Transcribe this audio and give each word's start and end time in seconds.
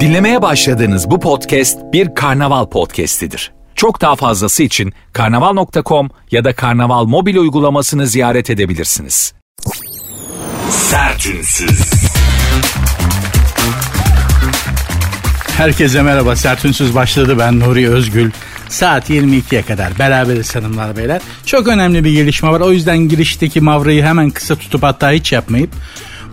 Dinlemeye 0.00 0.42
başladığınız 0.42 1.10
bu 1.10 1.20
podcast 1.20 1.78
bir 1.92 2.14
karnaval 2.14 2.66
podcastidir. 2.66 3.52
Çok 3.74 4.00
daha 4.00 4.16
fazlası 4.16 4.62
için 4.62 4.92
karnaval.com 5.12 6.10
ya 6.30 6.44
da 6.44 6.54
karnaval 6.54 7.04
mobil 7.04 7.36
uygulamasını 7.36 8.06
ziyaret 8.06 8.50
edebilirsiniz. 8.50 9.34
Sertünsüz. 10.70 11.80
Herkese 15.56 16.02
merhaba. 16.02 16.36
Sertünsüz 16.36 16.94
başladı. 16.94 17.38
Ben 17.38 17.60
Nuri 17.60 17.90
Özgül. 17.90 18.30
Saat 18.68 19.10
22'ye 19.10 19.62
kadar 19.62 19.98
beraberiz 19.98 20.56
hanımlar 20.56 20.96
beyler. 20.96 21.20
Çok 21.46 21.68
önemli 21.68 22.04
bir 22.04 22.12
gelişme 22.12 22.48
var. 22.48 22.60
O 22.60 22.72
yüzden 22.72 22.98
girişteki 22.98 23.60
mavrayı 23.60 24.02
hemen 24.02 24.30
kısa 24.30 24.56
tutup 24.56 24.82
hatta 24.82 25.10
hiç 25.10 25.32
yapmayıp 25.32 25.70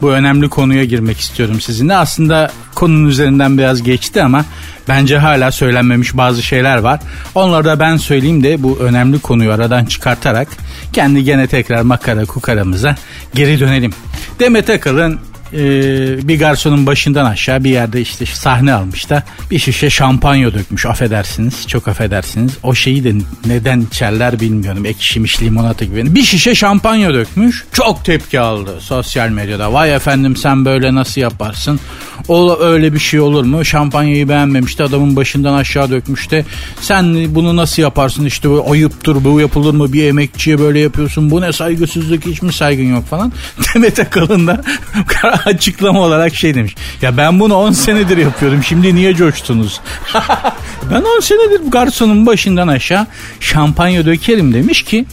bu 0.02 0.12
önemli 0.12 0.50
konuya 0.50 0.86
girmek 0.86 1.20
istiyorum 1.20 1.62
sizinle. 1.62 1.96
Aslında 1.96 2.52
konunun 2.76 3.10
üzerinden 3.10 3.58
biraz 3.58 3.84
geçti 3.84 4.24
ama 4.24 4.46
bence 4.88 5.18
hala 5.18 5.52
söylenmemiş 5.52 6.18
bazı 6.18 6.44
şeyler 6.44 6.78
var. 6.78 7.00
Onları 7.36 7.66
da 7.66 7.80
ben 7.80 7.98
söyleyeyim 7.98 8.44
de 8.44 8.64
bu 8.64 8.80
önemli 8.80 9.20
konuyu 9.20 9.52
aradan 9.52 9.86
çıkartarak 9.86 10.48
kendi 10.94 11.24
gene 11.24 11.48
tekrar 11.48 11.82
makara 11.82 12.26
kukaramıza 12.26 12.96
geri 13.34 13.60
dönelim. 13.60 13.94
Demet 14.40 14.70
Akalın 14.70 15.20
e, 15.54 16.28
bir 16.28 16.40
garsonun 16.40 16.86
başından 16.86 17.26
aşağı 17.26 17.64
bir 17.64 17.70
yerde 17.70 18.02
işte 18.02 18.26
sahne 18.26 18.74
almış 18.74 19.10
da 19.10 19.24
bir 19.52 19.60
şişe 19.60 19.90
şampanya 19.90 20.54
dökmüş. 20.54 20.86
Affedersiniz 20.86 21.68
çok 21.68 21.88
affedersiniz. 21.88 22.58
O 22.64 22.76
şeyi 22.76 23.04
de 23.04 23.14
neden 23.46 23.82
içerler 23.82 24.40
bilmiyorum. 24.40 24.86
Ekşimiş 24.86 25.42
limonata 25.42 25.86
gibi. 25.86 26.16
Bir 26.16 26.24
şişe 26.24 26.56
şampanya 26.56 27.14
dökmüş. 27.14 27.66
Çok 27.74 28.06
tepki 28.06 28.40
aldı 28.40 28.82
sosyal 28.82 29.30
medyada. 29.30 29.74
Vay 29.74 29.96
efendim 29.96 30.36
sen 30.36 30.66
böyle 30.66 30.96
nasıl 30.96 31.22
yaparsın? 31.22 31.80
O 32.28 32.60
öyle 32.60 32.94
bir 32.94 33.00
şey 33.00 33.20
olur 33.20 33.44
mu? 33.44 33.66
Şampanyayı 33.66 34.30
beğenmemişti 34.30 34.84
adamın 34.84 35.16
başından 35.16 35.54
aşağı 35.54 35.90
dökmüş 35.90 36.32
de 36.32 36.46
sen 36.82 37.36
bunu 37.36 37.56
nasıl 37.56 37.82
yaparsın? 37.82 38.26
İşte 38.26 38.50
bu 38.50 38.72
ayıptır 38.72 39.24
bu 39.24 39.40
yapılır 39.40 39.74
mı? 39.74 39.94
Bir 39.94 40.04
emekçiye 40.04 40.60
böyle 40.60 40.80
yapıyorsun. 40.80 41.32
Bu 41.32 41.42
ne 41.42 41.54
saygısızlık? 41.54 42.26
Hiç 42.26 42.42
mi 42.42 42.54
saygın 42.54 42.96
yok? 42.96 43.08
falan. 43.12 43.32
Demet 43.76 44.00
Akalın 44.00 44.48
da 44.48 44.62
açıklama 45.46 46.00
olarak 46.00 46.36
şey 46.36 46.56
demiş. 46.56 46.76
Ya 47.02 47.18
ben 47.18 47.40
bunu 47.40 47.56
10 47.56 47.72
senedir 47.72 48.18
yapıyorum. 48.18 48.64
Şimdi 48.64 48.96
niye 48.96 49.16
coştunuz? 49.16 49.82
ben 50.92 51.02
10 51.18 51.20
senedir 51.20 51.72
garsonun 51.72 52.26
başından 52.26 52.68
aşağı 52.68 53.08
şampanya 53.40 54.06
dökerim 54.06 54.54
demiş 54.54 54.84
ki 54.84 55.06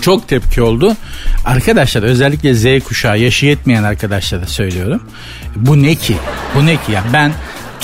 çok 0.00 0.28
tepki 0.28 0.62
oldu. 0.62 0.96
Arkadaşlar 1.44 2.02
özellikle 2.02 2.54
Z 2.54 2.84
kuşağı 2.84 3.18
yaşı 3.18 3.46
yetmeyen 3.46 3.82
arkadaşlara 3.82 4.46
söylüyorum. 4.46 5.02
Bu 5.56 5.82
ne 5.82 5.94
ki? 5.94 6.16
Bu 6.54 6.66
ne 6.66 6.76
ki 6.76 6.92
ya? 6.92 7.04
Ben 7.12 7.32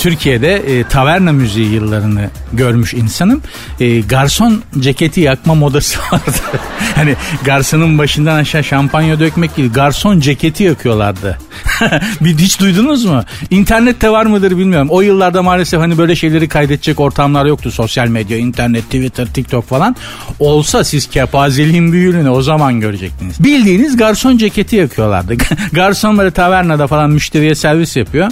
Türkiye'de 0.01 0.55
e, 0.55 0.83
taverna 0.83 1.31
müziği 1.31 1.73
yıllarını 1.73 2.29
görmüş 2.53 2.93
insanım. 2.93 3.41
E, 3.79 3.99
garson 3.99 4.61
ceketi 4.79 5.21
yakma 5.21 5.55
modası 5.55 5.99
vardı. 6.11 6.59
hani 6.95 7.15
garsonun 7.45 7.97
başından 7.97 8.35
aşağı 8.35 8.63
şampanya 8.63 9.19
dökmek 9.19 9.57
değil. 9.57 9.73
Garson 9.73 10.19
ceketi 10.19 10.63
yakıyorlardı. 10.63 11.37
bir 12.21 12.37
hiç 12.37 12.59
duydunuz 12.59 13.05
mu? 13.05 13.23
İnternette 13.49 14.09
var 14.09 14.25
mıdır 14.25 14.57
bilmiyorum. 14.57 14.87
O 14.91 15.01
yıllarda 15.01 15.43
maalesef 15.43 15.79
hani 15.79 15.97
böyle 15.97 16.15
şeyleri 16.15 16.47
kaydedecek 16.47 16.99
ortamlar 16.99 17.45
yoktu. 17.45 17.71
Sosyal 17.71 18.07
medya, 18.07 18.37
internet, 18.37 18.83
Twitter, 18.83 19.27
TikTok 19.27 19.67
falan. 19.67 19.95
Olsa 20.39 20.83
siz 20.83 21.09
kepazeliğin 21.09 21.91
büyüğünü 21.91 22.29
o 22.29 22.41
zaman 22.41 22.79
görecektiniz. 22.79 23.43
Bildiğiniz 23.43 23.97
garson 23.97 24.37
ceketi 24.37 24.75
yakıyorlardı. 24.75 25.33
garson 25.71 26.17
böyle 26.17 26.31
tavernada 26.31 26.87
falan 26.87 27.09
müşteriye 27.09 27.55
servis 27.55 27.97
yapıyor. 27.97 28.31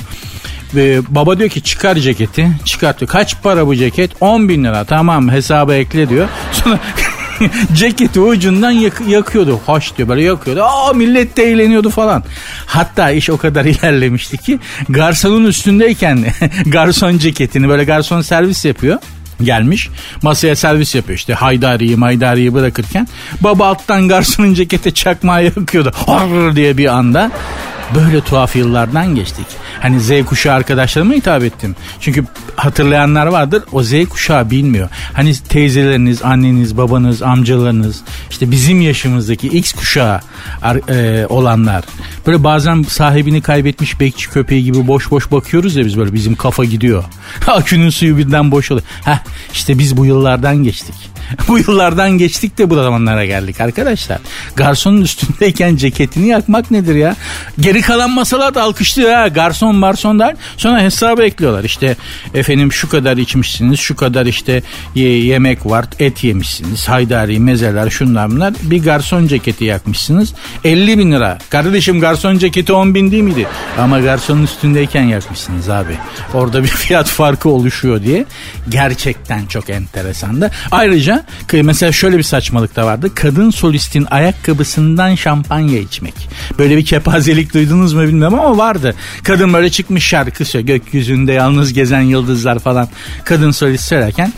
Ve 0.76 1.00
baba 1.10 1.40
diyor 1.40 1.50
ki 1.50 1.62
çıkar 1.62 1.96
ceketi. 1.96 2.52
Çıkartıyor. 2.66 3.10
Kaç 3.12 3.42
para 3.44 3.68
bu 3.68 3.76
ceket? 3.76 4.12
10 4.22 4.50
bin 4.50 4.64
lira. 4.64 4.84
Tamam 4.84 5.32
hesaba 5.32 5.76
ekle 5.76 6.10
diyor. 6.10 6.28
Sonra 6.52 6.80
ceketi 7.76 8.20
ucundan 8.20 8.72
yak- 8.72 9.08
yakıyordu. 9.08 9.60
Hoş 9.66 9.98
diyor 9.98 10.10
böyle 10.10 10.24
yakıyordu. 10.24 10.64
Aa 10.64 10.94
millet 10.94 11.38
de 11.38 11.44
eğleniyordu 11.44 11.90
falan. 11.90 12.24
Hatta 12.66 13.12
iş 13.12 13.30
o 13.30 13.38
kadar 13.38 13.66
ilerlemişti 13.66 14.38
ki 14.38 14.60
garsonun 14.90 15.46
üstündeyken 15.46 16.26
garson 16.66 17.18
ceketini 17.18 17.70
böyle 17.70 17.84
garson 17.84 18.22
servis 18.22 18.66
yapıyor 18.66 18.98
gelmiş. 19.44 19.90
Masaya 20.22 20.56
servis 20.56 20.96
yapıyor 20.96 21.18
işte 21.18 21.34
haydariyi 21.34 21.96
maydariyi 21.96 22.54
bırakırken. 22.54 23.08
Baba 23.42 23.68
alttan 23.68 24.08
garsonun 24.08 24.54
cekete 24.54 24.92
çakmağı 24.92 25.44
yakıyordu. 25.44 25.92
Horror 25.96 26.56
diye 26.56 26.78
bir 26.78 26.86
anda. 26.86 27.32
Böyle 27.96 28.22
tuhaf 28.22 28.56
yıllardan 28.56 29.16
geçtik. 29.16 29.46
Hani 29.82 30.00
Z 30.00 30.26
kuşağı 30.26 30.56
arkadaşlarıma 30.56 31.14
hitap 31.14 31.44
ettim. 31.44 31.76
Çünkü 32.00 32.26
hatırlayanlar 32.56 33.28
vardır 33.28 33.64
o 33.72 33.84
Z 33.84 33.94
kuşağı 34.10 34.52
bilmiyor. 34.52 34.90
Hani 35.14 35.34
teyzeleriniz, 35.34 36.24
anneniz, 36.24 36.78
babanız, 36.78 37.22
amcalarınız 37.22 38.02
işte 38.30 38.52
bizim 38.52 38.82
yaşımızdaki 38.82 39.48
X 39.48 39.74
kuşağı 39.74 40.20
e, 40.90 41.26
olanlar. 41.30 41.84
Böyle 42.28 42.44
bazen 42.44 42.84
sahibini 42.84 43.42
kaybetmiş 43.42 44.00
bekçi 44.00 44.30
köpeği 44.30 44.64
gibi 44.64 44.88
boş 44.88 45.12
boş 45.12 45.32
bakıyoruz 45.32 45.76
ya 45.76 45.86
biz 45.86 45.98
böyle 45.98 46.14
bizim 46.14 46.36
kafa 46.36 46.66
gidiyor. 46.66 47.04
Akünün 47.48 47.90
suyu 47.90 48.18
birden 48.18 48.52
boş 48.52 48.72
oluyor. 48.72 48.88
Heh 49.06 49.18
işte 49.54 49.80
biz 49.80 49.98
bu 49.98 50.06
yıllardan 50.06 50.58
geçtik. 50.64 50.96
bu 51.48 51.58
yıllardan 51.58 52.12
geçtik 52.18 52.58
de 52.58 52.70
bu 52.70 52.76
zamanlara 52.76 53.26
geldik 53.26 53.62
arkadaşlar. 53.62 54.18
Garsonun 54.56 55.02
üstündeyken 55.02 55.76
ceketini 55.76 56.28
yakmak 56.28 56.72
nedir 56.72 56.96
ya? 56.96 57.16
Geri 57.60 57.82
kalan 57.82 58.10
masalar 58.12 58.56
da 58.56 58.64
alkışlıyor 58.64 59.14
ha. 59.14 59.28
Garson 59.28 59.76
marson 59.76 60.20
der. 60.20 60.36
Sonra 60.58 60.82
hesabı 60.82 61.24
ekliyorlar. 61.24 61.64
İşte 61.64 61.96
efendim 62.34 62.72
şu 62.74 62.90
kadar 62.90 63.18
içmişsiniz. 63.18 63.80
Şu 63.80 63.96
kadar 63.96 64.26
işte 64.26 64.64
ye- 64.96 65.24
yemek 65.26 65.66
var. 65.66 65.86
Et 66.00 66.24
yemişsiniz. 66.24 66.90
Haydari, 66.90 67.40
mezeler 67.40 67.90
şunlar 67.90 68.32
bunlar. 68.32 68.54
Bir 68.62 68.84
garson 68.84 69.28
ceketi 69.28 69.66
yakmışsınız. 69.66 70.34
50 70.64 70.98
bin 70.98 71.12
lira. 71.12 71.38
Kardeşim 71.50 72.00
garson 72.00 72.38
ceketi 72.38 72.74
10 72.74 72.96
bin 72.96 73.12
değil 73.12 73.24
miydi? 73.24 73.48
Ama 73.78 74.00
garsonun 74.00 74.44
üstündeyken 74.44 75.04
yakmışsınız 75.04 75.70
abi. 75.70 75.94
Orada 76.34 76.64
bir 76.64 76.68
fiyat 76.68 77.08
farkı 77.08 77.50
oluşuyor 77.50 78.04
diye. 78.04 78.26
Gerçekten 78.70 79.46
çok 79.46 79.70
enteresandı. 79.70 80.52
Ayrıca 80.72 81.19
mesela 81.54 81.92
şöyle 81.92 82.18
bir 82.18 82.24
saçmalık 82.24 82.76
da 82.76 82.86
vardı. 82.86 83.12
Kadın 83.16 83.50
solistin 83.50 84.08
ayakkabısından 84.12 85.16
şampanya 85.16 85.80
içmek. 85.80 86.14
Böyle 86.60 86.78
bir 86.78 86.86
kepazelik 86.86 87.54
duydunuz 87.54 87.94
mu 87.94 88.04
bilmiyorum 88.04 88.40
ama 88.40 88.58
vardı. 88.58 88.96
Kadın 89.24 89.54
böyle 89.54 89.70
çıkmış 89.70 90.06
şarkı 90.06 90.46
söylüyor. 90.46 90.78
Gökyüzünde 90.78 91.32
yalnız 91.32 91.74
gezen 91.74 92.02
yıldızlar 92.02 92.60
falan. 92.60 92.90
Kadın 93.26 93.52
solist 93.52 93.84
söylerken 93.84 94.34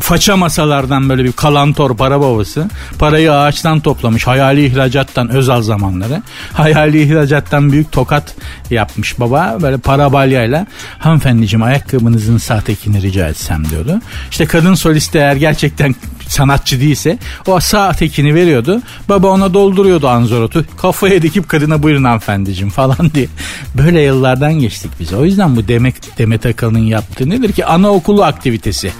faça 0.00 0.36
masalardan 0.36 1.08
böyle 1.08 1.24
bir 1.24 1.32
kalantor 1.32 1.96
para 1.96 2.20
babası 2.20 2.68
parayı 2.98 3.32
ağaçtan 3.32 3.80
toplamış 3.80 4.26
hayali 4.26 4.66
ihracattan 4.66 5.28
özel 5.28 5.62
zamanları 5.62 6.22
hayali 6.52 7.02
ihracattan 7.02 7.72
büyük 7.72 7.92
tokat 7.92 8.34
yapmış 8.70 9.20
baba 9.20 9.58
böyle 9.62 9.76
para 9.76 10.12
balyayla 10.12 10.66
hanımefendiciğim 10.98 11.62
ayakkabınızın 11.62 12.38
sahtekini 12.38 13.02
rica 13.02 13.28
etsem 13.28 13.70
diyordu 13.70 14.00
işte 14.30 14.46
kadın 14.46 14.74
solist 14.74 15.16
eğer 15.16 15.36
gerçekten 15.36 15.94
sanatçı 16.30 16.80
değilse 16.80 17.18
o 17.46 17.60
sağ 17.60 17.92
tekini 17.92 18.34
veriyordu. 18.34 18.82
Baba 19.08 19.28
ona 19.28 19.54
dolduruyordu 19.54 20.08
anzorotu. 20.08 20.64
Kafaya 20.76 21.22
dikip 21.22 21.48
kadına 21.48 21.82
buyurun 21.82 22.04
hanımefendiciğim 22.04 22.70
falan 22.70 23.10
diye. 23.14 23.28
Böyle 23.74 24.00
yıllardan 24.00 24.52
geçtik 24.54 24.90
biz. 25.00 25.12
O 25.12 25.24
yüzden 25.24 25.56
bu 25.56 25.68
Demet, 25.68 26.18
Demet 26.18 26.46
Akalın'ın 26.46 26.78
yaptığı 26.78 27.30
nedir 27.30 27.52
ki? 27.52 27.66
Anaokulu 27.66 28.24
aktivitesi. 28.24 28.92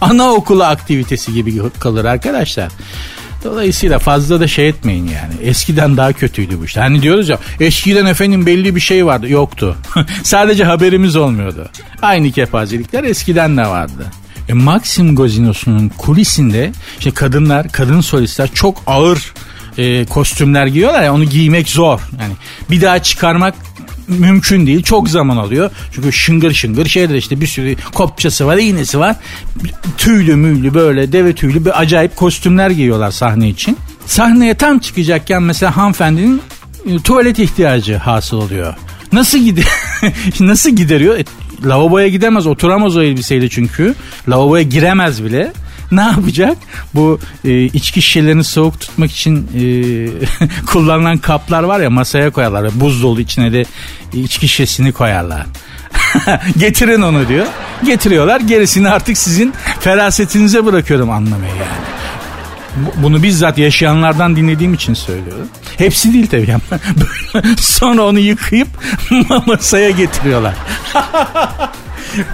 Anaokulu 0.00 0.64
aktivitesi 0.64 1.34
gibi 1.34 1.62
kalır 1.80 2.04
arkadaşlar. 2.04 2.68
Dolayısıyla 3.44 3.98
fazla 3.98 4.40
da 4.40 4.48
şey 4.48 4.68
etmeyin 4.68 5.04
yani. 5.04 5.34
Eskiden 5.42 5.96
daha 5.96 6.12
kötüydü 6.12 6.60
bu 6.60 6.64
işte. 6.64 6.80
Hani 6.80 7.02
diyoruz 7.02 7.28
ya 7.28 7.38
eskiden 7.60 8.06
efendim 8.06 8.46
belli 8.46 8.74
bir 8.74 8.80
şey 8.80 9.06
vardı. 9.06 9.28
Yoktu. 9.28 9.76
Sadece 10.22 10.64
haberimiz 10.64 11.16
olmuyordu. 11.16 11.68
Aynı 12.02 12.32
kepazelikler 12.32 13.04
eskiden 13.04 13.56
de 13.56 13.62
vardı. 13.62 14.06
E, 14.48 14.52
Maxim 14.52 15.16
Gazinosu'nun 15.16 15.88
kulisinde 15.88 16.72
işte 16.98 17.10
kadınlar, 17.10 17.68
kadın 17.68 18.00
solistler 18.00 18.48
çok 18.54 18.82
ağır 18.86 19.32
e, 19.78 20.04
kostümler 20.04 20.66
giyiyorlar 20.66 21.02
ya 21.02 21.14
onu 21.14 21.24
giymek 21.24 21.68
zor. 21.68 22.00
Yani 22.20 22.32
bir 22.70 22.82
daha 22.82 23.02
çıkarmak 23.02 23.54
mümkün 24.08 24.66
değil. 24.66 24.82
Çok 24.82 25.08
zaman 25.08 25.36
alıyor. 25.36 25.70
Çünkü 25.92 26.12
şıngır 26.12 26.52
şıngır 26.52 26.86
şeyler 26.86 27.14
işte 27.14 27.40
bir 27.40 27.46
sürü 27.46 27.76
kopçası 27.94 28.46
var, 28.46 28.56
iğnesi 28.56 28.98
var. 28.98 29.16
Tüylü 29.98 30.36
müylü 30.36 30.74
böyle 30.74 31.12
deve 31.12 31.32
tüylü 31.32 31.64
bir 31.64 31.80
acayip 31.80 32.16
kostümler 32.16 32.70
giyiyorlar 32.70 33.10
sahne 33.10 33.48
için. 33.48 33.76
Sahneye 34.06 34.54
tam 34.54 34.78
çıkacakken 34.78 35.42
mesela 35.42 35.76
hanımefendinin 35.76 36.42
e, 36.86 36.98
tuvalet 36.98 37.38
ihtiyacı 37.38 37.96
hasıl 37.96 38.36
oluyor. 38.36 38.74
Nasıl 39.12 39.38
gider 39.38 39.64
nasıl 40.40 40.70
gideriyor? 40.70 41.18
E, 41.18 41.24
lavaboya 41.64 42.08
gidemez, 42.08 42.46
oturamaz 42.46 42.96
o 42.96 43.02
elbiseyle 43.02 43.48
çünkü. 43.48 43.94
Lavaboya 44.28 44.62
giremez 44.62 45.24
bile. 45.24 45.52
ne 45.92 46.00
yapacak? 46.00 46.58
Bu 46.94 47.20
e, 47.44 47.62
içki 47.64 48.02
şişelerini 48.02 48.44
soğuk 48.44 48.80
tutmak 48.80 49.10
için 49.10 49.36
e, 49.36 49.62
kullanılan 50.66 51.18
kaplar 51.18 51.62
var 51.62 51.80
ya 51.80 51.90
masaya 51.90 52.30
koyarlar. 52.30 52.80
Buz 52.80 53.02
dolu 53.02 53.20
içine 53.20 53.52
de 53.52 53.64
içki 54.12 54.48
şişesini 54.48 54.92
koyarlar. 54.92 55.46
Getirin 56.58 57.02
onu 57.02 57.28
diyor. 57.28 57.46
Getiriyorlar. 57.84 58.40
Gerisini 58.40 58.88
artık 58.88 59.18
sizin 59.18 59.54
ferasetinize 59.80 60.66
bırakıyorum 60.66 61.10
anlamayı 61.10 61.52
yani. 61.52 61.98
Bunu 62.96 63.22
bizzat 63.22 63.58
yaşayanlardan 63.58 64.36
dinlediğim 64.36 64.74
için 64.74 64.94
söylüyorum. 64.94 65.48
Hepsi 65.78 66.12
değil 66.12 66.26
tabii 66.26 66.54
ama 66.54 66.80
sonra 67.60 68.02
onu 68.02 68.18
yıkayıp 68.18 68.68
masaya 69.46 69.90
getiriyorlar. 69.90 70.54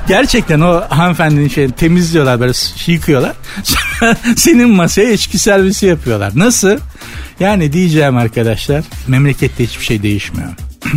Gerçekten 0.09 0.61
o 0.61 0.81
hanımefendinin 0.89 1.49
şey 1.49 1.69
temizliyorlar 1.69 2.41
böyle 2.41 2.53
yıkıyorlar. 2.87 3.33
senin 4.37 4.71
masaya 4.71 5.13
içki 5.13 5.39
servisi 5.39 5.87
yapıyorlar. 5.87 6.33
Nasıl? 6.35 6.79
Yani 7.41 7.73
diyeceğim 7.73 8.17
arkadaşlar 8.17 8.85
memlekette 9.07 9.65
hiçbir 9.65 9.85
şey 9.85 10.03
değişmiyor. 10.03 10.51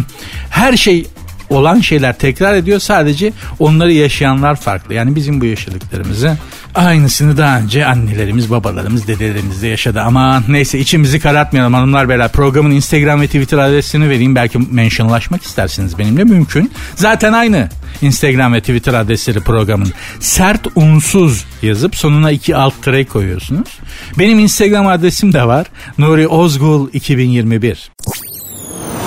Her 0.49 0.77
şey 0.77 1.07
olan 1.49 1.79
şeyler 1.79 2.17
tekrar 2.17 2.53
ediyor. 2.53 2.79
Sadece 2.79 3.33
onları 3.59 3.93
yaşayanlar 3.93 4.55
farklı. 4.55 4.93
Yani 4.93 5.15
bizim 5.15 5.41
bu 5.41 5.45
yaşadıklarımızı 5.45 6.37
aynısını 6.75 7.37
daha 7.37 7.59
önce 7.59 7.85
annelerimiz, 7.85 8.51
babalarımız, 8.51 9.07
dedelerimiz 9.07 9.61
de 9.61 9.67
yaşadı. 9.67 10.01
Ama 10.01 10.43
neyse 10.47 10.79
içimizi 10.79 11.19
karartmayalım 11.19 11.73
hanımlar 11.73 12.09
beyler. 12.09 12.31
Programın 12.31 12.71
Instagram 12.71 13.21
ve 13.21 13.25
Twitter 13.25 13.57
adresini 13.57 14.09
vereyim. 14.09 14.35
Belki 14.35 14.59
mentionlaşmak 14.71 15.43
istersiniz 15.43 15.97
benimle 15.97 16.23
mümkün. 16.23 16.71
Zaten 16.95 17.33
aynı 17.33 17.69
Instagram 18.01 18.53
ve 18.53 18.59
Twitter 18.59 18.93
adresleri 18.93 19.39
programın. 19.39 19.93
Sert 20.19 20.67
unsuz 20.75 21.45
yazıp 21.61 21.95
sonuna 21.95 22.31
iki 22.31 22.55
alt 22.55 22.83
tere 22.83 23.05
koyuyorsunuz. 23.05 23.79
Benim 24.19 24.39
Instagram 24.39 24.87
adresim 24.87 25.33
de 25.33 25.47
var. 25.47 25.67
Nuri 25.97 26.27
Ozgul 26.27 26.89
2021. 26.93 27.91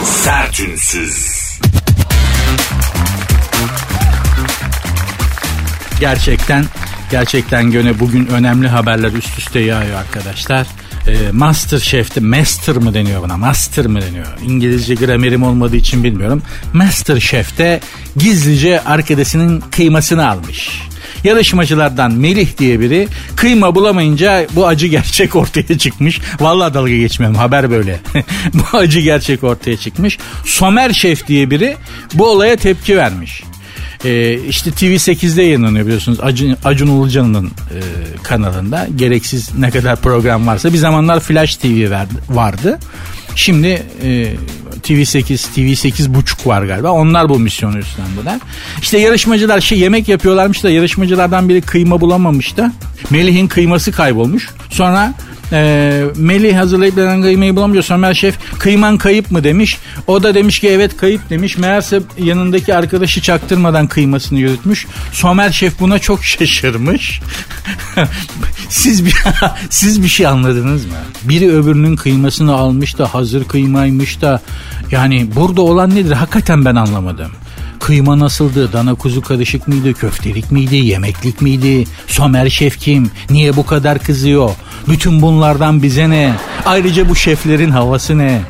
Sertünsüz. 0.04 1.40
Gerçekten 6.00 6.64
gerçekten 7.10 7.70
göne 7.70 8.00
bugün 8.00 8.26
önemli 8.26 8.68
haberler 8.68 9.12
üst 9.12 9.38
üste 9.38 9.60
yağıyor 9.60 9.98
arkadaşlar. 9.98 10.66
E, 11.08 11.32
Master 11.32 11.78
Chef'te 11.78 12.20
Master 12.20 12.76
mı 12.76 12.94
deniyor 12.94 13.22
buna? 13.22 13.36
Master 13.36 13.86
mı 13.86 14.00
deniyor? 14.02 14.26
İngilizce 14.46 14.94
gramerim 14.94 15.42
olmadığı 15.42 15.76
için 15.76 16.04
bilmiyorum. 16.04 16.42
Master 16.72 17.20
Chef'te 17.20 17.80
gizlice 18.16 18.84
arkadaşının 18.84 19.60
kıymasını 19.70 20.30
almış. 20.30 20.70
Yarışmacılardan 21.24 22.12
Melih 22.12 22.58
diye 22.58 22.80
biri 22.80 23.08
kıyma 23.36 23.74
bulamayınca 23.74 24.46
bu 24.52 24.66
acı 24.66 24.86
gerçek 24.86 25.36
ortaya 25.36 25.78
çıkmış. 25.78 26.20
Vallahi 26.40 26.74
dalga 26.74 26.96
geçmiyorum 26.96 27.38
haber 27.38 27.70
böyle. 27.70 28.00
bu 28.54 28.78
acı 28.78 29.00
gerçek 29.00 29.44
ortaya 29.44 29.76
çıkmış. 29.76 30.18
Somer 30.44 30.92
Şef 30.92 31.26
diye 31.26 31.50
biri 31.50 31.76
bu 32.14 32.30
olaya 32.30 32.56
tepki 32.56 32.96
vermiş. 32.96 33.42
E, 34.04 34.40
işte 34.48 34.70
TV8'de 34.70 35.42
yayınlanıyor 35.42 35.86
biliyorsunuz 35.86 36.18
Acun, 36.22 36.56
Acun 36.64 36.86
Ilıcalı'nın 36.86 37.46
e, 37.46 37.78
kanalında. 38.22 38.88
Gereksiz 38.96 39.54
ne 39.58 39.70
kadar 39.70 39.96
program 39.96 40.46
varsa 40.46 40.72
bir 40.72 40.78
zamanlar 40.78 41.20
Flash 41.20 41.56
TV 41.56 41.90
vardı. 42.28 42.78
Şimdi 43.34 43.82
e, 44.02 44.34
TV8, 44.82 45.48
TV8 45.56 46.14
buçuk 46.14 46.46
var 46.46 46.62
galiba. 46.62 46.90
Onlar 46.90 47.28
bu 47.28 47.38
misyonu 47.38 47.78
üstlendiler. 47.78 48.40
İşte 48.82 48.98
yarışmacılar 48.98 49.60
şey 49.60 49.78
yemek 49.78 50.08
yapıyorlarmış 50.08 50.64
da 50.64 50.70
yarışmacılardan 50.70 51.48
biri 51.48 51.60
kıyma 51.60 52.00
bulamamış 52.00 52.56
da 52.56 52.72
Melih'in 53.10 53.48
kıyması 53.48 53.92
kaybolmuş. 53.92 54.48
Sonra 54.70 55.14
e, 55.52 56.02
Melih 56.16 56.56
hazırlayıp 56.56 56.96
denen 56.96 57.22
kıymayı 57.22 57.56
bulamıyor. 57.56 57.82
Somer 57.82 58.14
Şef 58.14 58.58
kıyman 58.58 58.98
kayıp 58.98 59.30
mı 59.30 59.44
demiş. 59.44 59.78
O 60.06 60.22
da 60.22 60.34
demiş 60.34 60.58
ki 60.58 60.68
evet 60.68 60.96
kayıp 60.96 61.30
demiş. 61.30 61.58
Meğerse 61.58 62.00
yanındaki 62.18 62.74
arkadaşı 62.74 63.22
çaktırmadan 63.22 63.86
kıymasını 63.86 64.38
yürütmüş. 64.38 64.86
Somer 65.12 65.50
Şef 65.50 65.80
buna 65.80 65.98
çok 65.98 66.24
şaşırmış. 66.24 67.20
siz 68.68 69.06
bir 69.06 69.14
siz 69.70 70.02
bir 70.02 70.08
şey 70.08 70.26
anladınız 70.26 70.86
mı? 70.86 70.92
Biri 71.22 71.52
öbürünün 71.52 71.96
kıymasını 71.96 72.54
almış 72.54 72.98
da 72.98 73.14
hazır 73.14 73.44
kıymaymış 73.44 74.20
da 74.20 74.42
yani 74.90 75.28
burada 75.36 75.62
olan 75.62 75.94
nedir? 75.94 76.12
Hakikaten 76.12 76.64
ben 76.64 76.74
anlamadım. 76.74 77.32
Kıyma 77.80 78.18
nasıldı? 78.18 78.72
Dana 78.72 78.94
kuzu 78.94 79.22
karışık 79.22 79.68
mıydı? 79.68 79.94
Köftelik 79.94 80.50
miydi? 80.52 80.76
Yemeklik 80.76 81.42
miydi? 81.42 81.84
Somer 82.06 82.48
şef 82.48 82.78
kim? 82.78 83.10
Niye 83.30 83.56
bu 83.56 83.66
kadar 83.66 83.98
kızıyor? 83.98 84.50
Bütün 84.88 85.22
bunlardan 85.22 85.82
bize 85.82 86.10
ne? 86.10 86.34
Ayrıca 86.66 87.08
bu 87.08 87.16
şeflerin 87.16 87.70
havası 87.70 88.18
ne? 88.18 88.40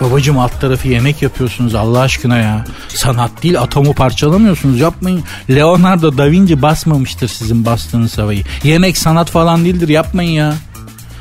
Babacım 0.00 0.38
alt 0.38 0.60
tarafı 0.60 0.88
yemek 0.88 1.22
yapıyorsunuz 1.22 1.74
Allah 1.74 2.00
aşkına 2.00 2.36
ya. 2.38 2.64
Sanat 2.88 3.42
değil 3.42 3.60
atomu 3.60 3.94
parçalamıyorsunuz 3.94 4.80
yapmayın. 4.80 5.22
Leonardo 5.50 6.18
da 6.18 6.30
Vinci 6.30 6.62
basmamıştır 6.62 7.28
sizin 7.28 7.66
bastığınız 7.66 8.18
havayı. 8.18 8.44
Yemek 8.64 8.98
sanat 8.98 9.30
falan 9.30 9.64
değildir 9.64 9.88
yapmayın 9.88 10.30
ya 10.30 10.54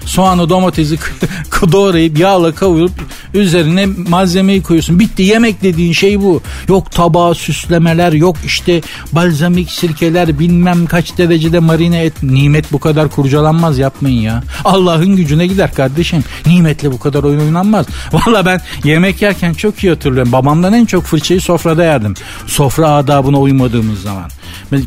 soğanı 0.10 0.50
domatesi 0.50 0.98
doğrayıp 1.72 2.20
yağla 2.20 2.56
kavurup 2.56 2.92
üzerine 3.34 3.86
malzemeyi 3.86 4.64
koyuyorsun. 4.64 5.00
Bitti 5.00 5.24
yemek 5.24 5.64
dediğin 5.64 5.94
şey 5.94 6.22
bu. 6.22 6.42
Yok 6.68 6.92
tabağa 6.92 7.34
süslemeler 7.34 8.14
yok 8.14 8.36
işte 8.46 8.82
balzamik 9.12 9.72
sirkeler 9.72 10.40
bilmem 10.40 10.86
kaç 10.86 11.18
derecede 11.18 11.60
marine 11.60 12.04
et. 12.04 12.24
Nimet 12.24 12.72
bu 12.72 12.80
kadar 12.80 13.10
kurcalanmaz 13.10 13.78
yapmayın 13.78 14.22
ya. 14.22 14.44
Allah'ın 14.66 15.16
gücüne 15.16 15.48
gider 15.48 15.74
kardeşim. 15.74 16.24
Nimetle 16.46 16.92
bu 16.92 17.00
kadar 17.00 17.24
oyun 17.24 17.40
oynanmaz. 17.40 17.86
Valla 18.14 18.46
ben 18.46 18.62
yemek 18.84 19.22
yerken 19.22 19.54
çok 19.54 19.84
iyi 19.84 19.90
hatırlıyorum. 19.90 20.32
Babamdan 20.32 20.74
en 20.74 20.86
çok 20.86 21.04
fırçayı 21.04 21.42
sofrada 21.42 21.84
yerdim. 21.84 22.14
Sofra 22.48 22.90
adabına 22.90 23.40
uymadığımız 23.40 24.02
zaman. 24.02 24.30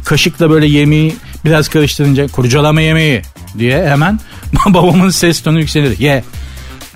Kaşıkla 0.05 0.51
böyle 0.51 0.67
yemeği 0.67 1.17
biraz 1.45 1.69
karıştırınca 1.69 2.29
kurcalama 2.29 2.81
yemeği 2.81 3.23
diye 3.59 3.89
hemen 3.89 4.21
babamın 4.67 5.11
ses 5.11 5.43
tonu 5.43 5.61
yükselir. 5.61 5.99
Ye. 5.99 6.25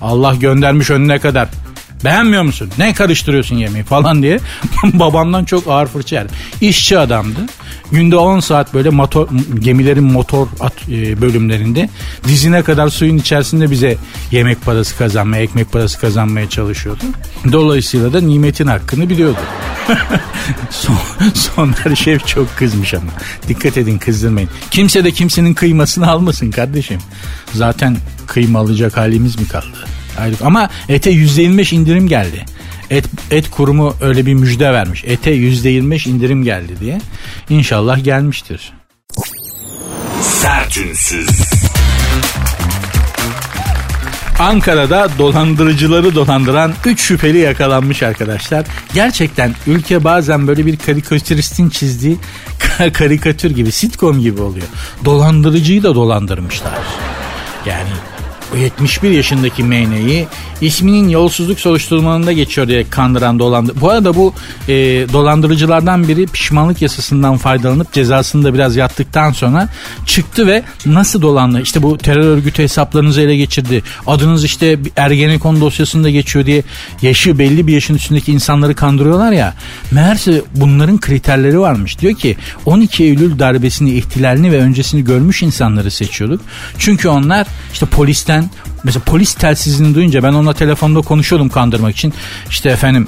Allah 0.01 0.35
göndermiş 0.35 0.89
önüne 0.89 1.19
kadar. 1.19 1.49
Beğenmiyor 2.03 2.43
musun? 2.43 2.69
Ne 2.77 2.93
karıştırıyorsun 2.93 3.55
yemeği 3.55 3.83
falan 3.83 4.23
diye 4.23 4.39
babamdan 4.83 5.45
çok 5.45 5.67
ağır 5.67 5.87
fırça 5.87 6.15
yerdim. 6.15 6.35
İşçi 6.61 6.99
adamdı. 6.99 7.39
Günde 7.91 8.15
10 8.15 8.39
saat 8.39 8.73
böyle 8.73 8.89
motor, 8.89 9.27
gemilerin 9.59 10.03
motor 10.03 10.47
at, 10.59 10.73
e, 10.89 11.21
bölümlerinde 11.21 11.89
dizine 12.27 12.63
kadar 12.63 12.89
suyun 12.89 13.17
içerisinde 13.17 13.71
bize 13.71 13.97
yemek 14.31 14.65
parası 14.65 14.97
kazanmaya, 14.97 15.43
ekmek 15.43 15.71
parası 15.71 15.99
kazanmaya 15.99 16.49
çalışıyordu. 16.49 17.03
Dolayısıyla 17.51 18.13
da 18.13 18.21
nimetin 18.21 18.67
hakkını 18.67 19.09
biliyordu. 19.09 19.39
Son, 20.69 20.97
Soner 21.33 21.95
Şef 21.95 22.27
çok 22.27 22.57
kızmış 22.57 22.93
ama. 22.93 23.11
Dikkat 23.47 23.77
edin 23.77 23.97
kızdırmayın. 23.97 24.49
Kimse 24.71 25.03
de 25.03 25.11
kimsenin 25.11 25.53
kıymasını 25.53 26.09
almasın 26.09 26.51
kardeşim. 26.51 26.99
Zaten 27.53 27.97
kıyma 28.27 28.59
alacak 28.59 28.97
halimiz 28.97 29.39
mi 29.39 29.47
kaldı? 29.47 29.96
Ama 30.43 30.69
ete 30.89 31.11
%25 31.11 31.75
indirim 31.75 32.07
geldi. 32.07 32.45
Et, 32.89 33.05
et 33.31 33.49
kurumu 33.51 33.95
öyle 34.01 34.25
bir 34.25 34.33
müjde 34.33 34.73
vermiş. 34.73 35.03
Ete 35.07 35.31
%25 35.35 36.09
indirim 36.09 36.43
geldi 36.43 36.73
diye. 36.79 37.01
İnşallah 37.49 38.03
gelmiştir. 38.03 38.73
Sertünsüz. 40.21 41.29
Ankara'da 44.39 45.09
dolandırıcıları 45.17 46.15
dolandıran 46.15 46.73
3 46.85 46.99
şüpheli 47.01 47.37
yakalanmış 47.37 48.03
arkadaşlar. 48.03 48.65
Gerçekten 48.93 49.55
ülke 49.67 50.03
bazen 50.03 50.47
böyle 50.47 50.65
bir 50.65 50.77
karikatüristin 50.77 51.69
çizdiği 51.69 52.17
karikatür 52.93 53.51
gibi, 53.51 53.71
sitcom 53.71 54.19
gibi 54.19 54.41
oluyor. 54.41 54.67
Dolandırıcıyı 55.05 55.83
da 55.83 55.95
dolandırmışlar. 55.95 56.73
Yani 57.65 57.89
71 58.55 59.11
yaşındaki 59.11 59.63
MN'yi 59.63 60.27
isminin 60.61 61.09
yolsuzluk 61.09 61.59
soruşturmalarında 61.59 62.31
geçiyor 62.31 62.67
diye 62.67 62.89
kandıran 62.89 63.39
dolandı. 63.39 63.73
Bu 63.81 63.89
arada 63.89 64.15
bu 64.15 64.33
e, 64.67 64.73
dolandırıcılardan 65.13 66.07
biri 66.07 66.27
pişmanlık 66.27 66.81
yasasından 66.81 67.37
faydalanıp 67.37 67.93
cezasını 67.93 68.43
da 68.43 68.53
biraz 68.53 68.75
yattıktan 68.75 69.31
sonra 69.31 69.69
çıktı 70.05 70.47
ve 70.47 70.63
nasıl 70.85 71.21
dolandı? 71.21 71.61
İşte 71.61 71.83
bu 71.83 71.97
terör 71.97 72.25
örgütü 72.25 72.63
hesaplarınızı 72.63 73.21
ele 73.21 73.35
geçirdi. 73.35 73.83
Adınız 74.07 74.43
işte 74.43 74.79
Ergenekon 74.95 75.61
dosyasında 75.61 76.09
geçiyor 76.09 76.45
diye 76.45 76.63
yaşı 77.01 77.39
belli 77.39 77.67
bir 77.67 77.73
yaşın 77.73 77.95
üstündeki 77.95 78.31
insanları 78.31 78.75
kandırıyorlar 78.75 79.31
ya. 79.31 79.53
Meğerse 79.91 80.41
bunların 80.55 80.99
kriterleri 80.99 81.59
varmış. 81.59 81.99
Diyor 81.99 82.13
ki 82.13 82.37
12 82.65 83.03
Eylül 83.03 83.39
darbesini, 83.39 83.91
ihtilalini 83.91 84.51
ve 84.51 84.57
öncesini 84.57 85.03
görmüş 85.03 85.43
insanları 85.43 85.91
seçiyorduk. 85.91 86.41
Çünkü 86.77 87.09
onlar 87.09 87.47
işte 87.73 87.85
polisten 87.85 88.36
mesela 88.83 89.03
polis 89.03 89.33
telsizini 89.33 89.95
duyunca 89.95 90.23
ben 90.23 90.33
onunla 90.33 90.53
telefonda 90.53 91.01
konuşuyordum 91.01 91.49
kandırmak 91.49 91.95
için. 91.95 92.13
İşte 92.49 92.69
efendim 92.69 93.07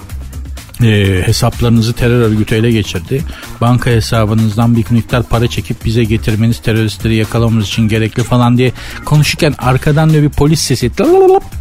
e, 0.84 1.22
hesaplarınızı 1.26 1.94
terör 1.94 2.22
örgütü 2.22 2.56
ele 2.56 2.72
geçirdi. 2.72 3.24
Banka 3.62 3.90
hesabınızdan 3.90 4.76
bir 4.76 4.86
miktar 4.90 5.24
para 5.24 5.48
çekip 5.48 5.86
bize 5.86 6.04
getirmeniz 6.04 6.60
teröristleri 6.60 7.16
yakalamamız 7.16 7.68
için 7.68 7.88
gerekli 7.88 8.24
falan 8.24 8.58
diye 8.58 8.72
konuşurken 9.06 9.56
arkadan 9.58 10.10
diyor 10.10 10.24
bir 10.24 10.30
polis 10.30 10.60
sesi 10.60 10.92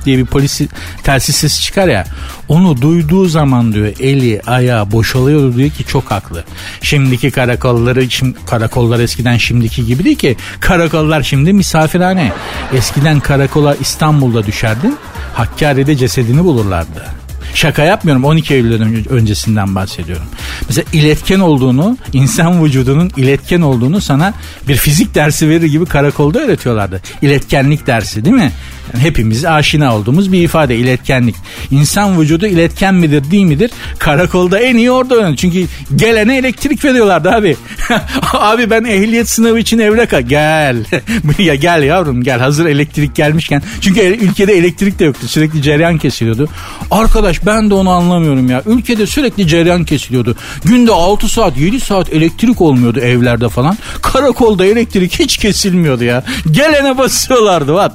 diye 0.04 0.18
bir 0.18 0.26
polis 0.26 0.60
telsiz 1.02 1.36
sesi 1.36 1.62
çıkar 1.62 1.88
ya. 1.88 2.04
Onu 2.48 2.82
duyduğu 2.82 3.28
zaman 3.28 3.72
diyor 3.72 3.92
eli 4.00 4.40
ayağı 4.46 4.92
boşalıyor 4.92 5.54
diyor 5.54 5.70
ki 5.70 5.84
çok 5.84 6.10
haklı. 6.10 6.44
Şimdiki 6.82 7.30
karakolları 7.30 8.10
şimdi, 8.10 8.38
karakollar 8.46 9.00
eskiden 9.00 9.36
şimdiki 9.36 9.86
gibi 9.86 10.04
değil 10.04 10.16
ki. 10.16 10.36
Karakollar 10.60 11.22
şimdi 11.22 11.52
misafirhane. 11.52 12.32
Eskiden 12.74 13.20
karakola 13.20 13.74
İstanbul'da 13.74 14.46
düşerdin. 14.46 14.96
Hakkari'de 15.34 15.96
cesedini 15.96 16.44
bulurlardı. 16.44 17.27
Şaka 17.54 17.84
yapmıyorum 17.84 18.24
12 18.24 18.54
Eylül'den 18.54 19.08
öncesinden 19.08 19.74
bahsediyorum. 19.74 20.26
Mesela 20.68 20.84
iletken 20.92 21.40
olduğunu, 21.40 21.96
insan 22.12 22.64
vücudunun 22.64 23.10
iletken 23.16 23.60
olduğunu 23.60 24.00
sana 24.00 24.34
bir 24.68 24.76
fizik 24.76 25.14
dersi 25.14 25.48
verir 25.48 25.66
gibi 25.66 25.86
karakolda 25.86 26.40
öğretiyorlardı. 26.40 27.02
İletkenlik 27.22 27.86
dersi 27.86 28.24
değil 28.24 28.36
mi? 28.36 28.52
Yani 28.94 29.04
hepimiz 29.04 29.44
aşina 29.44 29.96
olduğumuz 29.96 30.32
bir 30.32 30.42
ifade 30.42 30.76
iletkenlik. 30.76 31.34
İnsan 31.70 32.20
vücudu 32.20 32.46
iletken 32.46 32.94
midir 32.94 33.30
değil 33.30 33.44
midir? 33.44 33.70
Karakolda 33.98 34.58
en 34.58 34.76
iyi 34.76 34.90
orada 34.90 35.14
öğrenir. 35.14 35.36
Çünkü 35.36 35.66
gelene 35.96 36.38
elektrik 36.38 36.84
veriyorlardı 36.84 37.30
abi. 37.30 37.56
abi 38.32 38.70
ben 38.70 38.84
ehliyet 38.84 39.28
sınavı 39.28 39.58
için 39.58 39.78
evraka 39.78 40.20
gel. 40.20 40.84
ya 41.38 41.54
gel 41.54 41.82
yavrum 41.82 42.22
gel 42.22 42.40
hazır 42.40 42.66
elektrik 42.66 43.14
gelmişken. 43.14 43.62
Çünkü 43.80 44.00
ülkede 44.00 44.52
elektrik 44.52 44.98
de 44.98 45.04
yoktu. 45.04 45.28
Sürekli 45.28 45.62
cereyan 45.62 45.98
kesiliyordu. 45.98 46.48
Arkadaş 46.90 47.37
ben 47.46 47.70
de 47.70 47.74
onu 47.74 47.90
anlamıyorum 47.90 48.50
ya. 48.50 48.62
Ülkede 48.66 49.06
sürekli 49.06 49.46
cereyan 49.46 49.84
kesiliyordu. 49.84 50.36
Günde 50.64 50.92
6 50.92 51.28
saat 51.28 51.56
7 51.56 51.80
saat 51.80 52.12
elektrik 52.12 52.60
olmuyordu 52.60 53.00
evlerde 53.00 53.48
falan. 53.48 53.78
Karakolda 54.02 54.64
elektrik 54.64 55.18
hiç 55.18 55.36
kesilmiyordu 55.36 56.04
ya. 56.04 56.24
Gelene 56.50 56.98
basıyorlardı. 56.98 57.74
Va, 57.74 57.94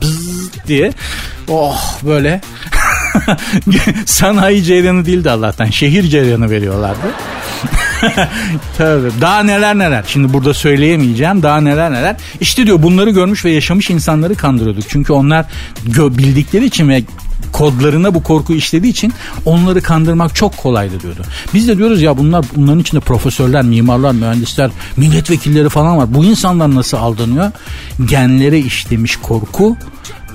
diye. 0.68 0.92
Oh 1.50 2.00
böyle. 2.04 2.42
Sanayi 4.06 4.64
cereyanı 4.64 5.06
değildi 5.06 5.30
Allah'tan. 5.30 5.66
Şehir 5.66 6.04
cereyanı 6.04 6.50
veriyorlardı. 6.50 7.08
Tabii. 8.78 9.10
Daha 9.22 9.44
neler 9.44 9.78
neler. 9.78 10.04
Şimdi 10.08 10.34
burada 10.34 10.54
söyleyemeyeceğim. 10.54 11.44
Daha 11.44 11.62
neler 11.62 11.92
neler. 11.92 12.16
İşte 12.40 12.66
diyor 12.66 12.84
bunları 12.84 13.10
görmüş 13.10 13.46
ve 13.46 13.52
yaşamış 13.52 13.90
insanları 13.90 14.36
kandırıyorduk. 14.36 14.84
Çünkü 14.90 15.14
onlar 15.14 15.46
bildikleri 15.86 16.66
için 16.66 16.90
ve 16.90 17.04
kodlarına 17.54 18.16
bu 18.16 18.24
korku 18.24 18.54
işlediği 18.54 18.92
için 18.92 19.14
onları 19.46 19.82
kandırmak 19.82 20.36
çok 20.36 20.58
kolaydı 20.58 21.00
diyordu. 21.00 21.22
Biz 21.54 21.68
de 21.68 21.78
diyoruz 21.78 22.02
ya 22.02 22.18
bunlar 22.18 22.46
bunların 22.56 22.80
içinde 22.80 23.02
profesörler, 23.02 23.64
mimarlar, 23.64 24.12
mühendisler, 24.12 24.72
milletvekilleri 24.98 25.70
falan 25.70 25.98
var. 25.98 26.14
Bu 26.14 26.26
insanlar 26.26 26.76
nasıl 26.76 26.98
aldanıyor? 26.98 27.52
Genlere 28.06 28.60
işlemiş 28.60 29.16
korku 29.16 29.78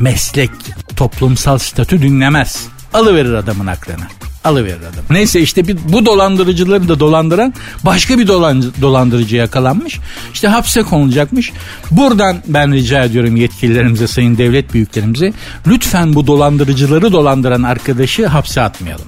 meslek, 0.01 0.51
toplumsal 0.97 1.59
statü 1.59 2.03
dinlemez. 2.03 2.67
Alıverir 2.95 3.33
adamın 3.33 3.67
aklını. 3.67 4.18
Alıverir 4.45 4.81
adam. 4.81 5.05
Neyse 5.11 5.41
işte 5.41 5.69
bir, 5.69 5.77
bu 5.89 6.07
dolandırıcıları 6.07 6.89
da 6.89 7.01
dolandıran 7.01 7.55
başka 7.85 8.19
bir 8.19 8.27
dolan, 8.27 8.65
dolandırıcı 8.81 9.37
yakalanmış. 9.37 9.99
İşte 10.35 10.49
hapse 10.49 10.83
konulacakmış. 10.83 11.53
Buradan 11.91 12.37
ben 12.47 12.73
rica 12.73 13.05
ediyorum 13.05 13.37
yetkililerimize, 13.37 14.07
sayın 14.07 14.39
devlet 14.39 14.75
büyüklerimize 14.75 15.33
lütfen 15.67 16.15
bu 16.15 16.27
dolandırıcıları 16.27 17.13
dolandıran 17.13 17.63
arkadaşı 17.63 18.27
hapse 18.27 18.61
atmayalım. 18.61 19.07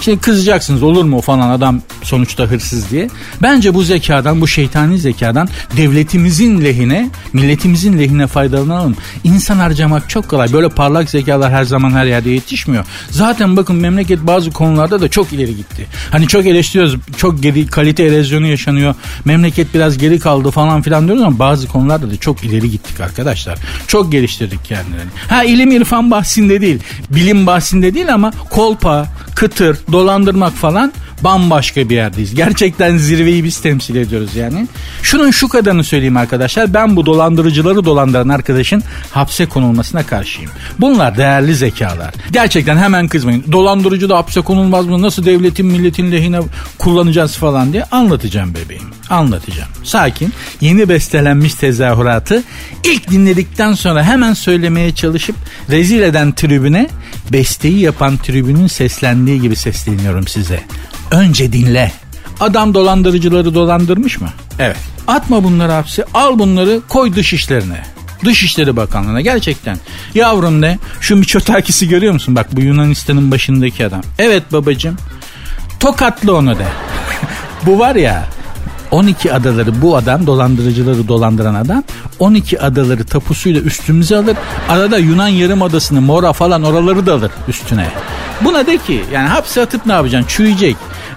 Şimdi 0.00 0.18
kızacaksınız 0.18 0.82
olur 0.82 1.04
mu 1.04 1.20
falan 1.20 1.50
adam 1.50 1.82
sonuçta 2.08 2.44
hırsız 2.44 2.90
diye. 2.90 3.08
Bence 3.42 3.74
bu 3.74 3.82
zekadan 3.82 4.40
bu 4.40 4.48
şeytani 4.48 4.98
zekadan 4.98 5.48
devletimizin 5.76 6.64
lehine 6.64 7.10
milletimizin 7.32 7.98
lehine 7.98 8.26
faydalanalım. 8.26 8.96
İnsan 9.24 9.56
harcamak 9.56 10.10
çok 10.10 10.28
kolay. 10.28 10.52
Böyle 10.52 10.68
parlak 10.68 11.10
zekalar 11.10 11.52
her 11.52 11.64
zaman 11.64 11.90
her 11.90 12.06
yerde 12.06 12.30
yetişmiyor. 12.30 12.84
Zaten 13.10 13.56
bakın 13.56 13.76
memleket 13.76 14.26
bazı 14.26 14.50
konularda 14.50 15.00
da 15.00 15.08
çok 15.08 15.32
ileri 15.32 15.56
gitti. 15.56 15.86
Hani 16.10 16.26
çok 16.26 16.46
eleştiriyoruz. 16.46 16.96
Çok 17.16 17.42
geri 17.42 17.66
kalite 17.66 18.04
erozyonu 18.04 18.46
yaşanıyor. 18.46 18.94
Memleket 19.24 19.74
biraz 19.74 19.98
geri 19.98 20.18
kaldı 20.18 20.50
falan 20.50 20.82
filan 20.82 21.06
diyoruz 21.06 21.22
ama 21.22 21.38
bazı 21.38 21.68
konularda 21.68 22.10
da 22.10 22.16
çok 22.16 22.44
ileri 22.44 22.70
gittik 22.70 23.00
arkadaşlar. 23.00 23.58
Çok 23.86 24.12
geliştirdik 24.12 24.64
kendilerini. 24.64 25.10
Ha 25.28 25.44
ilim 25.44 25.70
irfan 25.70 26.10
bahsinde 26.10 26.60
değil. 26.60 26.78
Bilim 27.10 27.46
bahsinde 27.46 27.94
değil 27.94 28.14
ama 28.14 28.32
kolpa, 28.50 29.06
kıtır, 29.34 29.78
dolandırmak 29.92 30.52
falan 30.52 30.92
bambaşka 31.24 31.88
bir 31.88 31.94
yerdeyiz. 31.94 32.34
Gerçekten 32.34 32.96
zirveyi 32.96 33.44
biz 33.44 33.60
temsil 33.60 33.96
ediyoruz 33.96 34.36
yani. 34.36 34.66
Şunun 35.02 35.30
şu 35.30 35.48
kadarını 35.48 35.84
söyleyeyim 35.84 36.16
arkadaşlar. 36.16 36.74
Ben 36.74 36.96
bu 36.96 37.06
dolandırıcıları 37.06 37.84
dolandıran 37.84 38.28
arkadaşın 38.28 38.82
hapse 39.10 39.46
konulmasına 39.46 40.06
karşıyım. 40.06 40.50
Bunlar 40.80 41.16
değerli 41.16 41.54
zekalar. 41.54 42.14
Gerçekten 42.32 42.76
hemen 42.76 43.08
kızmayın. 43.08 43.44
Dolandırıcı 43.52 44.08
da 44.08 44.16
hapse 44.16 44.40
konulmaz 44.40 44.86
mı? 44.86 45.02
Nasıl 45.02 45.24
devletin 45.24 45.66
milletin 45.66 46.12
lehine 46.12 46.40
kullanacağız 46.78 47.36
falan 47.36 47.72
diye 47.72 47.84
anlatacağım 47.84 48.54
bebeğim. 48.54 48.97
Anlatacağım. 49.10 49.68
Sakin. 49.84 50.32
Yeni 50.60 50.88
bestelenmiş 50.88 51.54
tezahüratı 51.54 52.42
ilk 52.84 53.10
dinledikten 53.10 53.74
sonra 53.74 54.04
hemen 54.04 54.34
söylemeye 54.34 54.94
çalışıp 54.94 55.36
rezil 55.70 56.00
eden 56.00 56.32
tribüne 56.32 56.88
besteyi 57.32 57.78
yapan 57.78 58.16
tribünün 58.16 58.66
seslendiği 58.66 59.40
gibi 59.40 59.56
sesleniyorum 59.56 60.28
size. 60.28 60.60
Önce 61.10 61.52
dinle. 61.52 61.92
Adam 62.40 62.74
dolandırıcıları 62.74 63.54
dolandırmış 63.54 64.20
mı? 64.20 64.28
Evet. 64.58 64.76
Atma 65.06 65.44
bunları 65.44 65.72
hapse. 65.72 66.04
Al 66.14 66.38
bunları 66.38 66.80
koy 66.88 67.14
dış 67.14 67.32
işlerine. 67.32 67.82
Dışişleri 68.24 68.76
Bakanlığı'na 68.76 69.20
gerçekten. 69.20 69.78
Yavrum 70.14 70.60
ne? 70.60 70.78
Şu 71.00 71.16
Miçotakis'i 71.16 71.88
görüyor 71.88 72.12
musun? 72.12 72.36
Bak 72.36 72.56
bu 72.56 72.60
Yunanistan'ın 72.60 73.30
başındaki 73.30 73.86
adam. 73.86 74.02
Evet 74.18 74.52
babacım. 74.52 74.96
Tokatlı 75.80 76.36
onu 76.36 76.58
de. 76.58 76.66
bu 77.66 77.78
var 77.78 77.96
ya 77.96 78.37
12 78.90 79.32
adaları 79.32 79.82
bu 79.82 79.96
adam 79.96 80.26
dolandırıcıları 80.26 81.08
dolandıran 81.08 81.54
adam 81.54 81.82
12 82.18 82.60
adaları 82.60 83.04
tapusuyla 83.04 83.60
üstümüze 83.60 84.16
alır. 84.16 84.36
Arada 84.68 84.98
Yunan 84.98 85.28
yarım 85.28 85.62
adasını 85.62 86.00
Mora 86.00 86.32
falan 86.32 86.62
oraları 86.62 87.06
da 87.06 87.14
alır 87.14 87.30
üstüne. 87.48 87.88
Buna 88.40 88.66
de 88.66 88.78
ki 88.78 89.04
yani 89.12 89.28
hapse 89.28 89.62
atıp 89.62 89.86
ne 89.86 89.92
yapacaksın? 89.92 90.28
Çürüyecek. 90.28 90.76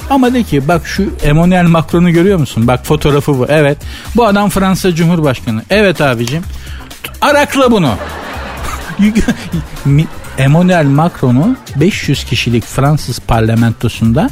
Ama 0.09 0.33
de 0.33 0.43
ki 0.43 0.67
bak 0.67 0.87
şu 0.87 1.09
Emmanuel 1.23 1.65
Macron'u 1.65 2.11
görüyor 2.11 2.39
musun? 2.39 2.67
Bak 2.67 2.85
fotoğrafı 2.85 3.39
bu. 3.39 3.45
Evet. 3.49 3.77
Bu 4.15 4.25
adam 4.25 4.49
Fransa 4.49 4.95
Cumhurbaşkanı. 4.95 5.61
Evet 5.69 6.01
abicim. 6.01 6.43
Arakla 7.21 7.71
bunu. 7.71 7.93
Emmanuel 10.37 10.85
Macron'u 10.85 11.55
500 11.75 12.23
kişilik 12.23 12.65
Fransız 12.65 13.19
parlamentosunda 13.19 14.29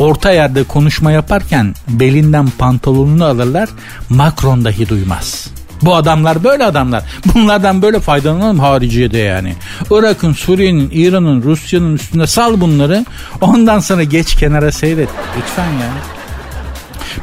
orta 0.00 0.32
yerde 0.32 0.64
konuşma 0.64 1.12
yaparken 1.12 1.74
belinden 1.88 2.48
pantolonunu 2.58 3.24
alırlar. 3.24 3.68
Macron 4.08 4.64
dahi 4.64 4.88
duymaz. 4.88 5.50
Bu 5.82 5.94
adamlar 5.94 6.44
böyle 6.44 6.64
adamlar. 6.64 7.02
Bunlardan 7.34 7.82
böyle 7.82 8.00
faydalanalım 8.00 8.58
hariciyede 8.58 9.18
yani. 9.18 9.54
Irak'ın, 9.90 10.32
Suriye'nin, 10.32 10.90
İran'ın, 10.92 11.42
Rusya'nın 11.42 11.94
üstünde 11.94 12.26
sal 12.26 12.60
bunları. 12.60 13.06
Ondan 13.40 13.78
sonra 13.78 14.02
geç 14.02 14.34
kenara 14.34 14.72
seyret. 14.72 15.08
Lütfen 15.38 15.72
ya. 15.72 15.90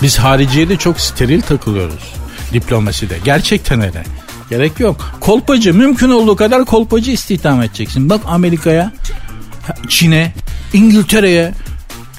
Biz 0.01 0.17
hariciyede 0.17 0.77
çok 0.77 0.99
steril 0.99 1.41
takılıyoruz. 1.41 2.13
Diplomaside. 2.53 3.17
Gerçekten 3.25 3.81
öyle. 3.81 4.03
Gerek 4.49 4.79
yok. 4.79 5.11
Kolpacı 5.19 5.73
mümkün 5.73 6.09
olduğu 6.09 6.35
kadar 6.35 6.65
kolpacı 6.65 7.11
istihdam 7.11 7.61
edeceksin. 7.61 8.09
Bak 8.09 8.21
Amerika'ya, 8.25 8.91
Çin'e, 9.87 10.33
İngiltere'ye, 10.73 11.53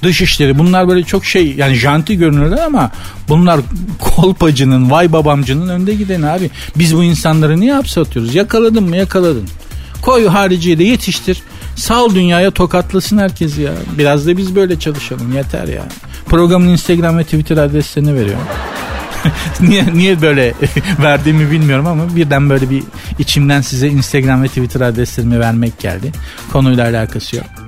dışişleri 0.03 0.59
bunlar 0.59 0.89
böyle 0.89 1.03
çok 1.03 1.25
şey 1.25 1.55
yani 1.55 1.75
janti 1.75 2.19
görünürler 2.19 2.59
ama 2.67 2.91
bunlar 3.29 3.61
kolpacının 4.01 4.91
vay 4.91 5.13
babamcının 5.13 5.69
önde 5.69 5.95
giden 5.95 6.23
abi. 6.23 6.51
Biz 6.77 6.97
bu 6.97 7.05
insanları 7.05 7.61
niye 7.61 7.73
hapse? 7.73 8.03
Yakaladın 8.33 8.85
mı 8.85 8.97
yakaladın. 8.97 9.49
Koy 10.03 10.27
hariciye 10.27 10.79
de 10.79 10.85
yetiştir. 10.85 11.43
Sal 11.77 12.15
dünyaya 12.15 12.51
tokatlasın 12.51 13.19
herkes 13.19 13.59
ya. 13.59 13.73
Biraz 13.99 14.27
da 14.27 14.37
biz 14.37 14.57
böyle 14.57 14.79
çalışalım 14.79 15.37
yeter 15.37 15.69
ya. 15.69 15.83
Programın 16.27 16.69
Instagram 16.69 17.19
ve 17.19 17.25
Twitter 17.25 17.57
adreslerini 17.57 18.15
veriyorum. 18.15 18.47
niye 19.61 19.85
niye 19.95 20.23
böyle 20.23 20.55
verdiğimi 21.03 21.51
bilmiyorum 21.51 21.87
ama 21.87 22.17
birden 22.17 22.51
böyle 22.51 22.71
bir 22.71 22.83
içimden 23.19 23.61
size 23.61 23.89
Instagram 23.89 24.43
ve 24.43 24.49
Twitter 24.49 24.81
adreslerimi 24.81 25.41
vermek 25.41 25.79
geldi. 25.79 26.13
Konuyla 26.53 26.89
alakası 26.89 27.37
yok. 27.37 27.68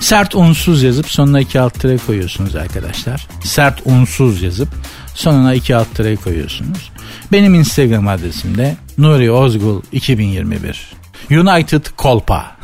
Sert 0.00 0.34
unsuz 0.34 0.82
yazıp 0.82 1.10
sonuna 1.10 1.40
iki 1.40 1.60
alt 1.60 1.80
tere 1.80 1.96
koyuyorsunuz 2.06 2.56
arkadaşlar. 2.56 3.26
Sert 3.44 3.80
unsuz 3.84 4.42
yazıp 4.42 4.68
sonuna 5.14 5.54
iki 5.54 5.76
alt 5.76 5.94
tere 5.94 6.16
koyuyorsunuz. 6.16 6.90
Benim 7.32 7.54
Instagram 7.54 8.08
adresim 8.08 8.58
de 8.58 8.76
Nuri 8.98 9.30
Ozgul 9.30 9.82
2021. 9.92 10.92
United 11.30 11.86
Kolpa. 11.96 12.56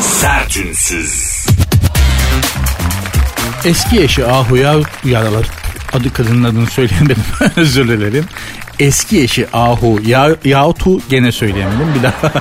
Sert 0.00 0.56
unsuz. 0.56 1.46
Eski 3.64 4.00
eşi 4.00 4.26
Ahu'ya 4.26 4.76
yaralar. 5.04 5.46
Adı 5.92 6.12
kadının 6.12 6.44
adını 6.44 6.66
söyleyemedim. 6.66 7.16
Özür 7.56 7.88
dilerim. 7.88 8.24
Eski 8.78 9.22
eşi 9.22 9.46
Ahu 9.52 10.00
ya, 10.06 10.36
Yahutu 10.44 11.00
gene 11.08 11.32
söyleyemedim. 11.32 11.94
Bir 11.94 12.02
daha 12.02 12.32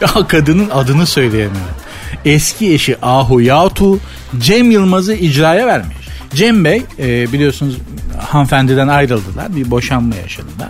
ya 0.00 0.26
kadının 0.28 0.70
adını 0.70 1.06
söyleyemedim. 1.06 1.81
Eski 2.24 2.74
eşi 2.74 2.96
Ahu 3.02 3.40
Yahutu 3.40 3.98
Cem 4.38 4.70
Yılmaz'ı 4.70 5.14
icraya 5.14 5.66
vermiş. 5.66 5.96
Cem 6.34 6.64
Bey 6.64 6.82
e, 6.98 7.32
biliyorsunuz 7.32 7.78
hanımefendiden 8.18 8.88
ayrıldılar. 8.88 9.56
Bir 9.56 9.70
boşanma 9.70 10.14
yaşadılar. 10.14 10.68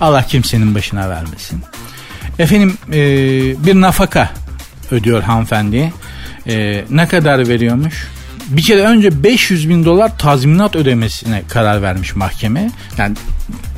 Allah 0.00 0.22
kimsenin 0.22 0.74
başına 0.74 1.08
vermesin. 1.08 1.60
Efendim 2.38 2.74
e, 2.92 2.96
bir 3.66 3.74
nafaka 3.74 4.30
ödüyor 4.90 5.22
hanımefendiye. 5.22 5.92
E, 6.46 6.84
ne 6.90 7.08
kadar 7.08 7.48
veriyormuş? 7.48 8.08
Bir 8.48 8.62
kere 8.62 8.80
önce 8.80 9.22
500 9.22 9.68
bin 9.68 9.84
dolar 9.84 10.18
tazminat 10.18 10.76
ödemesine 10.76 11.42
karar 11.48 11.82
vermiş 11.82 12.16
mahkeme. 12.16 12.70
Yani 12.98 13.16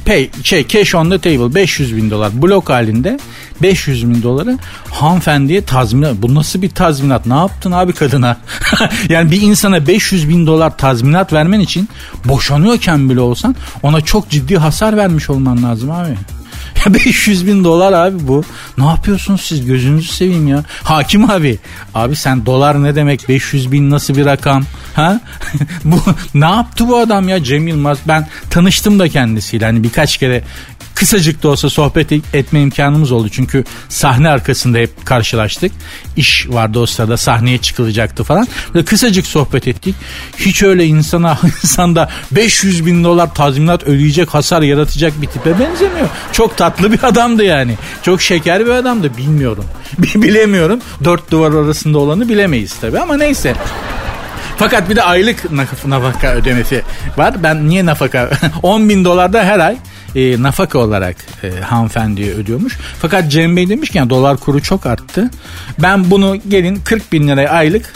pay, 0.07 0.31
şey 0.43 0.69
cash 0.69 0.95
on 0.95 1.11
the 1.11 1.19
table 1.19 1.55
500 1.55 1.97
bin 1.97 2.11
dolar 2.11 2.43
blok 2.43 2.69
halinde 2.71 3.19
500 3.63 4.09
bin 4.09 4.23
doları 4.23 4.59
hanımefendiye 4.91 5.65
tazminat. 5.65 6.15
Bu 6.23 6.35
nasıl 6.35 6.63
bir 6.63 6.71
tazminat? 6.71 7.27
Ne 7.27 7.35
yaptın 7.35 7.73
abi 7.73 7.93
kadına? 7.93 8.37
yani 9.09 9.31
bir 9.31 9.41
insana 9.41 9.87
500 9.87 10.29
bin 10.29 10.47
dolar 10.47 10.77
tazminat 10.77 11.33
vermen 11.33 11.61
için 11.61 11.89
boşanıyorken 12.25 13.11
bile 13.11 13.21
olsan 13.21 13.57
ona 13.83 14.01
çok 14.01 14.31
ciddi 14.31 14.57
hasar 14.57 14.97
vermiş 14.97 15.31
olman 15.31 15.63
lazım 15.63 15.91
abi. 15.91 16.17
Ya 16.87 16.95
500 16.95 17.47
bin 17.47 17.65
dolar 17.65 17.93
abi 17.93 18.29
bu. 18.29 18.45
Ne 18.79 18.85
yapıyorsunuz 18.85 19.41
siz 19.41 19.67
gözünüzü 19.67 20.09
seveyim 20.09 20.49
ya. 20.49 20.65
Hakim 20.83 21.31
abi. 21.31 21.59
Abi 21.95 22.17
sen 22.17 22.47
dolar 22.47 22.83
ne 22.83 22.95
demek 22.95 23.29
500 23.29 23.73
bin 23.73 23.91
nasıl 23.91 24.17
bir 24.17 24.27
rakam? 24.27 24.65
Ha? 24.95 25.21
bu 25.85 26.01
ne 26.35 26.45
yaptı 26.45 26.89
bu 26.89 26.99
adam 26.99 27.29
ya 27.29 27.45
Cem 27.45 27.69
Yılmaz? 27.69 27.99
Ben 28.09 28.29
tanıştım 28.51 28.99
da 28.99 29.09
kendisiyle. 29.09 29.65
Hani 29.65 29.83
birkaç 29.83 30.17
kere 30.17 30.43
kısacık 31.01 31.43
da 31.43 31.49
olsa 31.49 31.71
sohbet 31.71 32.13
etme 32.13 32.61
imkanımız 32.61 33.13
oldu. 33.13 33.29
Çünkü 33.33 33.65
sahne 33.89 34.29
arkasında 34.29 34.79
hep 34.79 35.07
karşılaştık. 35.07 35.73
İş 36.17 36.47
vardı 36.49 36.79
o 36.79 36.87
sırada 36.87 37.17
sahneye 37.17 37.59
çıkılacaktı 37.59 38.25
falan. 38.25 38.49
Böyle 38.75 38.85
kısacık 38.85 39.27
sohbet 39.27 39.69
ettik. 39.69 39.95
Hiç 40.37 40.63
öyle 40.63 40.87
insana 40.87 41.39
insanda 41.63 42.11
500 42.31 42.87
bin 42.87 43.05
dolar 43.05 43.35
tazminat 43.35 43.83
ödeyecek 43.85 44.29
hasar 44.29 44.63
yaratacak 44.63 45.23
bir 45.23 45.27
tipe 45.27 45.51
benzemiyor. 45.61 46.09
Çok 46.33 46.57
tatlı 46.57 46.93
bir 46.93 47.03
adamdı 47.03 47.45
yani. 47.45 47.75
Çok 48.03 48.23
şeker 48.23 48.67
bir 48.67 48.71
adamdı 48.71 49.17
bilmiyorum. 49.17 49.65
Bilemiyorum. 49.99 50.81
Dört 51.05 51.31
duvar 51.31 51.53
arasında 51.53 51.99
olanı 51.99 52.29
bilemeyiz 52.29 52.75
tabii 52.81 52.99
ama 52.99 53.17
neyse. 53.17 53.55
Fakat 54.57 54.91
bir 54.91 54.97
de 54.97 55.03
aylık 55.03 55.53
nafaka 55.87 56.33
ödemesi 56.33 56.83
var. 57.17 57.43
Ben 57.43 57.69
niye 57.69 57.87
nafaka? 57.87 58.31
10 58.63 58.89
bin 58.89 59.05
dolar 59.05 59.33
da 59.33 59.45
her 59.45 59.59
ay 59.59 59.77
e, 60.15 60.43
nafaka 60.43 60.79
olarak 60.79 61.17
e, 61.43 61.61
hanımefendiye 61.61 62.33
ödüyormuş. 62.35 62.79
Fakat 63.01 63.31
Cem 63.31 63.57
Bey 63.57 63.69
demiş 63.69 63.91
ki 63.91 63.99
yani 63.99 64.11
dolar 64.11 64.37
kuru 64.37 64.63
çok 64.63 64.87
arttı. 64.87 65.31
Ben 65.79 66.11
bunu 66.11 66.37
gelin 66.49 66.81
40 66.85 67.13
bin 67.13 67.29
liraya 67.29 67.51
aylık 67.51 67.93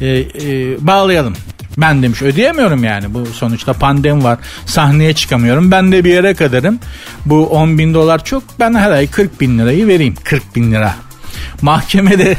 e, 0.00 0.06
e, 0.08 0.26
bağlayalım. 0.86 1.34
Ben 1.78 2.02
demiş 2.02 2.22
ödeyemiyorum 2.22 2.84
yani. 2.84 3.14
Bu 3.14 3.26
sonuçta 3.26 3.72
pandemi 3.72 4.24
var. 4.24 4.38
Sahneye 4.66 5.12
çıkamıyorum. 5.14 5.70
Ben 5.70 5.92
de 5.92 6.04
bir 6.04 6.10
yere 6.10 6.34
kadarım. 6.34 6.78
Bu 7.26 7.46
10 7.46 7.78
bin 7.78 7.94
dolar 7.94 8.24
çok. 8.24 8.42
Ben 8.60 8.74
her 8.74 8.90
ay 8.90 9.06
40 9.06 9.40
bin 9.40 9.58
lirayı 9.58 9.86
vereyim. 9.86 10.14
40 10.24 10.56
bin 10.56 10.72
lira. 10.72 10.94
Mahkemede 11.62 12.36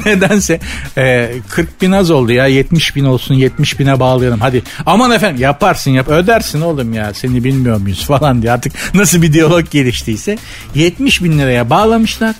nedense 0.06 0.60
e, 0.98 1.32
40 1.48 1.82
bin 1.82 1.92
az 1.92 2.10
oldu 2.10 2.32
ya. 2.32 2.46
70 2.46 2.96
bin 2.96 3.04
olsun 3.04 3.34
70 3.34 3.78
bine 3.78 4.00
bağlayalım. 4.00 4.40
Hadi. 4.40 4.62
Aman 4.86 5.10
efendim 5.10 5.42
yaparsın 5.42 5.90
yap. 5.90 6.08
Ödersin 6.08 6.60
oğlum 6.60 6.92
ya. 6.92 7.14
Seni 7.14 7.44
bilmiyor 7.44 7.80
muyuz 7.80 8.04
falan 8.04 8.42
diye. 8.42 8.52
Artık 8.52 8.72
nasıl 8.94 9.22
bir 9.22 9.32
diyalog 9.32 9.70
geliştiyse. 9.70 10.38
70 10.74 11.24
bin 11.24 11.38
liraya 11.38 11.70
bağlamışlar. 11.70 12.34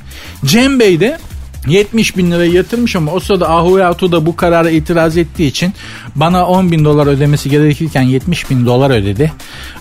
Cem 0.44 0.80
Bey 0.80 1.00
de 1.00 1.18
70 1.66 2.16
bin 2.16 2.30
lirayı 2.30 2.52
yatırmış 2.52 2.96
ama 2.96 3.12
o 3.12 3.20
sırada 3.20 3.50
Ahu 3.50 3.84
Atu 3.84 4.12
da 4.12 4.26
bu 4.26 4.36
karara 4.36 4.70
itiraz 4.70 5.16
ettiği 5.16 5.46
için 5.46 5.74
bana 6.14 6.46
10 6.46 6.72
bin 6.72 6.84
dolar 6.84 7.06
ödemesi 7.06 7.50
gerekirken 7.50 8.02
70 8.02 8.50
bin 8.50 8.66
dolar 8.66 8.90
ödedi 8.90 9.32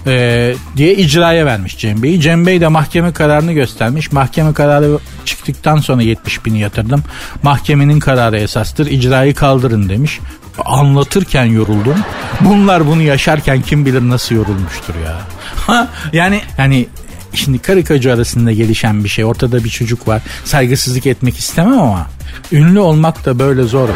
ee, 0.07 0.55
diye 0.77 0.95
icraya 0.95 1.45
vermiş 1.45 1.77
Cem 1.77 2.03
Bey'i. 2.03 2.21
Cem 2.21 2.45
Bey 2.45 2.61
de 2.61 2.67
mahkeme 2.67 3.13
kararını 3.13 3.53
göstermiş. 3.53 4.11
Mahkeme 4.11 4.53
kararı 4.53 4.97
çıktıktan 5.25 5.77
sonra 5.77 6.01
70 6.01 6.45
bini 6.45 6.59
yatırdım. 6.59 7.03
Mahkemenin 7.43 7.99
kararı 7.99 8.37
esastır 8.37 8.87
icrayı 8.87 9.35
kaldırın 9.35 9.89
demiş 9.89 10.19
anlatırken 10.65 11.45
yoruldum. 11.45 11.97
Bunlar 12.41 12.87
bunu 12.87 13.01
yaşarken 13.01 13.61
kim 13.61 13.85
bilir 13.85 14.01
nasıl 14.01 14.35
yorulmuştur 14.35 14.93
ya. 15.05 15.17
yani 16.13 16.41
yani 16.57 16.87
Şimdi 17.33 17.59
karı 17.59 17.85
koca 17.85 18.13
arasında 18.13 18.51
gelişen 18.51 19.03
bir 19.03 19.09
şey. 19.09 19.25
Ortada 19.25 19.63
bir 19.63 19.69
çocuk 19.69 20.07
var. 20.07 20.21
Saygısızlık 20.45 21.05
etmek 21.05 21.37
istemem 21.37 21.79
ama 21.79 22.07
ünlü 22.51 22.79
olmak 22.79 23.25
da 23.25 23.39
böyle 23.39 23.63
zor 23.63 23.87
be. 23.87 23.93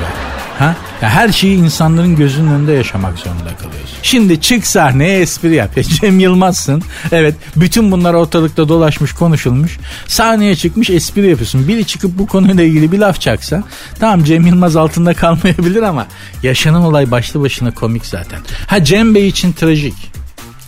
Ha? 0.60 0.76
Ya 1.02 1.10
her 1.10 1.30
şeyi 1.30 1.58
insanların 1.58 2.16
gözünün 2.16 2.52
önünde 2.52 2.72
yaşamak 2.72 3.18
zorunda 3.18 3.56
kalıyorsun. 3.56 3.98
Şimdi 4.04 4.42
çık 4.42 4.68
sahneye 4.68 5.20
espri 5.20 5.56
yap. 5.56 5.78
Ya 5.78 5.84
Cem 6.02 6.20
Yılmaz'sın. 6.20 6.84
Evet 7.12 7.36
bütün 7.56 7.92
bunlar 7.92 8.14
ortalıkta 8.14 8.70
dolaşmış 8.70 9.14
konuşulmuş. 9.14 9.78
Sahneye 10.08 10.56
çıkmış 10.56 10.90
espri 10.90 11.30
yapıyorsun. 11.30 11.68
Biri 11.68 11.86
çıkıp 11.86 12.18
bu 12.18 12.28
konuyla 12.28 12.64
ilgili 12.64 12.92
bir 12.92 13.00
laf 13.00 13.22
çaksa 13.22 13.64
tamam 14.00 14.24
Cem 14.24 14.48
Yılmaz 14.48 14.76
altında 14.76 15.14
kalmayabilir 15.14 15.82
ama 15.82 16.08
yaşanan 16.44 16.82
olay 16.82 17.12
başlı 17.12 17.42
başına 17.42 17.72
komik 17.72 18.06
zaten. 18.06 18.40
Ha 18.68 18.84
Cem 18.84 19.16
Bey 19.16 19.28
için 19.28 19.54
trajik. 19.54 20.15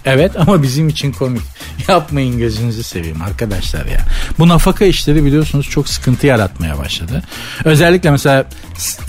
Evet 0.08 0.32
ama 0.38 0.63
bizim 0.63 0.89
için 0.89 1.12
komik. 1.12 1.41
Yapmayın 1.88 2.38
gözünüzü 2.38 2.84
seveyim 2.84 3.22
arkadaşlar 3.22 3.86
ya. 3.86 4.06
Bu 4.39 4.48
nafaka 4.48 4.86
işleri 4.86 5.26
biliyorsunuz 5.26 5.70
çok 5.70 5.89
sıkıntı 5.89 6.28
yaratmaya 6.28 6.78
başladı. 6.78 7.24
Özellikle 7.65 8.12
mesela 8.12 8.46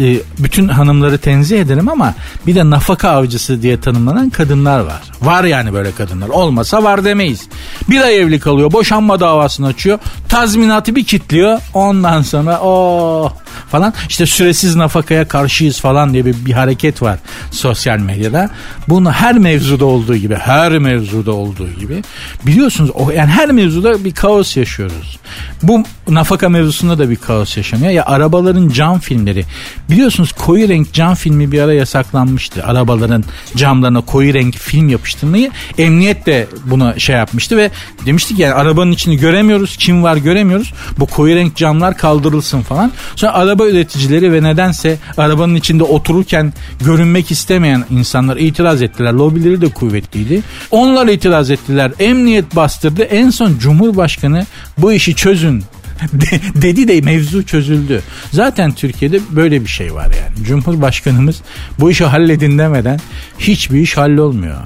e, 0.00 0.16
bütün 0.38 0.68
hanımları 0.68 1.18
tenzih 1.18 1.61
ederim 1.61 1.88
ama 1.88 2.14
bir 2.46 2.54
de 2.54 2.70
nafaka 2.70 3.11
avcısı 3.11 3.62
diye 3.62 3.81
tanımlanan 3.81 4.31
kadınlar 4.31 4.81
var. 4.81 5.02
Var 5.22 5.44
yani 5.44 5.72
böyle 5.72 5.92
kadınlar. 5.92 6.28
Olmasa 6.28 6.83
var 6.83 7.04
demeyiz. 7.04 7.48
Bir 7.90 8.00
ay 8.00 8.18
evli 8.18 8.40
kalıyor. 8.40 8.72
Boşanma 8.72 9.20
davasını 9.20 9.66
açıyor. 9.66 9.98
Tazminatı 10.28 10.96
bir 10.96 11.04
kitliyor. 11.04 11.61
Ondan 11.74 12.22
sonra 12.22 12.61
o 12.61 12.68
oh, 12.68 13.33
falan. 13.70 13.94
İşte 14.09 14.26
süresiz 14.26 14.76
nafakaya 14.76 15.28
karşıyız 15.28 15.81
falan 15.81 16.12
diye 16.12 16.24
bir, 16.24 16.46
bir 16.46 16.52
hareket 16.52 17.02
var 17.02 17.18
sosyal 17.50 17.98
medyada. 17.98 18.50
Bunu 18.88 19.12
her 19.12 19.38
mevzuda 19.38 19.85
olduğu 19.85 20.16
gibi 20.16 20.35
her 20.35 20.78
mevzuda 20.78 21.33
olduğu 21.33 21.70
gibi 21.70 22.02
biliyorsunuz 22.46 22.90
o 22.94 23.11
yani 23.11 23.31
her 23.31 23.50
mevzuda 23.52 24.04
bir 24.04 24.14
kaos 24.14 24.57
yaşıyoruz. 24.57 25.18
Bu 25.62 25.85
nafaka 26.09 26.48
mevzusunda 26.48 26.98
da 26.98 27.11
bir 27.11 27.16
kaos 27.16 27.57
yaşanıyor. 27.57 27.92
Ya 27.92 28.07
arabaların 28.07 28.68
cam 28.68 28.98
filmleri 28.98 29.44
biliyorsunuz 29.90 30.33
koyu 30.33 30.68
renk 30.68 30.92
cam 30.92 31.14
filmi 31.14 31.53
bir 31.53 31.61
ara 31.61 31.73
yasaklanmıştı. 31.73 32.64
Arabaların 32.64 33.25
camlarına 33.57 34.01
koyu 34.01 34.35
renk 34.35 34.55
film 34.55 34.88
yapıştırmayı 34.88 35.51
emniyet 35.79 36.27
de 36.27 36.47
buna 36.64 36.99
şey 36.99 37.16
yapmıştı 37.16 37.57
ve 37.57 37.71
demiştik 38.07 38.38
yani 38.38 38.55
arabanın 38.55 38.92
içini 38.92 39.16
göremiyoruz. 39.16 39.77
Kim 39.77 40.03
var 40.03 40.16
göremiyoruz. 40.16 40.73
Bu 40.99 41.07
koyu 41.07 41.37
renk 41.37 41.57
camlar 41.57 41.97
kaldırılsın 41.97 42.61
falan. 42.61 42.92
Sonra 43.16 43.33
araba 43.33 43.66
üreticileri 43.66 44.33
ve 44.33 44.42
nedense 44.42 44.99
arabanın 45.16 45.55
içinde 45.55 45.83
otururken 45.83 46.53
görünmek 46.85 47.31
istemeyen 47.31 47.85
insanlar 47.90 48.37
itiraz 48.37 48.83
ettiler. 48.83 49.12
Lobileri 49.12 49.61
de 49.61 49.68
kuvvetliydi. 49.68 50.42
Onlar 50.71 51.07
itiraz 51.07 51.51
ettiler. 51.51 51.92
Emniyet 51.99 52.57
bastırdı. 52.57 53.03
En 53.03 53.31
son 53.31 53.59
Cumhurbaşkanı 53.59 54.47
bu 54.79 54.92
işi 54.92 55.14
çözün 55.14 55.64
dedi 56.54 56.88
de 56.88 57.00
mevzu 57.00 57.46
çözüldü. 57.46 58.02
Zaten 58.32 58.72
Türkiye'de 58.72 59.20
böyle 59.30 59.62
bir 59.62 59.68
şey 59.68 59.94
var 59.94 60.06
yani. 60.06 60.46
Cumhurbaşkanımız 60.46 61.42
bu 61.80 61.90
işi 61.90 62.04
halledin 62.04 62.58
demeden 62.58 63.00
hiçbir 63.38 63.80
iş 63.80 63.96
hallolmuyor. 63.96 64.56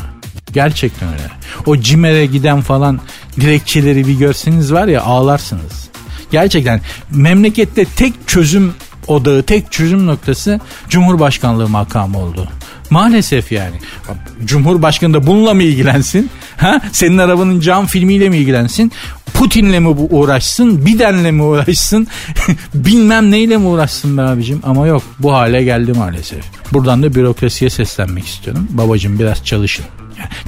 Gerçekten 0.53 1.09
öyle. 1.09 1.31
O 1.67 1.77
CİMER'e 1.77 2.27
giden 2.27 2.61
falan 2.61 3.01
dilekçeleri 3.41 4.07
bir 4.07 4.19
görseniz 4.19 4.73
var 4.73 4.89
ya 4.89 5.03
ağlarsınız. 5.03 5.89
Gerçekten 6.31 6.81
memlekette 7.11 7.85
tek 7.85 8.15
çözüm 8.27 8.75
odağı, 9.07 9.43
tek 9.43 9.73
çözüm 9.73 10.07
noktası 10.07 10.61
Cumhurbaşkanlığı 10.89 11.69
makamı 11.69 12.19
oldu. 12.19 12.49
Maalesef 12.93 13.53
yani. 13.53 13.77
Cumhurbaşkanı 14.45 15.15
da 15.15 15.27
bununla 15.27 15.55
mı 15.55 15.63
ilgilensin? 15.63 16.31
Ha? 16.57 16.81
Senin 16.93 17.19
arabanın 17.19 17.61
cam 17.61 17.87
filmiyle 17.87 18.29
mi 18.29 18.37
ilgilensin? 18.37 18.93
Putin'le 19.35 19.81
mi 19.81 19.89
uğraşsın? 19.89 20.87
Biden'le 20.87 21.33
mi 21.33 21.43
uğraşsın? 21.43 22.07
Bilmem 22.75 23.31
neyle 23.31 23.57
mi 23.57 23.67
uğraşsın 23.67 24.17
be 24.19 24.23
abicim? 24.23 24.61
Ama 24.63 24.87
yok 24.87 25.03
bu 25.19 25.33
hale 25.33 25.65
geldi 25.65 25.93
maalesef. 25.93 26.45
Buradan 26.73 27.03
da 27.03 27.15
bürokrasiye 27.15 27.71
seslenmek 27.71 28.27
istiyorum. 28.27 28.69
Babacım 28.71 29.19
biraz 29.19 29.45
çalışın. 29.45 29.85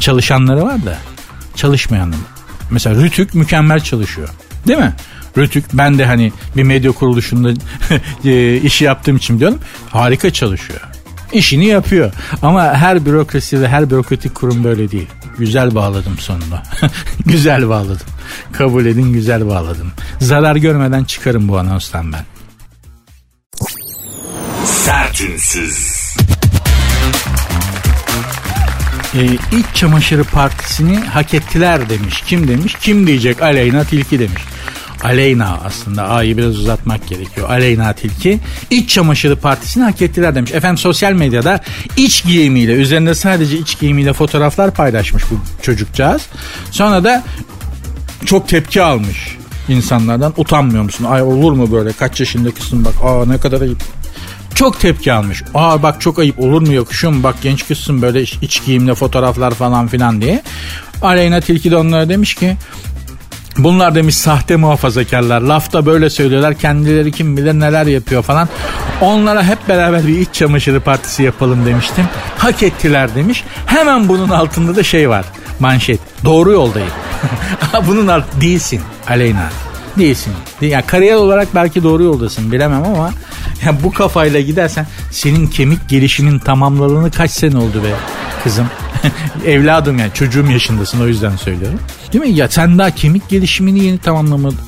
Çalışanları 0.01 0.63
var 0.63 0.85
da 0.85 0.99
çalışmayanlar. 1.57 2.19
Mesela 2.71 3.03
Rütük 3.03 3.35
mükemmel 3.35 3.81
çalışıyor. 3.81 4.29
Değil 4.67 4.79
mi? 4.79 4.93
Rütük 5.39 5.65
ben 5.73 5.99
de 5.99 6.07
hani 6.07 6.33
bir 6.57 6.63
medya 6.63 6.93
kuruluşunda 6.93 7.53
e, 8.25 8.57
işi 8.57 8.85
yaptığım 8.85 9.17
için 9.17 9.39
diyorum 9.39 9.59
harika 9.91 10.33
çalışıyor. 10.33 10.94
İşini 11.35 11.67
yapıyor. 11.67 12.13
Ama 12.43 12.75
her 12.75 13.07
bürokrasi 13.07 13.61
ve 13.61 13.69
her 13.69 13.91
bürokratik 13.91 14.35
kurum 14.35 14.65
böyle 14.65 14.91
değil. 14.91 15.09
Güzel 15.39 15.75
bağladım 15.75 16.19
sonunda. 16.19 16.63
güzel 17.27 17.69
bağladım. 17.69 18.07
Kabul 18.53 18.87
edin 18.87 19.13
güzel 19.13 19.49
bağladım. 19.49 19.93
Zarar 20.21 20.57
görmeden 20.57 21.05
çıkarım 21.05 21.49
bu 21.49 21.59
anonstan 21.59 22.13
ben. 22.13 22.25
Sertünsüz. 24.65 26.05
Ee, 29.15 29.25
iç 29.35 29.67
çamaşırı 29.75 30.25
partisini 30.25 30.97
hak 30.99 31.35
ettiler 31.35 31.89
demiş. 31.89 32.23
Kim 32.27 32.49
demiş? 32.49 32.77
Kim 32.81 33.07
diyecek? 33.07 33.43
Aleyna 33.43 33.85
Tilki 33.85 34.19
demiş. 34.19 34.43
Aleyna 35.05 35.59
aslında 35.65 36.09
A'yı 36.09 36.37
biraz 36.37 36.59
uzatmak 36.59 37.09
gerekiyor. 37.09 37.51
Aleyna 37.51 37.93
Tilki 37.93 38.41
iç 38.71 38.91
çamaşırı 38.91 39.37
partisini 39.37 39.85
hak 39.85 40.03
ettiler 40.03 40.35
demiş. 40.35 40.53
Efendim 40.53 40.79
sosyal 40.79 41.13
medyada 41.13 41.61
iç 41.97 42.25
giyimiyle 42.25 42.73
üzerinde 42.73 43.15
sadece 43.15 43.59
iç 43.59 43.79
giyimiyle 43.81 44.13
fotoğraflar 44.13 44.71
paylaşmış 44.75 45.25
bu 45.31 45.63
çocukcağız. 45.63 46.23
Sonra 46.71 47.05
da 47.05 47.23
çok 48.27 48.49
tepki 48.49 48.83
almış 48.83 49.37
insanlardan. 49.69 50.33
Utanmıyor 50.37 50.83
musun? 50.83 51.05
Ay 51.05 51.23
olur 51.23 51.53
mu 51.53 51.73
böyle 51.73 51.93
kaç 51.93 52.21
yaşındakısın 52.21 52.85
bak 52.85 52.95
aa 53.03 53.27
ne 53.27 53.39
kadar 53.39 53.61
ayıp 53.61 53.79
çok 54.55 54.81
tepki 54.81 55.13
almış. 55.13 55.43
Aa 55.55 55.83
bak 55.83 56.01
çok 56.01 56.19
ayıp 56.19 56.41
olur 56.41 56.63
mu 56.63 56.73
yakışıyor 56.73 57.13
mu 57.13 57.23
bak 57.23 57.37
genç 57.43 57.67
kızsın 57.67 58.03
böyle 58.03 58.23
iç 58.23 58.65
giyimle 58.67 58.95
fotoğraflar 58.95 59.55
falan 59.55 59.87
filan 59.87 60.21
diye. 60.21 60.43
Aleyna 61.03 61.41
Tilki 61.41 61.71
de 61.71 61.77
onlara 61.77 62.09
demiş 62.09 62.35
ki 62.35 62.57
Bunlar 63.59 63.95
demiş 63.95 64.17
sahte 64.17 64.57
muhafazakarlar. 64.57 65.41
Lafta 65.41 65.87
böyle 65.87 66.11
söylüyorlar. 66.11 66.55
Kendileri 66.55 67.13
kim 67.13 67.37
bilir 67.37 67.55
neler 67.55 67.87
yapıyor 67.87 68.23
falan. 68.23 68.49
Onlara 69.01 69.45
hep 69.45 69.69
beraber 69.69 70.07
bir 70.07 70.19
iç 70.19 70.29
çamaşırı 70.33 70.81
partisi 70.81 71.23
yapalım 71.23 71.67
demiştim. 71.67 72.05
Hak 72.39 72.63
ettiler 72.63 73.15
demiş. 73.15 73.45
Hemen 73.67 74.09
bunun 74.09 74.29
altında 74.29 74.77
da 74.77 74.83
şey 74.83 75.09
var. 75.09 75.25
Manşet. 75.61 76.01
Doğru 76.25 76.53
yoldayım. 76.53 76.91
bunun 77.87 78.09
alt 78.09 78.25
değilsin 78.41 78.81
Aleyna. 79.09 79.51
Değilsin. 79.99 80.33
Yani 80.61 80.87
kariyer 80.87 81.15
olarak 81.15 81.55
belki 81.55 81.83
doğru 81.83 82.03
yoldasın 82.03 82.53
bilemem 82.53 82.83
ama 82.85 83.11
ya 83.65 83.83
bu 83.83 83.93
kafayla 83.93 84.41
gidersen 84.41 84.87
senin 85.11 85.47
kemik 85.47 85.89
gelişinin 85.89 86.39
tamamladığını 86.39 87.11
kaç 87.11 87.31
sene 87.31 87.57
oldu 87.57 87.83
be 87.85 87.95
kızım. 88.45 88.67
Evladım 89.47 89.99
yani 89.99 90.11
çocuğum 90.15 90.51
yaşındasın 90.51 91.01
o 91.01 91.07
yüzden 91.07 91.37
söylüyorum. 91.37 91.79
Değil 92.13 92.25
mi? 92.25 92.31
Ya 92.31 92.49
sen 92.49 92.79
daha 92.79 92.91
kemik 92.91 93.29
gelişimini 93.29 93.85
yeni 93.85 93.99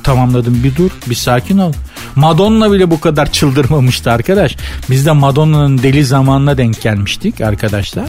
tamamladın. 0.03 0.65
Bir 0.65 0.77
dur, 0.77 0.91
bir 1.07 1.15
sakin 1.15 1.59
ol. 1.59 1.73
Madonna 2.15 2.73
bile 2.73 2.91
bu 2.91 3.01
kadar 3.01 3.33
çıldırmamıştı 3.33 4.11
arkadaş. 4.11 4.57
Biz 4.91 5.07
de 5.07 5.13
Madonna'nın 5.13 5.79
deli 5.79 6.05
zamanına 6.05 6.59
denk 6.59 6.83
gelmiştik 6.83 7.41
arkadaşlar. 7.41 8.09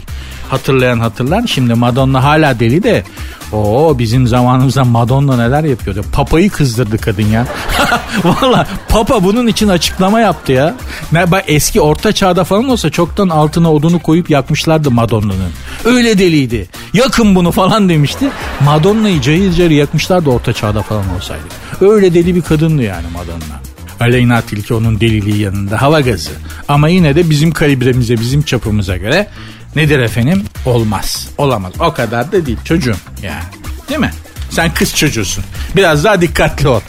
Hatırlayan 0.50 1.00
hatırlar. 1.00 1.42
Şimdi 1.46 1.74
Madonna 1.74 2.24
hala 2.24 2.60
deli 2.60 2.82
de 2.82 3.04
o 3.52 3.98
bizim 3.98 4.26
zamanımızda 4.26 4.84
Madonna 4.84 5.36
neler 5.36 5.64
yapıyordu. 5.64 6.04
Papayı 6.12 6.50
kızdırdı 6.50 6.98
kadın 6.98 7.26
ya. 7.26 7.46
Valla 8.24 8.66
Papa 8.88 9.24
bunun 9.24 9.46
için 9.46 9.68
açıklama 9.68 10.20
yaptı 10.20 10.52
ya. 10.52 10.74
Bak 11.12 11.44
eski 11.46 11.80
orta 11.80 12.12
çağda 12.12 12.44
falan 12.44 12.68
olsa 12.68 12.90
çoktan 12.90 13.28
altına 13.28 13.72
odunu 13.72 13.98
koyup 13.98 14.30
yakmışlardı 14.30 14.90
Madonna'nın. 14.90 15.52
Öyle 15.84 16.18
deliydi. 16.18 16.68
Yakın 16.92 17.34
bunu 17.34 17.50
falan 17.50 17.88
demişti. 17.88 18.28
Madonna'yı 18.64 19.20
cayır 19.20 19.52
cayır 19.52 19.70
yakmışlardı 19.70 20.30
orta 20.30 20.52
çağda 20.52 20.82
falan 20.82 21.16
olsaydı. 21.16 21.42
Öyle 21.80 22.14
deli 22.14 22.34
bir 22.34 22.42
kadındı 22.42 22.82
yani 22.82 23.06
Madonna. 23.12 23.67
Aleyna 24.00 24.40
Tilki 24.40 24.74
onun 24.74 25.00
deliliği 25.00 25.40
yanında 25.40 25.82
hava 25.82 26.00
gazı. 26.00 26.30
Ama 26.68 26.88
yine 26.88 27.14
de 27.14 27.30
bizim 27.30 27.52
kalibremize, 27.52 28.20
bizim 28.20 28.42
çapımıza 28.42 28.96
göre 28.96 29.28
nedir 29.76 29.98
efendim? 29.98 30.42
Olmaz. 30.66 31.28
Olamaz. 31.38 31.72
O 31.80 31.92
kadar 31.92 32.32
da 32.32 32.46
değil 32.46 32.58
çocuğum 32.64 32.96
yani. 33.22 33.44
Değil 33.88 34.00
mi? 34.00 34.10
Sen 34.50 34.74
kız 34.74 34.94
çocuğusun. 34.96 35.44
Biraz 35.76 36.04
daha 36.04 36.20
dikkatli 36.20 36.68
ol. 36.68 36.80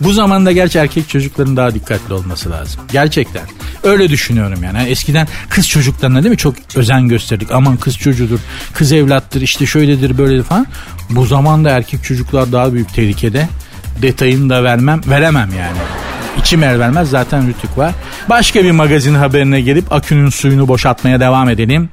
Bu 0.00 0.12
zamanda 0.12 0.52
gerçi 0.52 0.78
erkek 0.78 1.08
çocukların 1.08 1.56
daha 1.56 1.74
dikkatli 1.74 2.14
olması 2.14 2.50
lazım. 2.50 2.80
Gerçekten. 2.92 3.42
Öyle 3.82 4.08
düşünüyorum 4.08 4.64
yani. 4.64 4.82
Eskiden 4.82 5.28
kız 5.48 5.68
çocuklarına 5.68 6.22
değil 6.22 6.30
mi 6.30 6.36
çok 6.36 6.54
özen 6.76 7.08
gösterdik. 7.08 7.50
Aman 7.52 7.76
kız 7.76 7.98
çocuğudur, 7.98 8.38
kız 8.74 8.92
evlattır, 8.92 9.40
işte 9.40 9.66
şöyledir, 9.66 10.18
böyledir 10.18 10.42
falan. 10.42 10.66
Bu 11.10 11.26
zamanda 11.26 11.70
erkek 11.70 12.04
çocuklar 12.04 12.52
daha 12.52 12.72
büyük 12.72 12.94
tehlikede. 12.94 13.48
Detayını 14.02 14.50
da 14.50 14.64
vermem, 14.64 15.00
veremem 15.06 15.50
yani. 15.58 15.78
İçim 16.38 16.62
el 16.62 16.78
vermez 16.78 17.10
zaten 17.10 17.48
rütük 17.48 17.78
var. 17.78 17.94
Başka 18.28 18.64
bir 18.64 18.70
magazin 18.70 19.14
haberine 19.14 19.60
gelip 19.60 19.92
akünün 19.92 20.30
suyunu 20.30 20.68
boşaltmaya 20.68 21.20
devam 21.20 21.48
edelim. 21.48 21.88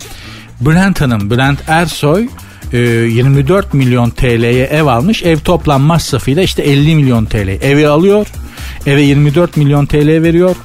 Bülent 0.62 1.02
Hanım, 1.02 1.32
Bülent 1.32 1.60
Ersoy 1.68 2.28
24 2.72 3.66
e, 3.66 3.78
milyon 3.78 4.10
TL'ye 4.10 4.66
ev 4.66 4.86
almış. 4.86 5.24
Ev 5.24 5.38
toplam 5.38 5.82
masrafıyla 5.82 6.44
işte 6.44 6.64
50 6.64 6.96
milyon 6.96 7.26
TL. 7.26 7.48
Evi 7.48 7.88
alıyor. 7.88 8.28
Eve 8.86 9.02
24 9.02 9.58
milyon 9.58 9.86
TL 9.86 10.08
veriyor. 10.24 10.56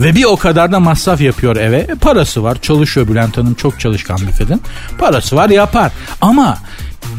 Ve 0.00 0.14
bir 0.14 0.24
o 0.24 0.36
kadar 0.36 0.72
da 0.72 0.80
masraf 0.80 1.20
yapıyor 1.20 1.56
eve. 1.56 1.76
E, 1.76 1.94
parası 1.94 2.42
var. 2.42 2.58
Çalışıyor 2.62 3.08
Bülent 3.08 3.36
Hanım. 3.36 3.54
Çok 3.54 3.80
çalışkan 3.80 4.18
bir 4.18 4.38
kadın. 4.38 4.60
Parası 4.98 5.36
var 5.36 5.50
yapar. 5.50 5.92
Ama 6.20 6.58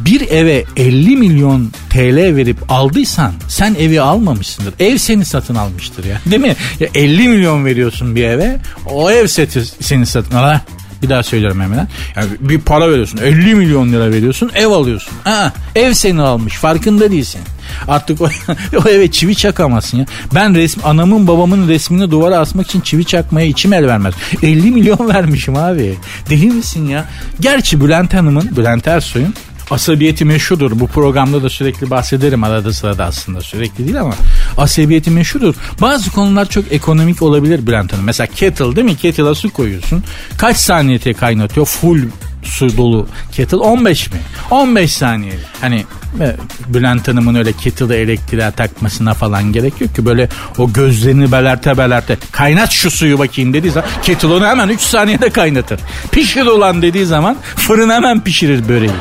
bir 0.06 0.30
eve 0.30 0.66
50 0.78 1.16
milyon 1.18 1.72
TL 1.90 2.36
verip 2.36 2.72
aldıysan 2.72 3.34
sen 3.48 3.76
evi 3.76 4.02
almamışsındır. 4.02 4.74
Ev 4.80 4.98
seni 4.98 5.26
satın 5.26 5.56
almıştır 5.56 6.04
ya. 6.06 6.22
Değil 6.26 6.42
mi? 6.42 6.56
Ya 6.80 6.88
50 6.96 7.28
milyon 7.28 7.66
veriyorsun 7.66 8.16
bir 8.16 8.24
eve. 8.24 8.58
O 8.86 9.12
ev 9.12 9.28
seti 9.28 9.66
seni 9.66 10.06
satın 10.06 10.36
al. 10.36 10.60
Bir 11.04 11.10
daha 11.10 11.24
söylüyorum 11.24 11.62
hemen. 11.62 11.88
Yani 12.16 12.28
bir 12.40 12.60
para 12.60 12.92
veriyorsun. 12.92 13.18
50 13.18 13.56
milyon 13.56 13.94
lira 13.94 14.12
veriyorsun. 14.12 14.52
Ev 14.56 14.68
alıyorsun. 14.68 15.14
Ha, 15.24 15.54
ev 15.76 15.94
seni 15.94 16.22
almış. 16.22 16.54
Farkında 16.54 17.12
değilsin. 17.12 17.42
Artık 17.88 18.22
o, 18.22 18.30
o 18.86 18.90
eve 18.90 19.12
çivi 19.12 19.36
çakamazsın 19.36 19.98
ya. 19.98 20.06
Ben 20.36 20.56
resm 20.56 20.80
anamın 20.84 21.28
babamın 21.28 21.68
resmini 21.68 22.12
duvara 22.12 22.38
asmak 22.38 22.68
için 22.68 22.82
çivi 22.82 23.06
çakmaya 23.06 23.48
içim 23.48 23.74
el 23.74 23.88
vermez. 23.88 24.14
50 24.44 24.72
milyon 24.72 25.10
vermişim 25.10 25.56
abi. 25.56 25.96
Deli 26.30 26.46
misin 26.46 26.88
ya? 26.88 27.06
Gerçi 27.40 27.82
Bülent 27.82 28.14
Hanım'ın, 28.14 28.56
Bülent 28.58 28.88
Ersoy'un 28.88 29.34
asabiyeti 29.72 30.26
meşhurdur. 30.26 30.80
Bu 30.80 30.88
programda 30.88 31.44
da 31.44 31.50
sürekli 31.50 31.90
bahsederim 31.90 32.44
arada 32.44 32.74
sırada 32.74 33.06
aslında 33.06 33.42
sürekli 33.42 33.84
değil 33.86 34.02
ama 34.02 34.14
asabiyeti 34.58 35.12
meşhurdur. 35.12 35.56
Bazı 35.82 36.12
konular 36.12 36.50
çok 36.50 36.72
ekonomik 36.72 37.22
olabilir 37.22 37.68
Bülent 37.68 37.94
Hanım. 37.94 38.06
Mesela 38.06 38.28
kettle 38.28 38.76
değil 38.76 38.86
mi? 38.86 38.98
Kettle'a 38.98 39.36
su 39.36 39.54
koyuyorsun. 39.54 40.04
Kaç 40.38 40.58
saniyete 40.58 41.14
kaynatıyor? 41.14 41.66
Full 41.66 42.02
su 42.44 42.78
dolu 42.78 43.08
kettle 43.32 43.58
15 43.58 44.12
mi? 44.12 44.18
15 44.52 44.94
saniye. 44.94 45.34
Hani 45.62 45.86
e, 46.20 46.36
Bülent 46.68 47.08
Hanım'ın 47.08 47.36
öyle 47.36 47.54
kettle'ı 47.54 47.96
elektriğe 47.96 48.52
takmasına 48.52 49.14
falan 49.14 49.52
gerek 49.54 49.82
yok 49.82 49.96
ki 49.96 50.06
böyle 50.06 50.30
o 50.58 50.74
gözlerini 50.74 51.32
belerte 51.32 51.78
belerte 51.78 52.18
kaynat 52.32 52.72
şu 52.72 52.92
suyu 52.92 53.20
bakayım 53.20 53.54
dediği 53.54 53.72
zaman 53.72 53.90
kettle 54.02 54.28
onu 54.28 54.46
hemen 54.46 54.70
3 54.70 54.82
saniyede 54.82 55.30
kaynatır. 55.30 55.80
Pişir 56.12 56.46
olan 56.46 56.82
dediği 56.82 57.06
zaman 57.06 57.38
fırın 57.56 57.90
hemen 57.90 58.24
pişirir 58.24 58.70
böreği. 58.70 58.92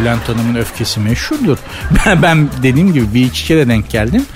Bülent 0.00 0.28
Hanım'ın 0.28 0.54
öfkesi 0.54 1.00
meşhurdur. 1.00 1.58
Ben, 2.06 2.22
ben 2.22 2.48
dediğim 2.62 2.92
gibi 2.92 3.14
bir 3.14 3.24
iki 3.24 3.44
kere 3.44 3.68
denk 3.68 3.90
geldim. 3.90 4.26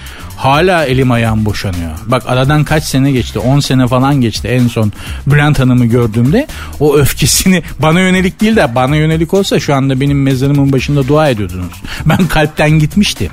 Hala 0.43 0.85
elim 0.85 1.11
ayağım 1.11 1.45
boşanıyor. 1.45 1.91
Bak 2.07 2.23
aradan 2.27 2.65
kaç 2.65 2.85
sene 2.85 3.13
geçti? 3.13 3.39
10 3.39 3.61
sene 3.61 3.89
falan 3.89 4.21
geçti 4.21 4.49
en 4.49 4.69
son 4.69 4.93
Bülent 5.27 5.59
Hanım'ı 5.59 5.87
gördüğümde. 5.87 6.47
O 6.81 6.97
öfkesini 6.97 7.63
bana 7.79 8.01
yönelik 8.01 8.41
değil 8.41 8.57
de 8.57 8.75
bana 8.75 8.97
yönelik 8.97 9.35
olsa 9.35 9.61
şu 9.61 9.75
anda 9.75 10.01
benim 10.01 10.23
mezarımın 10.23 10.73
başında 10.73 11.09
dua 11.09 11.29
ediyordunuz. 11.29 11.83
Ben 12.07 12.27
kalpten 12.27 12.71
gitmiştim. 12.71 13.31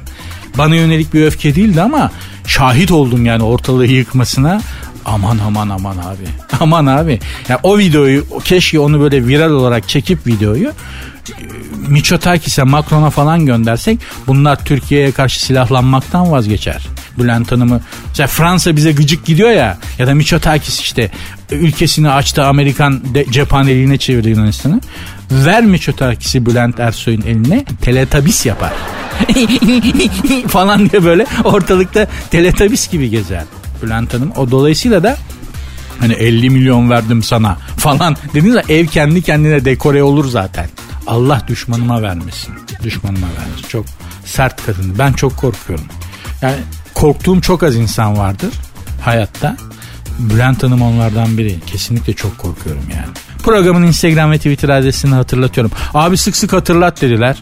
Bana 0.58 0.76
yönelik 0.76 1.13
bir 1.13 1.26
öfke 1.26 1.56
değildi 1.56 1.82
ama 1.82 2.12
şahit 2.48 2.91
oldum 2.91 3.26
yani 3.26 3.43
ortalığı 3.43 3.86
yıkmasına. 3.86 4.62
Aman 5.06 5.40
aman 5.48 5.70
aman 5.70 5.98
abi. 5.98 6.28
Aman 6.60 6.86
abi. 6.86 7.20
Ya 7.50 7.60
o 7.64 7.78
videoyu 7.78 8.26
keşke 8.44 8.80
onu 8.80 9.00
böyle 9.00 9.28
viral 9.28 9.52
olarak 9.52 9.90
çekip 9.90 10.28
videoyu 10.28 10.72
Miçotakis'e 11.88 12.64
Macron'a 12.64 13.10
falan 13.10 13.46
göndersek 13.46 14.00
bunlar 14.28 14.66
Türkiye'ye 14.66 15.12
karşı 15.12 15.46
silahlanmaktan 15.46 16.32
vazgeçer. 16.32 16.88
Bülent 17.18 17.52
Hanım'ı 17.52 17.82
mesela 18.08 18.28
Fransa 18.28 18.76
bize 18.76 18.92
gıcık 18.92 19.26
gidiyor 19.26 19.50
ya 19.50 19.78
ya 19.98 20.08
da 20.08 20.14
Miçotakis 20.14 20.80
işte 20.80 21.12
ülkesini 21.52 22.10
açtı 22.10 22.46
Amerikan 22.46 23.14
de, 23.14 23.26
cephaneliğine 23.32 23.98
çevirdi 23.98 24.30
Yunanistan'ı. 24.30 24.82
Ver 25.32 25.64
Miçotakis'i 25.64 26.46
Bülent 26.46 26.80
Ersoy'un 26.80 27.22
eline 27.22 27.66
teletabis 27.82 28.46
yapar. 28.46 28.74
falan 30.48 30.90
diye 30.90 31.04
böyle 31.04 31.26
ortalıkta 31.44 32.08
teletabis 32.32 32.90
gibi 32.92 33.10
gezer. 33.10 33.44
Bülent 33.82 34.13
Hanım 34.13 34.32
o 34.36 34.52
dolayısıyla 34.52 35.04
da 35.04 35.18
hani 36.00 36.13
50 36.13 36.50
milyon 36.50 36.89
verdim 36.89 37.24
sana 37.24 37.58
falan 37.78 38.15
dediğiniz 38.30 38.54
zaman 38.54 38.70
ev 38.70 38.86
kendi 38.86 39.22
kendine 39.22 39.65
dekore 39.65 40.04
olur 40.04 40.26
zaten. 40.30 40.70
Allah 41.08 41.42
düşmanıma 41.48 42.02
vermesin. 42.02 42.54
Düşmanıma 42.84 43.28
vermesin. 43.28 43.68
Çok 43.68 43.86
sert 44.26 44.65
kadın. 44.65 44.96
Ben 45.00 45.13
çok 45.13 45.38
korkuyorum. 45.38 45.86
Yani 46.42 46.56
korktuğum 46.94 47.42
çok 47.42 47.63
az 47.63 47.76
insan 47.76 48.18
vardır 48.18 48.50
hayatta. 49.02 49.58
Bülent 50.20 50.63
Hanım 50.63 50.82
onlardan 50.82 51.38
biri. 51.38 51.60
Kesinlikle 51.68 52.13
çok 52.13 52.38
korkuyorum 52.38 52.84
yani. 52.92 53.08
Programın 53.44 53.84
Instagram 53.84 54.32
ve 54.32 54.38
Twitter 54.38 54.70
adresini 54.70 55.13
hatırlatıyorum. 55.13 55.72
Abi 55.94 56.18
sık 56.18 56.38
sık 56.38 56.54
hatırlat 56.54 57.02
dediler. 57.02 57.38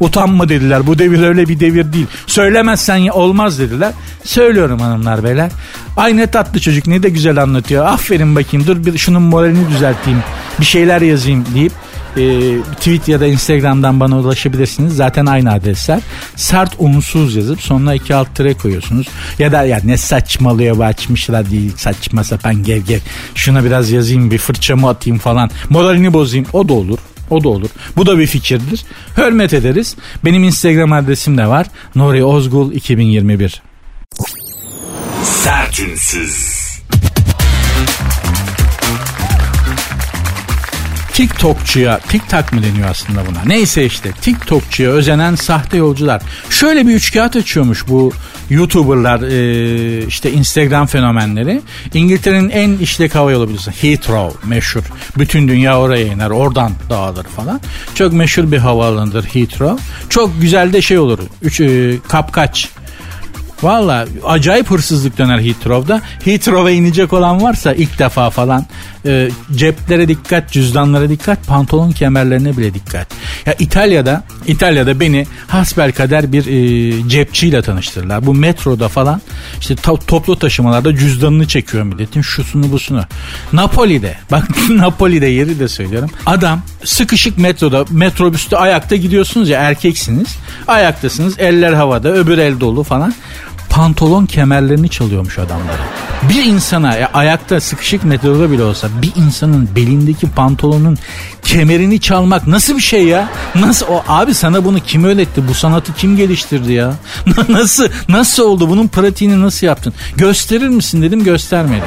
Utanma 0.00 0.48
dediler. 0.48 0.86
Bu 0.86 0.98
devir 0.98 1.22
öyle 1.22 1.48
bir 1.48 1.60
devir 1.60 1.92
değil. 1.92 2.06
Söylemezsen 2.26 3.08
olmaz 3.08 3.58
dediler. 3.58 3.92
Söylüyorum 4.24 4.80
hanımlar 4.80 5.24
beyler. 5.24 5.50
Ay 5.96 6.16
ne 6.16 6.26
tatlı 6.26 6.60
çocuk 6.60 6.86
ne 6.86 7.02
de 7.02 7.08
güzel 7.08 7.42
anlatıyor. 7.42 7.86
Aferin 7.86 8.36
bakayım 8.36 8.66
dur 8.66 8.86
bir 8.86 8.98
şunun 8.98 9.22
moralini 9.22 9.68
düzelteyim. 9.68 10.22
Bir 10.60 10.64
şeyler 10.64 11.00
yazayım 11.00 11.44
deyip 11.54 11.72
e, 12.16 12.56
tweet 12.76 13.08
ya 13.08 13.20
da 13.20 13.26
Instagram'dan 13.26 14.00
bana 14.00 14.18
ulaşabilirsiniz. 14.18 14.96
Zaten 14.96 15.26
aynı 15.26 15.52
adresler. 15.52 16.00
Sert 16.36 16.74
unsuz 16.78 17.36
yazıp 17.36 17.62
sonuna 17.62 17.94
iki 17.94 18.14
alt 18.14 18.34
tere 18.34 18.54
koyuyorsunuz. 18.54 19.08
Ya 19.38 19.52
da 19.52 19.62
ya 19.62 19.80
ne 19.84 19.96
saçmalıyor 19.96 20.78
bu 20.78 20.84
açmışlar 20.84 21.50
değil 21.50 21.72
saçma 21.76 22.24
sapan 22.24 22.62
gev 22.62 22.80
gev. 22.80 22.98
Şuna 23.34 23.64
biraz 23.64 23.90
yazayım 23.90 24.30
bir 24.30 24.38
fırçamı 24.38 24.88
atayım 24.88 25.18
falan. 25.18 25.50
Moralini 25.70 26.12
bozayım 26.12 26.46
o 26.52 26.68
da 26.68 26.72
olur. 26.72 26.98
O 27.30 27.44
da 27.44 27.48
olur. 27.48 27.70
Bu 27.96 28.06
da 28.06 28.18
bir 28.18 28.26
fikirdir. 28.26 28.84
Hürmet 29.16 29.52
ederiz. 29.52 29.96
Benim 30.24 30.44
Instagram 30.44 30.92
adresim 30.92 31.38
de 31.38 31.46
var. 31.46 31.66
Nuri 31.94 32.24
Ozgul 32.24 32.72
2021. 32.72 33.62
Sertünsüz. 35.24 36.59
TikTokçuya, 41.20 41.98
TikTok 41.98 42.52
mı 42.52 42.62
deniyor 42.62 42.88
aslında 42.90 43.26
buna? 43.26 43.42
Neyse 43.46 43.84
işte 43.84 44.12
TikTokçuya 44.12 44.90
özenen 44.90 45.34
sahte 45.34 45.76
yolcular. 45.76 46.22
Şöyle 46.50 46.86
bir 46.86 46.94
üçkağıt 46.94 47.36
açıyormuş 47.36 47.88
bu 47.88 48.12
YouTuber'lar, 48.50 49.22
e, 49.22 50.06
işte 50.06 50.32
Instagram 50.32 50.86
fenomenleri. 50.86 51.62
İngiltere'nin 51.94 52.50
en 52.50 52.78
işlek 52.78 53.14
hava 53.14 53.32
yolu 53.32 53.44
biliyorsun. 53.44 53.72
Heathrow 53.72 54.48
meşhur. 54.48 54.82
Bütün 55.18 55.48
dünya 55.48 55.80
oraya 55.80 56.06
iner, 56.06 56.30
oradan 56.30 56.72
dağılır 56.90 57.24
falan. 57.24 57.60
Çok 57.94 58.12
meşhur 58.12 58.52
bir 58.52 58.58
havaalanıdır 58.58 59.24
Heathrow. 59.24 59.84
Çok 60.08 60.40
güzel 60.40 60.72
de 60.72 60.82
şey 60.82 60.98
olur. 60.98 61.18
Üç, 61.42 61.60
e, 61.60 61.98
kapkaç 62.08 62.68
Valla 63.62 64.06
acayip 64.24 64.70
hırsızlık 64.70 65.18
döner 65.18 65.38
Heathrow'da. 65.38 66.00
Heathrow'a 66.24 66.70
inecek 66.70 67.12
olan 67.12 67.42
varsa 67.42 67.72
ilk 67.72 67.98
defa 67.98 68.30
falan 68.30 68.66
e, 69.06 69.30
ceplere 69.54 70.08
dikkat, 70.08 70.52
cüzdanlara 70.52 71.08
dikkat, 71.08 71.46
pantolon 71.46 71.92
kemerlerine 71.92 72.56
bile 72.56 72.74
dikkat. 72.74 73.06
Ya 73.46 73.54
İtalya'da 73.58 74.24
İtalya'da 74.46 75.00
beni 75.00 75.26
hasbel 75.48 75.92
kader 75.92 76.32
bir 76.32 76.46
e, 76.46 77.08
cepçiyle 77.08 77.62
tanıştırırlar. 77.62 78.26
Bu 78.26 78.34
metroda 78.34 78.88
falan 78.88 79.20
işte 79.60 79.74
to- 79.74 80.06
toplu 80.06 80.38
taşımalarda 80.38 80.96
cüzdanını 80.96 81.48
çekiyor 81.48 81.84
milletin 81.84 82.22
şusunu 82.22 82.72
busunu. 82.72 83.04
Napoli'de 83.52 84.16
bak 84.30 84.48
Napoli'de 84.70 85.26
yeri 85.26 85.58
de 85.58 85.68
söylüyorum. 85.68 86.10
Adam 86.26 86.62
sıkışık 86.84 87.38
metroda 87.38 87.84
metrobüste 87.90 88.56
ayakta 88.56 88.96
gidiyorsunuz 88.96 89.48
ya 89.48 89.60
erkeksiniz. 89.60 90.28
Ayaktasınız 90.68 91.34
eller 91.38 91.72
havada 91.72 92.08
öbür 92.12 92.38
el 92.38 92.60
dolu 92.60 92.82
falan 92.82 93.14
pantolon 93.70 94.26
kemerlerini 94.26 94.88
çalıyormuş 94.88 95.38
adamları. 95.38 95.82
Bir 96.28 96.44
insana 96.44 96.96
ya 96.96 97.10
ayakta 97.14 97.60
sıkışık 97.60 98.04
metroda 98.04 98.50
bile 98.50 98.62
olsa 98.62 98.88
bir 99.02 99.12
insanın 99.16 99.68
belindeki 99.76 100.30
pantolonun 100.30 100.98
kemerini 101.42 102.00
çalmak 102.00 102.46
nasıl 102.46 102.76
bir 102.76 102.82
şey 102.82 103.04
ya? 103.04 103.28
Nasıl 103.54 103.86
o 103.86 104.02
abi 104.08 104.34
sana 104.34 104.64
bunu 104.64 104.80
kim 104.80 105.04
öğretti? 105.04 105.48
Bu 105.48 105.54
sanatı 105.54 105.94
kim 105.94 106.16
geliştirdi 106.16 106.72
ya? 106.72 106.94
nasıl 107.48 107.88
nasıl 108.08 108.42
oldu? 108.42 108.68
Bunun 108.68 108.88
pratiğini 108.88 109.42
nasıl 109.42 109.66
yaptın? 109.66 109.94
Gösterir 110.16 110.68
misin 110.68 111.02
dedim 111.02 111.24
göstermedi. 111.24 111.84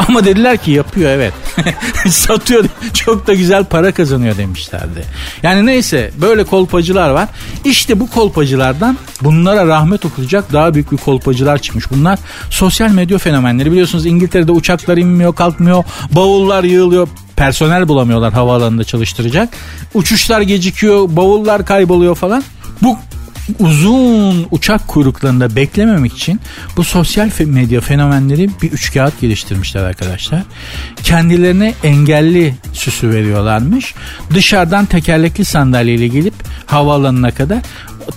Ama 0.08 0.24
dediler 0.24 0.56
ki 0.56 0.70
yapıyor 0.70 1.10
evet. 1.10 1.32
Satıyor 2.08 2.64
çok 2.94 3.26
da 3.26 3.34
güzel 3.34 3.64
para 3.64 3.92
kazanıyor 3.92 4.36
demişlerdi. 4.36 5.04
Yani 5.42 5.66
neyse 5.66 6.10
böyle 6.20 6.44
kolpacılar 6.44 7.10
var. 7.10 7.28
İşte 7.64 8.00
bu 8.00 8.10
kolpacılardan 8.10 8.98
bunlara 9.22 9.66
rahmet 9.66 10.04
okuyacak 10.04 10.52
daha 10.52 10.74
büyük 10.74 10.92
bir 10.92 10.96
kolpacılar 10.96 11.58
çıkmış. 11.58 11.90
Bunlar 11.90 12.18
sosyal 12.50 12.90
medya 12.90 13.18
fenomenleri 13.18 13.72
biliyorsunuz 13.72 14.06
İngiltere'de 14.06 14.52
uçaklar 14.52 14.96
inmiyor 14.96 15.34
kalkmıyor 15.34 15.84
bavullar 16.12 16.64
yığılıyor 16.64 17.08
personel 17.36 17.88
bulamıyorlar 17.88 18.32
havaalanında 18.32 18.84
çalıştıracak. 18.84 19.48
Uçuşlar 19.94 20.40
gecikiyor 20.40 21.16
bavullar 21.16 21.64
kayboluyor 21.64 22.14
falan. 22.14 22.42
Bu 22.82 22.98
uzun 23.58 24.46
uçak 24.50 24.88
kuyruklarında 24.88 25.56
beklememek 25.56 26.12
için 26.12 26.40
bu 26.76 26.84
sosyal 26.84 27.30
medya 27.46 27.80
fenomenleri 27.80 28.50
bir 28.62 28.72
üç 28.72 28.92
kağıt 28.94 29.20
geliştirmişler 29.20 29.82
arkadaşlar. 29.82 30.42
Kendilerine 31.02 31.74
engelli 31.82 32.54
süsü 32.72 33.10
veriyorlarmış. 33.10 33.94
Dışarıdan 34.34 34.86
tekerlekli 34.86 35.44
sandalyeyle 35.44 36.08
gelip 36.08 36.34
havaalanına 36.66 37.30
kadar 37.30 37.58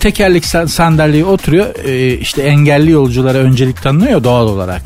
tekerlek 0.00 0.46
sandalyeye 0.46 1.24
oturuyor. 1.24 1.74
Ee, 1.84 2.18
işte 2.18 2.42
engelli 2.42 2.90
yolculara 2.90 3.38
öncelik 3.38 3.82
tanınıyor 3.82 4.24
doğal 4.24 4.46
olarak. 4.46 4.82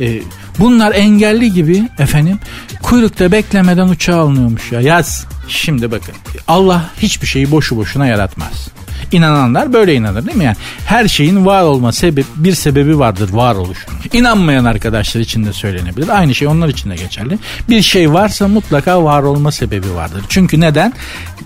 Ee, 0.00 0.20
bunlar 0.58 0.94
engelli 0.94 1.52
gibi 1.52 1.88
efendim 1.98 2.38
kuyrukta 2.82 3.32
beklemeden 3.32 3.88
uçağa 3.88 4.16
alınıyormuş 4.16 4.72
ya. 4.72 4.80
Yaz. 4.80 5.26
Şimdi 5.48 5.90
bakın 5.90 6.14
Allah 6.48 6.90
hiçbir 7.02 7.26
şeyi 7.26 7.50
boşu 7.50 7.76
boşuna 7.76 8.06
yaratmaz. 8.06 8.77
İnananlar 9.12 9.72
böyle 9.72 9.94
inanır 9.94 10.26
değil 10.26 10.36
mi? 10.36 10.44
Yani 10.44 10.56
her 10.86 11.08
şeyin 11.08 11.46
var 11.46 11.62
olma 11.62 11.92
sebebi 11.92 12.24
bir 12.36 12.54
sebebi 12.54 12.98
vardır 12.98 13.30
varoluşun. 13.32 13.94
İnanmayan 14.12 14.64
arkadaşlar 14.64 15.20
için 15.20 15.44
de 15.44 15.52
söylenebilir. 15.52 16.08
Aynı 16.08 16.34
şey 16.34 16.48
onlar 16.48 16.68
için 16.68 16.90
de 16.90 16.96
geçerli. 16.96 17.38
Bir 17.68 17.82
şey 17.82 18.12
varsa 18.12 18.48
mutlaka 18.48 19.04
var 19.04 19.22
olma 19.22 19.52
sebebi 19.52 19.94
vardır. 19.94 20.24
Çünkü 20.28 20.60
neden? 20.60 20.92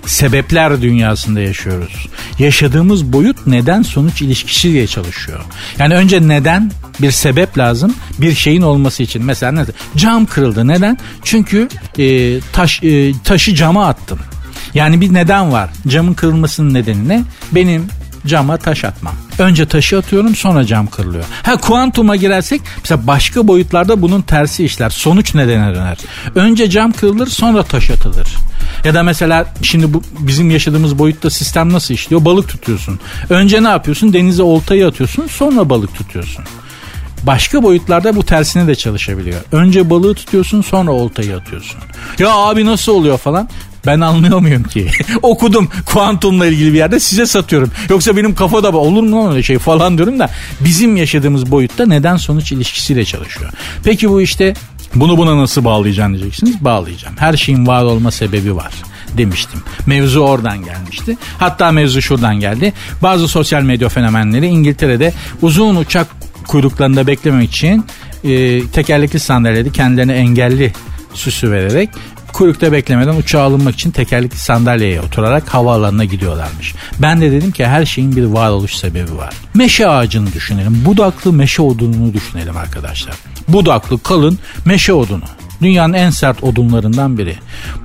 Sebepler 0.07 0.83
dünyasında 0.83 1.41
yaşıyoruz. 1.41 2.09
Yaşadığımız 2.39 3.13
boyut 3.13 3.47
neden 3.47 3.83
sonuç 3.83 4.23
ilişkisi 4.23 4.73
diye 4.73 4.87
çalışıyor. 4.87 5.41
Yani 5.79 5.95
önce 5.95 6.29
neden 6.29 6.71
bir 7.01 7.11
sebep 7.11 7.59
lazım 7.59 7.95
bir 8.19 8.35
şeyin 8.35 8.63
olması 8.63 9.03
için. 9.03 9.25
Mesela 9.25 9.53
ne? 9.53 9.65
Cam 9.97 10.27
kırıldı. 10.27 10.69
Neden? 10.69 10.99
Çünkü 11.25 11.69
e, 11.99 12.41
taş 12.53 12.83
e, 12.83 13.13
taşı 13.25 13.55
cama 13.55 13.87
attım. 13.87 14.19
Yani 14.75 15.01
bir 15.01 15.15
neden 15.15 15.53
var. 15.53 15.71
Camın 15.89 16.15
kırılmasının 16.15 16.75
nedeni 16.75 17.09
ne? 17.09 17.23
Benim 17.53 17.89
cama 18.27 18.57
taş 18.57 18.85
atmam. 18.85 19.15
Önce 19.39 19.67
taşı 19.67 19.99
atıyorum 19.99 20.35
sonra 20.35 20.65
cam 20.65 20.87
kırılıyor. 20.87 21.25
Ha 21.43 21.57
kuantuma 21.57 22.17
girersek 22.17 22.61
mesela 22.79 23.07
başka 23.07 23.49
boyutlarda 23.49 24.03
bunun 24.03 24.23
tersi 24.23 24.65
işler. 24.65 24.91
Sonuç 24.91 25.35
nedene 25.35 25.75
döner. 25.75 25.99
Önce 26.35 26.71
cam 26.71 26.93
kırılır 26.93 27.27
sonra 27.27 27.63
taş 27.63 27.91
atılır. 27.91 28.29
Ya 28.85 28.95
da 28.95 29.03
mesela 29.03 29.47
şimdi 29.63 29.95
bu 29.95 30.03
bizim 30.19 30.51
yaşadığımız 30.51 30.99
boyutta 30.99 31.31
sistem 31.31 31.73
nasıl 31.73 31.95
işliyor? 31.95 32.25
Balık 32.25 32.49
tutuyorsun. 32.49 33.01
Önce 33.31 33.63
ne 33.63 33.69
yapıyorsun? 33.69 34.13
Denize 34.13 34.43
oltayı 34.43 34.87
atıyorsun 34.87 35.27
sonra 35.27 35.71
balık 35.71 35.95
tutuyorsun. 35.95 36.45
Başka 37.23 37.63
boyutlarda 37.63 38.17
bu 38.17 38.23
tersine 38.23 38.67
de 38.67 38.75
çalışabiliyor. 38.75 39.41
Önce 39.53 39.91
balığı 39.91 40.15
tutuyorsun 40.15 40.63
sonra 40.63 40.91
oltayı 40.91 41.37
atıyorsun. 41.37 41.81
Ya 42.19 42.31
abi 42.31 42.67
nasıl 42.67 42.93
oluyor 42.93 43.19
falan. 43.19 43.49
Ben 43.87 44.01
anlıyor 44.01 44.39
muyum 44.39 44.63
ki? 44.63 44.91
Okudum 45.23 45.69
kuantumla 45.87 46.47
ilgili 46.47 46.73
bir 46.73 46.79
yerde 46.79 47.01
size 47.01 47.27
satıyorum. 47.27 47.71
Yoksa 47.89 48.17
benim 48.17 48.35
kafada 48.35 48.73
olur 48.73 49.03
mu 49.03 49.31
öyle 49.31 49.43
şey 49.43 49.59
falan 49.59 49.99
diyorum 49.99 50.19
da 50.19 50.31
bizim 50.61 50.97
yaşadığımız 50.97 51.51
boyutta 51.51 51.87
neden 51.87 52.17
sonuç 52.17 52.53
ilişkisiyle 52.53 53.05
çalışıyor. 53.05 53.53
Peki 53.85 54.11
bu 54.11 54.23
işte 54.23 54.55
bunu 54.95 55.19
buna 55.19 55.37
nasıl 55.37 55.65
bağlayacaksın 55.65 56.15
diyeceksiniz. 56.15 56.65
Bağlayacağım. 56.65 57.15
Her 57.19 57.37
şeyin 57.37 57.67
var 57.67 57.83
olma 57.83 58.11
sebebi 58.11 58.57
var 58.57 58.73
demiştim. 59.19 59.61
Mevzu 59.87 60.21
oradan 60.21 60.65
gelmişti. 60.65 61.17
Hatta 61.39 61.73
mevzu 61.73 62.03
şuradan 62.03 62.41
geldi. 62.41 62.73
Bazı 63.03 63.29
sosyal 63.29 63.63
medya 63.63 63.89
fenomenleri 63.89 64.47
İngiltere'de 64.47 65.13
uzun 65.43 65.77
uçak 65.77 66.07
kuyruklarında 66.49 67.07
beklemek 67.07 67.51
için 67.51 67.85
e, 68.25 68.67
tekerlekli 68.67 69.21
sandalyede 69.21 69.71
kendilerine 69.71 70.13
engelli 70.13 70.73
süsü 71.15 71.51
vererek 71.51 71.91
kuyrukta 72.33 72.73
beklemeden 72.73 73.17
uçağa 73.17 73.43
alınmak 73.43 73.75
için 73.75 73.91
tekerlekli 73.91 74.39
sandalyeye 74.39 75.01
oturarak 75.01 75.55
havaalanına 75.55 76.05
gidiyorlarmış. 76.05 76.75
Ben 76.99 77.21
de 77.21 77.33
dedim 77.33 77.51
ki 77.51 77.67
her 77.67 77.87
şeyin 77.87 78.17
bir 78.17 78.25
varoluş 78.25 78.75
sebebi 78.75 79.17
var. 79.17 79.35
Meşe 79.55 79.89
ağacını 79.89 80.33
düşünelim. 80.33 80.85
Budaklı 80.85 81.33
meşe 81.33 81.63
odununu 81.63 82.15
düşünelim 82.15 82.57
arkadaşlar. 82.57 83.15
Budaklı 83.49 84.03
kalın 84.03 84.39
meşe 84.65 84.93
odunu. 84.93 85.25
Dünyanın 85.63 85.93
en 85.93 86.11
sert 86.11 86.45
odunlarından 86.45 87.19
biri. 87.19 87.37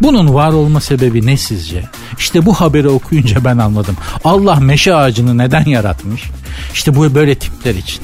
Bunun 0.01 0.33
var 0.33 0.51
olma 0.51 0.81
sebebi 0.81 1.25
ne 1.25 1.38
sizce? 1.38 1.83
İşte 2.19 2.45
bu 2.45 2.53
haberi 2.53 2.89
okuyunca 2.89 3.45
ben 3.45 3.57
anladım. 3.57 3.97
Allah 4.23 4.55
meşe 4.55 4.95
ağacını 4.95 5.38
neden 5.38 5.65
yaratmış? 5.65 6.23
İşte 6.73 6.95
bu 6.95 7.15
böyle 7.15 7.36
tipler 7.36 7.75
için. 7.75 8.01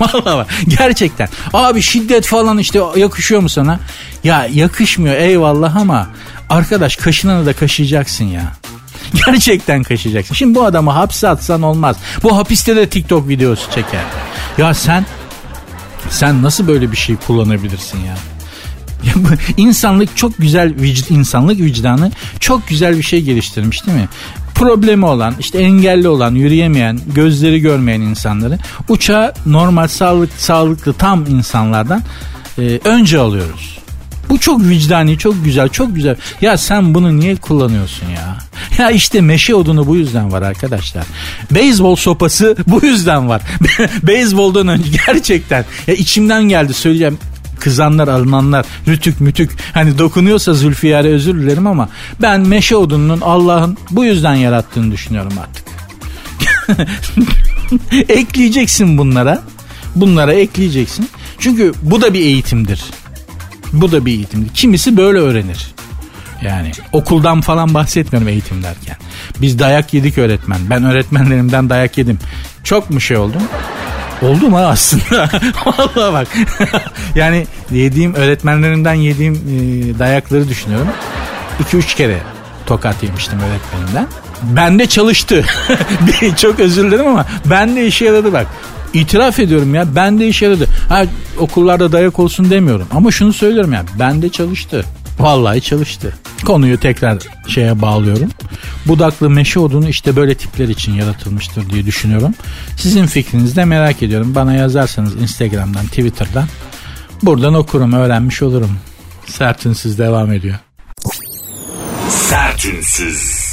Vallahi 0.24 0.46
gerçekten. 0.68 1.28
Abi 1.52 1.82
şiddet 1.82 2.26
falan 2.26 2.58
işte 2.58 2.80
yakışıyor 2.96 3.40
mu 3.40 3.48
sana? 3.48 3.80
Ya 4.24 4.48
yakışmıyor 4.52 5.16
eyvallah 5.16 5.76
ama 5.76 6.08
arkadaş 6.50 6.96
kaşınanı 6.96 7.46
da 7.46 7.52
kaşıyacaksın 7.52 8.24
ya. 8.24 8.52
Gerçekten 9.26 9.82
kaşıyacaksın. 9.82 10.34
Şimdi 10.34 10.54
bu 10.54 10.64
adamı 10.64 10.90
hapse 10.90 11.28
atsan 11.28 11.62
olmaz. 11.62 11.96
Bu 12.22 12.36
hapiste 12.36 12.76
de 12.76 12.88
TikTok 12.88 13.28
videosu 13.28 13.70
çeker. 13.70 14.04
Ya 14.58 14.74
sen 14.74 15.06
sen 16.10 16.42
nasıl 16.42 16.68
böyle 16.68 16.92
bir 16.92 16.96
şey 16.96 17.16
kullanabilirsin 17.16 17.98
ya? 17.98 18.14
İnsanlık 19.56 20.16
çok 20.16 20.38
güzel 20.38 20.74
vicd, 20.80 21.10
insanlık 21.10 21.60
vicdanı 21.60 22.10
çok 22.40 22.68
güzel 22.68 22.98
bir 22.98 23.02
şey 23.02 23.22
geliştirmiş 23.22 23.86
değil 23.86 23.98
mi? 23.98 24.08
Problemi 24.54 25.06
olan, 25.06 25.34
işte 25.38 25.58
engelli 25.58 26.08
olan, 26.08 26.34
yürüyemeyen, 26.34 27.00
gözleri 27.14 27.60
görmeyen 27.60 28.00
insanları 28.00 28.58
uçağa 28.88 29.32
normal 29.46 29.88
sağlık 29.88 30.32
sağlıklı 30.32 30.92
tam 30.92 31.26
insanlardan 31.26 32.02
e, 32.58 32.80
önce 32.84 33.18
alıyoruz. 33.18 33.78
Bu 34.28 34.40
çok 34.40 34.60
vicdani, 34.60 35.18
çok 35.18 35.44
güzel, 35.44 35.68
çok 35.68 35.94
güzel. 35.94 36.16
Ya 36.40 36.56
sen 36.56 36.94
bunu 36.94 37.16
niye 37.16 37.36
kullanıyorsun 37.36 38.06
ya? 38.06 38.36
Ya 38.78 38.90
işte 38.90 39.20
meşe 39.20 39.54
odunu 39.54 39.86
bu 39.86 39.96
yüzden 39.96 40.32
var 40.32 40.42
arkadaşlar. 40.42 41.04
Beyzbol 41.50 41.96
sopası 41.96 42.56
bu 42.66 42.86
yüzden 42.86 43.28
var. 43.28 43.42
Beyzboldan 44.02 44.68
önce 44.68 44.90
gerçekten 45.06 45.64
ya 45.86 45.94
içimden 45.94 46.42
geldi 46.42 46.74
söyleyeceğim 46.74 47.18
kızanlar 47.60 48.08
alınanlar 48.08 48.66
rütük 48.88 49.20
mütük 49.20 49.50
hani 49.72 49.98
dokunuyorsa 49.98 50.54
Zülfiyar'e 50.54 51.08
özür 51.08 51.34
dilerim 51.34 51.66
ama 51.66 51.88
ben 52.22 52.40
meşe 52.40 52.76
odununun 52.76 53.20
Allah'ın 53.20 53.76
bu 53.90 54.04
yüzden 54.04 54.34
yarattığını 54.34 54.92
düşünüyorum 54.92 55.32
artık. 55.40 55.64
ekleyeceksin 58.08 58.98
bunlara. 58.98 59.42
Bunlara 59.94 60.32
ekleyeceksin. 60.32 61.08
Çünkü 61.38 61.72
bu 61.82 62.02
da 62.02 62.14
bir 62.14 62.20
eğitimdir. 62.20 62.84
Bu 63.72 63.92
da 63.92 64.06
bir 64.06 64.12
eğitimdir. 64.12 64.54
Kimisi 64.54 64.96
böyle 64.96 65.18
öğrenir. 65.18 65.74
Yani 66.42 66.72
okuldan 66.92 67.40
falan 67.40 67.74
bahsetmiyorum 67.74 68.28
eğitim 68.28 68.62
derken. 68.62 68.96
Biz 69.40 69.58
dayak 69.58 69.94
yedik 69.94 70.18
öğretmen. 70.18 70.58
Ben 70.70 70.84
öğretmenlerimden 70.84 71.70
dayak 71.70 71.98
yedim. 71.98 72.18
Çok 72.64 72.90
mu 72.90 73.00
şey 73.00 73.16
oldum? 73.16 73.42
Oldu 74.24 74.50
mu 74.50 74.58
aslında? 74.58 75.28
Vallahi 75.66 76.12
bak. 76.12 76.28
yani 77.14 77.46
yediğim 77.70 78.14
öğretmenlerimden 78.14 78.94
yediğim 78.94 79.34
e, 79.34 79.98
dayakları 79.98 80.48
düşünüyorum. 80.48 80.88
2-3 81.72 81.96
kere 81.96 82.18
tokat 82.66 83.02
yemiştim 83.02 83.38
öğretmenimden. 83.40 84.06
Bende 84.42 84.86
çalıştı. 84.86 85.44
Çok 86.36 86.60
özür 86.60 86.84
dilerim 86.84 87.06
ama 87.06 87.26
bende 87.44 87.86
işe 87.86 88.04
yaradı 88.04 88.32
bak. 88.32 88.46
İtiraf 88.94 89.38
ediyorum 89.38 89.74
ya 89.74 89.96
bende 89.96 90.28
işe 90.28 90.44
yaradı. 90.44 90.68
Ha, 90.88 91.04
okullarda 91.38 91.92
dayak 91.92 92.18
olsun 92.18 92.50
demiyorum 92.50 92.86
ama 92.90 93.10
şunu 93.10 93.32
söylüyorum 93.32 93.72
ya 93.72 93.84
bende 93.98 94.28
çalıştı. 94.28 94.84
Vallahi 95.18 95.60
çalıştı. 95.60 96.14
Konuyu 96.44 96.80
tekrar 96.80 97.18
şeye 97.48 97.82
bağlıyorum. 97.82 98.30
Budaklı 98.86 99.30
meşe 99.30 99.60
odunu 99.60 99.88
işte 99.88 100.16
böyle 100.16 100.34
tipler 100.34 100.68
için 100.68 100.92
yaratılmıştır 100.92 101.70
diye 101.70 101.86
düşünüyorum. 101.86 102.34
Sizin 102.76 103.06
fikrinizi 103.06 103.56
de 103.56 103.64
merak 103.64 104.02
ediyorum. 104.02 104.34
Bana 104.34 104.54
yazarsanız 104.54 105.14
Instagram'dan, 105.14 105.86
Twitter'dan 105.86 106.48
buradan 107.22 107.54
okurum, 107.54 107.92
öğrenmiş 107.92 108.42
olurum. 108.42 108.78
Sertünsüz 109.26 109.98
devam 109.98 110.32
ediyor. 110.32 110.56
Sertünsüz. 112.08 113.43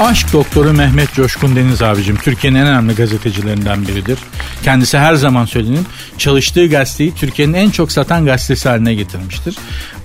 Aşk 0.00 0.32
doktoru 0.32 0.72
Mehmet 0.72 1.12
Coşkun 1.12 1.56
Deniz 1.56 1.82
abicim 1.82 2.16
Türkiye'nin 2.16 2.58
en 2.58 2.66
önemli 2.66 2.94
gazetecilerinden 2.94 3.88
biridir. 3.88 4.18
Kendisi 4.62 4.98
her 4.98 5.14
zaman 5.14 5.44
söylenir 5.44 5.80
çalıştığı 6.18 6.66
gazeteyi 6.66 7.14
Türkiye'nin 7.14 7.54
en 7.54 7.70
çok 7.70 7.92
satan 7.92 8.24
gazetesi 8.26 8.68
haline 8.68 8.94
getirmiştir. 8.94 9.56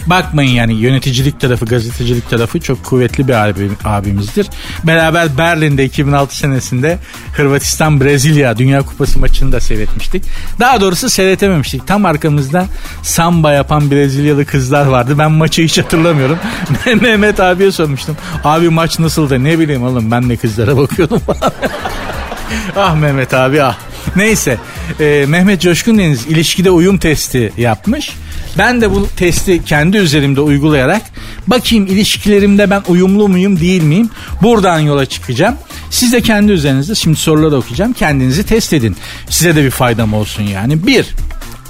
Bakmayın 0.07 0.51
yani 0.51 0.73
yöneticilik 0.73 1.39
tarafı, 1.39 1.65
gazetecilik 1.65 2.29
tarafı 2.29 2.59
çok 2.59 2.83
kuvvetli 2.83 3.27
bir 3.27 3.33
abi, 3.33 3.69
abimizdir. 3.83 4.47
Beraber 4.83 5.37
Berlin'de 5.37 5.85
2006 5.85 6.37
senesinde 6.37 6.97
Hırvatistan 7.33 8.01
Brezilya 8.01 8.57
Dünya 8.57 8.81
Kupası 8.81 9.19
maçını 9.19 9.51
da 9.51 9.59
seyretmiştik. 9.59 10.23
Daha 10.59 10.81
doğrusu 10.81 11.09
seyretememiştik. 11.09 11.87
Tam 11.87 12.05
arkamızda 12.05 12.65
samba 13.03 13.51
yapan 13.51 13.91
Brezilyalı 13.91 14.45
kızlar 14.45 14.85
vardı. 14.85 15.15
Ben 15.17 15.31
maçı 15.31 15.61
hiç 15.61 15.77
hatırlamıyorum. 15.77 16.39
Mehmet 17.01 17.39
abiye 17.39 17.71
sormuştum. 17.71 18.17
Abi 18.43 18.69
maç 18.69 18.99
nasıldı? 18.99 19.43
Ne 19.43 19.59
bileyim 19.59 19.83
oğlum 19.83 20.11
ben 20.11 20.29
de 20.29 20.37
kızlara 20.37 20.77
bakıyordum 20.77 21.21
ah 22.75 22.95
Mehmet 22.95 23.33
abi 23.33 23.63
ah. 23.63 23.77
Neyse 24.15 24.57
e, 24.99 25.25
Mehmet 25.27 25.61
Coşkun 25.61 25.97
Deniz 25.97 26.25
ilişkide 26.25 26.71
uyum 26.71 26.97
testi 26.97 27.53
yapmış. 27.57 28.13
Ben 28.57 28.81
de 28.81 28.91
bu 28.91 29.07
testi 29.07 29.65
kendi 29.65 29.97
üzerimde 29.97 30.41
uygulayarak 30.41 31.01
bakayım 31.47 31.85
ilişkilerimde 31.85 32.69
ben 32.69 32.81
uyumlu 32.87 33.27
muyum 33.27 33.59
değil 33.59 33.83
miyim? 33.83 34.09
Buradan 34.41 34.79
yola 34.79 35.05
çıkacağım. 35.05 35.55
Siz 35.89 36.13
de 36.13 36.21
kendi 36.21 36.51
üzerinizde 36.51 36.95
şimdi 36.95 37.17
soruları 37.17 37.55
okuyacağım. 37.55 37.93
Kendinizi 37.93 38.45
test 38.45 38.73
edin. 38.73 38.97
Size 39.29 39.55
de 39.55 39.63
bir 39.63 39.71
faydam 39.71 40.13
olsun 40.13 40.43
yani. 40.43 40.87
Bir, 40.87 41.05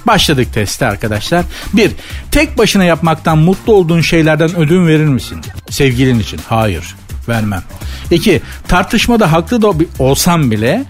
Başladık 0.08 0.54
testi 0.54 0.86
arkadaşlar. 0.86 1.46
Bir, 1.74 1.92
tek 2.32 2.58
başına 2.58 2.84
yapmaktan 2.84 3.38
mutlu 3.38 3.74
olduğun 3.74 4.02
şeylerden 4.02 4.56
ödün 4.56 4.88
verir 4.88 5.06
misin? 5.06 5.42
Sevgilin 5.70 6.20
için. 6.20 6.40
Hayır, 6.48 6.96
vermem. 7.28 7.64
İki, 8.12 8.42
tartışmada 8.68 9.32
haklı 9.32 9.62
da 9.62 9.74
olsam 10.00 10.52
bile 10.52 10.86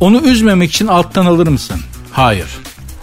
onu 0.00 0.20
üzmemek 0.20 0.70
için 0.70 0.86
alttan 0.86 1.26
alır 1.26 1.48
mısın? 1.48 1.80
Hayır. 2.12 2.48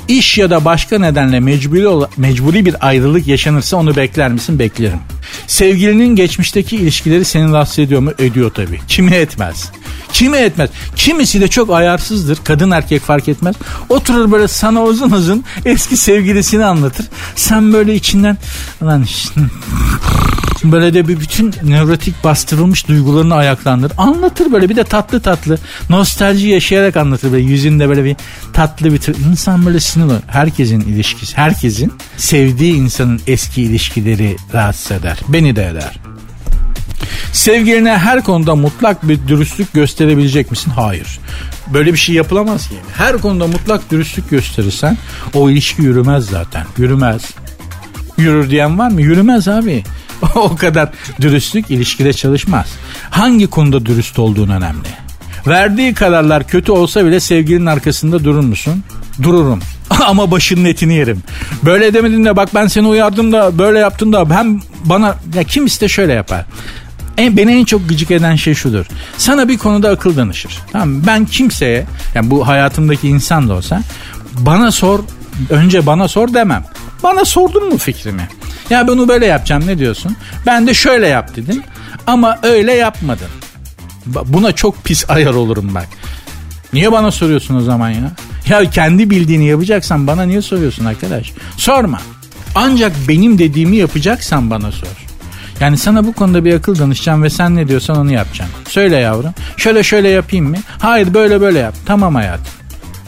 İş 0.07 0.37
ya 0.37 0.49
da 0.49 0.65
başka 0.65 0.99
nedenle 0.99 1.39
mecburi, 1.39 2.07
mecburi 2.17 2.65
bir 2.65 2.87
ayrılık 2.87 3.27
yaşanırsa 3.27 3.77
onu 3.77 3.95
bekler 3.95 4.31
misin? 4.31 4.59
Beklerim. 4.59 4.99
Sevgilinin 5.47 6.15
geçmişteki 6.15 6.75
ilişkileri 6.75 7.25
seni 7.25 7.51
rahatsız 7.51 7.79
ediyor 7.79 8.01
mu? 8.01 8.11
Ediyor 8.19 8.51
tabii. 8.51 8.79
Kimi 8.87 9.11
etmez. 9.11 9.71
Kimi 10.13 10.37
etmez. 10.37 10.69
Kimisi 10.95 11.41
de 11.41 11.47
çok 11.47 11.69
ayarsızdır. 11.69 12.37
Kadın 12.43 12.71
erkek 12.71 13.01
fark 13.01 13.27
etmez. 13.27 13.55
Oturur 13.89 14.31
böyle 14.31 14.47
sana 14.47 14.83
uzun 14.83 15.11
uzun 15.11 15.43
eski 15.65 15.97
sevgilisini 15.97 16.65
anlatır. 16.65 17.05
Sen 17.35 17.73
böyle 17.73 17.95
içinden 17.95 18.37
lan 18.83 19.03
işte 19.03 19.41
Böyle 20.71 20.93
de 20.93 21.07
bir 21.07 21.19
bütün 21.19 21.53
nevrotik 21.63 22.23
bastırılmış 22.23 22.87
duygularını 22.87 23.35
ayaklandır. 23.35 23.91
Anlatır 23.97 24.51
böyle 24.51 24.69
bir 24.69 24.75
de 24.75 24.83
tatlı 24.83 25.21
tatlı. 25.21 25.57
Nostalji 25.89 26.47
yaşayarak 26.47 26.97
anlatır 26.97 27.31
böyle 27.31 27.43
yüzünde 27.43 27.89
böyle 27.89 28.03
bir 28.03 28.15
tatlı 28.53 28.93
bir 28.93 28.97
tır. 28.97 29.15
İnsan 29.31 29.65
böyle 29.65 29.79
olur. 30.01 30.19
Herkesin 30.27 30.81
ilişkisi, 30.81 31.37
herkesin 31.37 31.93
sevdiği 32.17 32.73
insanın 32.73 33.21
eski 33.27 33.61
ilişkileri 33.61 34.35
rahatsız 34.53 34.91
eder. 34.91 35.19
Beni 35.27 35.55
de 35.55 35.67
eder. 35.67 35.99
Sevgiline 37.33 37.97
her 37.97 38.23
konuda 38.23 38.55
mutlak 38.55 39.07
bir 39.07 39.27
dürüstlük 39.27 39.73
gösterebilecek 39.73 40.51
misin? 40.51 40.71
Hayır. 40.75 41.19
Böyle 41.73 41.93
bir 41.93 41.97
şey 41.97 42.15
yapılamaz 42.15 42.69
ki. 42.69 42.75
Her 42.97 43.17
konuda 43.17 43.47
mutlak 43.47 43.91
dürüstlük 43.91 44.29
gösterirsen 44.29 44.97
o 45.33 45.49
ilişki 45.49 45.81
yürümez 45.81 46.25
zaten. 46.25 46.65
Yürümez. 46.77 47.31
Yürür 48.17 48.49
diyen 48.49 48.79
var 48.79 48.91
mı? 48.91 49.01
Yürümez 49.01 49.47
abi. 49.47 49.83
o 50.35 50.55
kadar 50.55 50.89
dürüstlük 51.21 51.71
ilişkide 51.71 52.13
çalışmaz. 52.13 52.67
Hangi 53.09 53.47
konuda 53.47 53.85
dürüst 53.85 54.19
olduğun 54.19 54.49
önemli. 54.49 54.87
Verdiği 55.47 55.93
kararlar 55.93 56.47
kötü 56.47 56.71
olsa 56.71 57.05
bile 57.05 57.19
sevgilinin 57.19 57.65
arkasında 57.65 58.23
durur 58.23 58.43
musun? 58.43 58.83
Dururum. 59.23 59.59
Ama 60.05 60.31
başının 60.31 60.65
etini 60.65 60.93
yerim. 60.93 61.23
Böyle 61.65 61.93
demedin 61.93 62.25
de 62.25 62.35
bak 62.35 62.49
ben 62.55 62.67
seni 62.67 62.87
uyardım 62.87 63.31
da 63.31 63.57
böyle 63.57 63.79
yaptın 63.79 64.13
da 64.13 64.25
hem 64.29 64.61
bana 64.85 65.15
ya 65.35 65.43
kim 65.43 65.65
iste 65.65 65.87
şöyle 65.87 66.13
yapar. 66.13 66.45
En, 67.17 67.37
beni 67.37 67.51
en 67.51 67.65
çok 67.65 67.89
gıcık 67.89 68.11
eden 68.11 68.35
şey 68.35 68.53
şudur. 68.53 68.85
Sana 69.17 69.47
bir 69.47 69.57
konuda 69.57 69.89
akıl 69.89 70.17
danışır. 70.17 70.59
Tamam 70.71 71.07
Ben 71.07 71.25
kimseye 71.25 71.85
yani 72.15 72.31
bu 72.31 72.47
hayatımdaki 72.47 73.07
insan 73.07 73.49
da 73.49 73.53
olsa 73.53 73.81
bana 74.33 74.71
sor 74.71 74.99
önce 75.49 75.85
bana 75.85 76.07
sor 76.07 76.33
demem. 76.33 76.65
Bana 77.03 77.25
sordun 77.25 77.69
mu 77.69 77.77
fikrimi? 77.77 78.27
Ya 78.69 78.87
bunu 78.87 79.07
böyle 79.07 79.25
yapacağım 79.25 79.67
ne 79.67 79.79
diyorsun? 79.79 80.15
Ben 80.45 80.67
de 80.67 80.73
şöyle 80.73 81.07
yap 81.07 81.35
dedim 81.35 81.63
ama 82.07 82.39
öyle 82.43 82.73
yapmadın. 82.73 83.27
Buna 84.05 84.51
çok 84.51 84.83
pis 84.83 85.09
ayar 85.09 85.33
olurum 85.33 85.75
bak. 85.75 85.87
Niye 86.73 86.91
bana 86.91 87.11
soruyorsun 87.11 87.55
o 87.55 87.61
zaman 87.61 87.89
ya? 87.89 88.11
Ya 88.49 88.69
kendi 88.69 89.09
bildiğini 89.09 89.47
yapacaksan 89.47 90.07
bana 90.07 90.23
niye 90.23 90.41
soruyorsun 90.41 90.85
arkadaş? 90.85 91.33
Sorma. 91.57 91.99
Ancak 92.55 92.91
benim 93.07 93.37
dediğimi 93.37 93.75
yapacaksan 93.75 94.49
bana 94.49 94.71
sor. 94.71 94.87
Yani 95.59 95.77
sana 95.77 96.05
bu 96.05 96.13
konuda 96.13 96.45
bir 96.45 96.53
akıl 96.53 96.79
danışacağım 96.79 97.23
ve 97.23 97.29
sen 97.29 97.55
ne 97.55 97.67
diyorsan 97.67 97.97
onu 97.97 98.13
yapacağım. 98.13 98.51
Söyle 98.69 98.95
yavrum. 98.95 99.31
Şöyle 99.57 99.83
şöyle 99.83 100.09
yapayım 100.09 100.49
mı? 100.49 100.57
Hayır 100.79 101.13
böyle 101.13 101.41
böyle 101.41 101.59
yap. 101.59 101.73
Tamam 101.85 102.15
hayatım. 102.15 102.45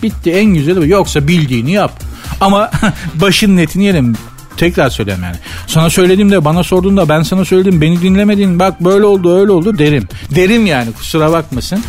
Bitti 0.03 0.31
en 0.31 0.45
güzeli 0.45 0.81
bu. 0.81 0.85
Yoksa 0.85 1.27
bildiğini 1.27 1.71
yap. 1.71 2.03
Ama 2.41 2.71
başın 3.15 3.57
netini 3.57 3.83
yerim. 3.83 4.15
Tekrar 4.57 4.89
söyleyeyim 4.89 5.21
yani. 5.23 5.35
Sana 5.67 5.89
söylediğimde 5.89 6.45
bana 6.45 6.63
sorduğunda 6.63 7.09
ben 7.09 7.21
sana 7.21 7.45
söyledim 7.45 7.81
beni 7.81 8.01
dinlemedin 8.01 8.59
bak 8.59 8.83
böyle 8.83 9.05
oldu 9.05 9.39
öyle 9.39 9.51
oldu 9.51 9.77
derim. 9.77 10.07
Derim 10.35 10.65
yani 10.65 10.91
kusura 10.91 11.31
bakmasın. 11.31 11.83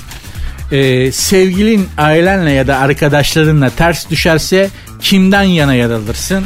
Ee, 0.73 1.13
sevgilin 1.13 1.89
ailenle 1.99 2.51
ya 2.51 2.67
da 2.67 2.79
arkadaşlarınla 2.79 3.71
ters 3.71 4.11
düşerse 4.11 4.71
kimden 5.01 5.43
yana 5.43 5.75
yaralırsın? 5.75 6.45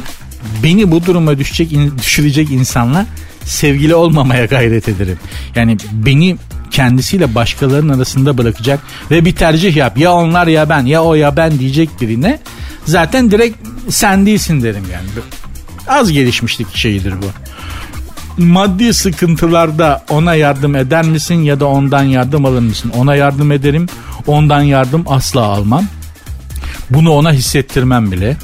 Beni 0.63 0.91
bu 0.91 1.07
duruma 1.07 1.39
düşecek, 1.39 1.71
düşürecek 1.99 2.51
insanla 2.51 3.07
sevgili 3.45 3.95
olmamaya 3.95 4.45
gayret 4.45 4.89
ederim. 4.89 5.19
Yani 5.55 5.77
beni 5.93 6.37
kendisiyle 6.71 7.35
başkalarının 7.35 7.97
arasında 7.97 8.39
bırakacak 8.39 8.81
ve 9.11 9.25
bir 9.25 9.35
tercih 9.35 9.77
yap. 9.77 9.99
Ya 9.99 10.13
onlar 10.13 10.47
ya 10.47 10.69
ben 10.69 10.87
ya 10.87 11.03
o 11.03 11.15
ya 11.15 11.37
ben 11.37 11.59
diyecek 11.59 12.01
birine 12.01 12.39
zaten 12.85 13.31
direkt 13.31 13.57
sen 13.89 14.27
değilsin 14.27 14.63
derim 14.63 14.85
yani. 14.93 15.07
Az 15.89 16.13
gelişmişlik 16.13 16.77
şeyidir 16.77 17.15
bu. 17.23 17.27
Maddi 18.39 18.95
sıkıntılarda 18.95 20.05
ona 20.11 20.35
yardım 20.35 20.77
eder 20.77 21.05
misin 21.05 21.43
ya 21.43 21.61
da 21.61 21.67
ondan 21.67 22.03
yardım 22.03 22.45
alır 22.45 22.61
mısın? 22.61 22.93
Ona 22.97 23.15
yardım 23.17 23.53
ederim, 23.53 23.87
ondan 24.27 24.63
yardım 24.63 25.05
asla 25.09 25.41
almam. 25.41 25.85
Bunu 26.91 27.11
ona 27.13 27.33
hissettirmem 27.33 28.13
bile. 28.13 28.37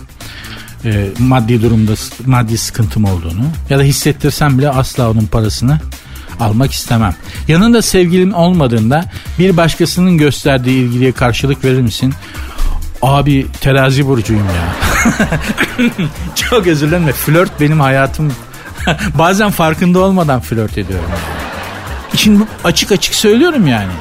E, 0.85 1.09
maddi 1.19 1.63
durumda 1.63 1.93
maddi 2.27 2.59
sıkıntım 2.59 3.05
olduğunu 3.05 3.45
ya 3.71 3.79
da 3.79 3.83
hissettirsem 3.83 4.59
bile 4.59 4.69
asla 4.71 5.11
onun 5.11 5.27
parasını 5.27 5.81
almak 6.41 6.73
istemem. 6.73 7.15
Yanında 7.49 7.83
sevgilim 7.83 8.35
olmadığında 8.35 9.05
bir 9.39 9.57
başkasının 9.57 10.19
gösterdiği 10.19 10.85
ilgiliye 10.85 11.13
karşılık 11.13 11.65
verir 11.65 11.81
misin? 11.81 12.15
Abi 13.03 13.47
terazi 13.61 14.07
burcuyum 14.07 14.47
ya. 14.47 14.75
Çok 16.35 16.67
özür 16.67 16.87
dilerim. 16.89 17.13
Flört 17.13 17.61
benim 17.61 17.81
hayatım. 17.81 18.33
Bazen 19.19 19.51
farkında 19.51 19.99
olmadan 19.99 20.41
flört 20.41 20.79
ediyorum. 20.79 21.11
Şimdi 22.17 22.43
açık 22.65 22.93
açık 22.93 23.15
söylüyorum 23.15 23.67
yani. 23.67 23.93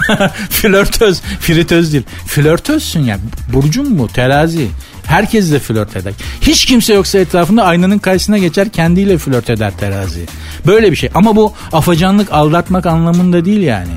flörtöz, 0.50 1.20
fritöz 1.20 1.92
değil. 1.92 2.04
Flörtözsün 2.26 3.00
ya. 3.00 3.18
Burcun 3.52 3.92
mu? 3.92 4.08
Terazi. 4.08 4.68
Herkes 5.06 5.52
de 5.52 5.58
flört 5.58 5.96
eder. 5.96 6.12
Hiç 6.40 6.64
kimse 6.64 6.94
yoksa 6.94 7.18
etrafında 7.18 7.64
aynanın 7.64 7.98
karşısına 7.98 8.38
geçer 8.38 8.68
kendiyle 8.68 9.18
flört 9.18 9.50
eder 9.50 9.72
terazi. 9.80 10.26
Böyle 10.66 10.90
bir 10.90 10.96
şey. 10.96 11.10
Ama 11.14 11.36
bu 11.36 11.54
afacanlık 11.72 12.32
aldatmak 12.32 12.86
anlamında 12.86 13.44
değil 13.44 13.60
yani. 13.60 13.92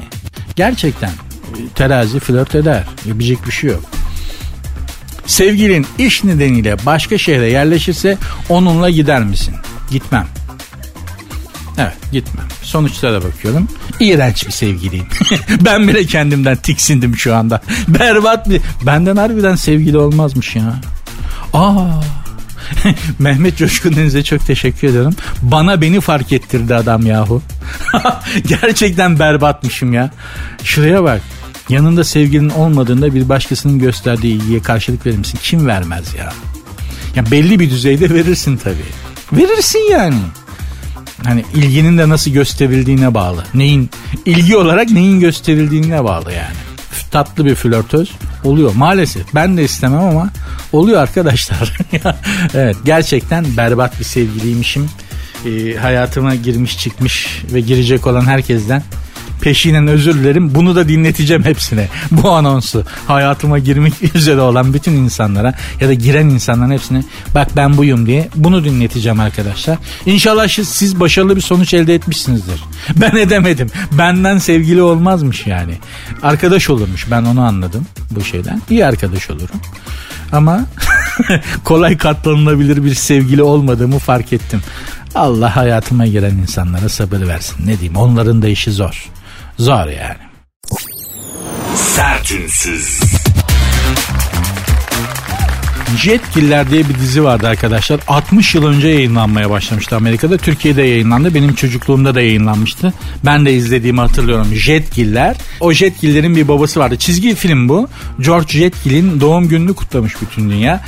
Gerçekten 0.56 1.12
terazi 1.76 2.20
flört 2.20 2.56
eder. 2.56 2.84
Yapacak 3.06 3.48
bir 3.48 3.52
şey 3.52 3.70
yok. 3.70 3.84
Sevgilin 5.26 5.88
iş 5.98 6.24
nedeniyle 6.24 6.78
başka 6.86 7.18
şehre 7.18 7.52
yerleşirse 7.52 8.18
onunla 8.50 8.90
gider 8.90 9.24
misin? 9.24 9.56
Gitmem. 9.92 10.28
Evet 11.78 12.12
gitmem. 12.12 12.46
Sonuçlara 12.62 13.24
bakıyorum. 13.24 13.68
İğrenç 14.00 14.48
bir 14.48 14.52
sevgiliyim. 14.52 15.08
ben 15.66 15.88
bile 15.88 16.06
kendimden 16.06 16.56
tiksindim 16.56 17.18
şu 17.18 17.36
anda. 17.36 17.62
Berbat 17.88 18.50
bir... 18.50 18.62
Benden 18.86 19.16
harbiden 19.16 19.56
sevgili 19.56 19.98
olmazmış 19.98 20.56
ya. 20.56 20.76
Aa. 21.54 22.02
Mehmet 23.20 23.58
Coşkun 23.58 23.96
Deniz'e 23.96 24.24
çok 24.24 24.46
teşekkür 24.48 24.88
ediyorum. 24.88 25.16
Bana 25.42 25.82
beni 25.82 26.02
fark 26.02 26.32
ettirdi 26.34 26.76
adam 26.76 27.06
yahu. 27.06 27.42
Gerçekten 28.48 29.20
berbatmışım 29.20 29.94
ya. 29.94 30.12
Şuraya 30.64 31.04
bak. 31.04 31.22
Yanında 31.70 32.04
sevgilin 32.04 32.50
olmadığında 32.50 33.14
bir 33.14 33.30
başkasının 33.30 33.80
gösterdiği 33.80 34.36
ilgiye 34.36 34.62
karşılık 34.62 35.06
verir 35.06 35.18
misin? 35.18 35.40
Kim 35.44 35.68
vermez 35.68 36.14
ya? 36.14 36.34
Ya 37.16 37.32
belli 37.32 37.60
bir 37.60 37.70
düzeyde 37.70 38.10
verirsin 38.10 38.58
tabii. 38.58 38.86
Verirsin 39.34 39.92
yani. 39.92 40.18
Hani 41.24 41.46
ilginin 41.54 41.98
de 41.98 42.10
nasıl 42.10 42.32
gösterildiğine 42.32 43.14
bağlı. 43.14 43.44
Neyin 43.54 43.90
ilgi 44.26 44.58
olarak 44.58 44.90
neyin 44.90 45.20
gösterildiğine 45.20 46.04
bağlı 46.04 46.32
yani. 46.32 46.56
Tatlı 47.12 47.46
bir 47.46 47.56
flörtöz 47.56 48.12
oluyor 48.44 48.76
maalesef. 48.76 49.36
Ben 49.36 49.58
de 49.58 49.64
istemem 49.64 50.00
ama 50.00 50.30
oluyor 50.72 51.02
arkadaşlar. 51.02 51.78
evet 52.54 52.76
gerçekten 52.86 53.58
berbat 53.58 54.00
bir 54.00 54.06
sevgiliymişim. 54.06 54.90
Ee, 55.46 55.76
hayatıma 55.76 56.36
girmiş 56.36 56.80
çıkmış 56.80 57.44
ve 57.54 57.60
girecek 57.60 58.08
olan 58.08 58.26
herkesten 58.26 58.84
peşinen 59.46 59.88
özür 59.88 60.14
dilerim. 60.14 60.56
Bunu 60.56 60.76
da 60.76 60.88
dinleteceğim 60.88 61.44
hepsine. 61.44 61.88
Bu 62.12 62.30
anonsu 62.30 62.84
hayatıma 63.08 63.60
girmek 63.60 63.94
üzere 64.16 64.42
olan 64.42 64.74
bütün 64.74 64.92
insanlara 64.92 65.54
ya 65.82 65.88
da 65.88 65.94
giren 65.94 66.30
insanların 66.30 66.72
hepsine 66.72 67.04
bak 67.36 67.48
ben 67.56 67.78
buyum 67.78 68.06
diye 68.06 68.30
bunu 68.36 68.64
dinleteceğim 68.64 69.20
arkadaşlar. 69.20 69.78
İnşallah 70.06 70.48
siz 70.48 71.00
başarılı 71.00 71.36
bir 71.36 71.42
sonuç 71.42 71.74
elde 71.74 71.96
etmişsinizdir. 71.96 72.64
Ben 72.96 73.16
edemedim. 73.16 73.70
Benden 73.92 74.38
sevgili 74.38 74.82
olmazmış 74.82 75.48
yani. 75.48 75.74
Arkadaş 76.24 76.70
olurmuş. 76.70 77.12
Ben 77.12 77.24
onu 77.24 77.42
anladım 77.42 77.86
bu 78.12 78.24
şeyden. 78.24 78.62
İyi 78.70 78.86
arkadaş 78.86 79.30
olurum. 79.30 79.62
Ama 80.32 80.66
kolay 81.64 81.98
katlanılabilir 81.98 82.84
bir 82.84 82.94
sevgili 82.94 83.44
olmadığımı 83.44 84.00
fark 84.00 84.34
ettim. 84.34 84.62
Allah 85.16 85.56
hayatıma 85.56 86.06
giren 86.06 86.36
insanlara 86.36 86.90
sabır 86.90 87.28
versin. 87.28 87.68
Ne 87.68 87.80
diyeyim 87.80 87.96
onların 87.96 88.42
da 88.42 88.48
işi 88.48 88.72
zor. 88.72 89.10
Zor 89.60 89.88
yani. 89.88 90.18
Sertünsüz. 91.76 93.00
Jetgiller 95.98 96.70
diye 96.70 96.90
bir 96.90 96.96
dizi 96.96 97.24
vardı 97.24 97.48
arkadaşlar. 97.48 98.00
60 98.08 98.56
yıl 98.56 98.66
önce 98.66 98.88
yayınlanmaya 98.88 99.50
başlamıştı 99.50 99.96
Amerika'da. 99.96 100.38
Türkiye'de 100.38 100.82
yayınlandı. 100.82 101.34
Benim 101.34 101.56
çocukluğumda 101.56 102.16
da 102.16 102.22
yayınlanmıştı. 102.22 102.94
Ben 103.26 103.46
de 103.46 103.54
izlediğimi 103.54 104.00
hatırlıyorum. 104.00 104.48
Jetgiller. 104.54 105.36
O 105.60 105.72
Jetgiller'in 105.72 106.36
bir 106.36 106.48
babası 106.48 106.80
vardı. 106.80 106.98
Çizgi 106.98 107.36
film 107.36 107.70
bu. 107.70 107.88
George 108.20 108.60
Jetgill'in 108.60 109.22
doğum 109.22 109.48
gününü 109.48 109.74
kutlamış 109.74 110.14
bütün 110.22 110.50
dünya. 110.50 110.82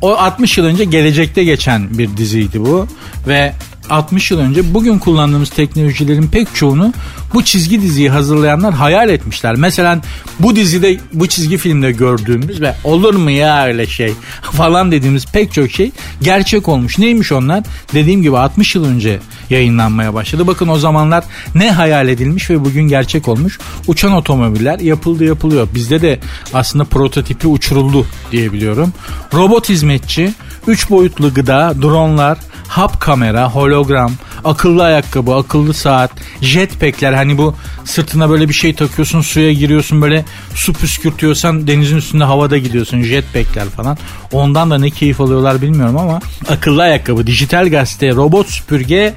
O 0.00 0.14
60 0.14 0.58
yıl 0.58 0.64
önce 0.64 0.84
gelecekte 0.84 1.44
geçen 1.44 1.98
bir 1.98 2.16
diziydi 2.16 2.60
bu. 2.60 2.88
Ve 3.26 3.52
60 3.90 4.30
yıl 4.30 4.38
önce 4.38 4.74
bugün 4.74 4.98
kullandığımız 4.98 5.50
teknolojilerin 5.50 6.28
pek 6.28 6.54
çoğunu 6.54 6.92
bu 7.34 7.44
çizgi 7.44 7.82
diziyi 7.82 8.10
hazırlayanlar 8.10 8.74
hayal 8.74 9.08
etmişler. 9.08 9.54
Mesela 9.54 10.00
bu 10.40 10.56
dizide 10.56 11.00
bu 11.12 11.26
çizgi 11.26 11.58
filmde 11.58 11.92
gördüğümüz 11.92 12.60
ve 12.60 12.74
olur 12.84 13.14
mu 13.14 13.30
ya 13.30 13.66
öyle 13.66 13.86
şey 13.86 14.12
falan 14.42 14.92
dediğimiz 14.92 15.26
pek 15.26 15.52
çok 15.52 15.70
şey 15.70 15.90
gerçek 16.22 16.68
olmuş. 16.68 16.98
Neymiş 16.98 17.32
onlar? 17.32 17.64
Dediğim 17.94 18.22
gibi 18.22 18.38
60 18.38 18.74
yıl 18.74 18.84
önce 18.84 19.18
yayınlanmaya 19.50 20.14
başladı. 20.14 20.46
Bakın 20.46 20.68
o 20.68 20.78
zamanlar 20.78 21.24
ne 21.54 21.70
hayal 21.70 22.08
edilmiş 22.08 22.50
ve 22.50 22.64
bugün 22.64 22.82
gerçek 22.82 23.28
olmuş. 23.28 23.58
Uçan 23.86 24.12
otomobiller 24.12 24.78
yapıldı 24.78 25.24
yapılıyor. 25.24 25.68
Bizde 25.74 26.02
de 26.02 26.20
aslında 26.54 26.84
prototipi 26.84 27.46
uçuruldu 27.46 28.06
diyebiliyorum. 28.32 28.92
Robot 29.34 29.68
hizmetçi, 29.68 30.34
3 30.66 30.90
boyutlu 30.90 31.34
gıda, 31.34 31.74
dronlar, 31.82 32.38
hap 32.74 33.00
kamera, 33.00 33.50
hologram, 33.50 34.12
akıllı 34.44 34.84
ayakkabı, 34.84 35.34
akıllı 35.34 35.74
saat, 35.74 36.10
jetpackler 36.40 37.12
hani 37.12 37.38
bu 37.38 37.54
sırtına 37.84 38.30
böyle 38.30 38.48
bir 38.48 38.54
şey 38.54 38.74
takıyorsun 38.74 39.20
suya 39.20 39.52
giriyorsun 39.52 40.02
böyle 40.02 40.24
su 40.54 40.72
püskürtüyorsan 40.72 41.66
denizin 41.66 41.96
üstünde 41.96 42.24
havada 42.24 42.58
gidiyorsun 42.58 43.02
jetpackler 43.02 43.64
falan. 43.64 43.98
Ondan 44.32 44.70
da 44.70 44.78
ne 44.78 44.90
keyif 44.90 45.20
alıyorlar 45.20 45.62
bilmiyorum 45.62 45.96
ama 45.96 46.20
akıllı 46.48 46.82
ayakkabı, 46.82 47.26
dijital 47.26 47.70
gazete, 47.70 48.10
robot 48.10 48.48
süpürge 48.48 49.14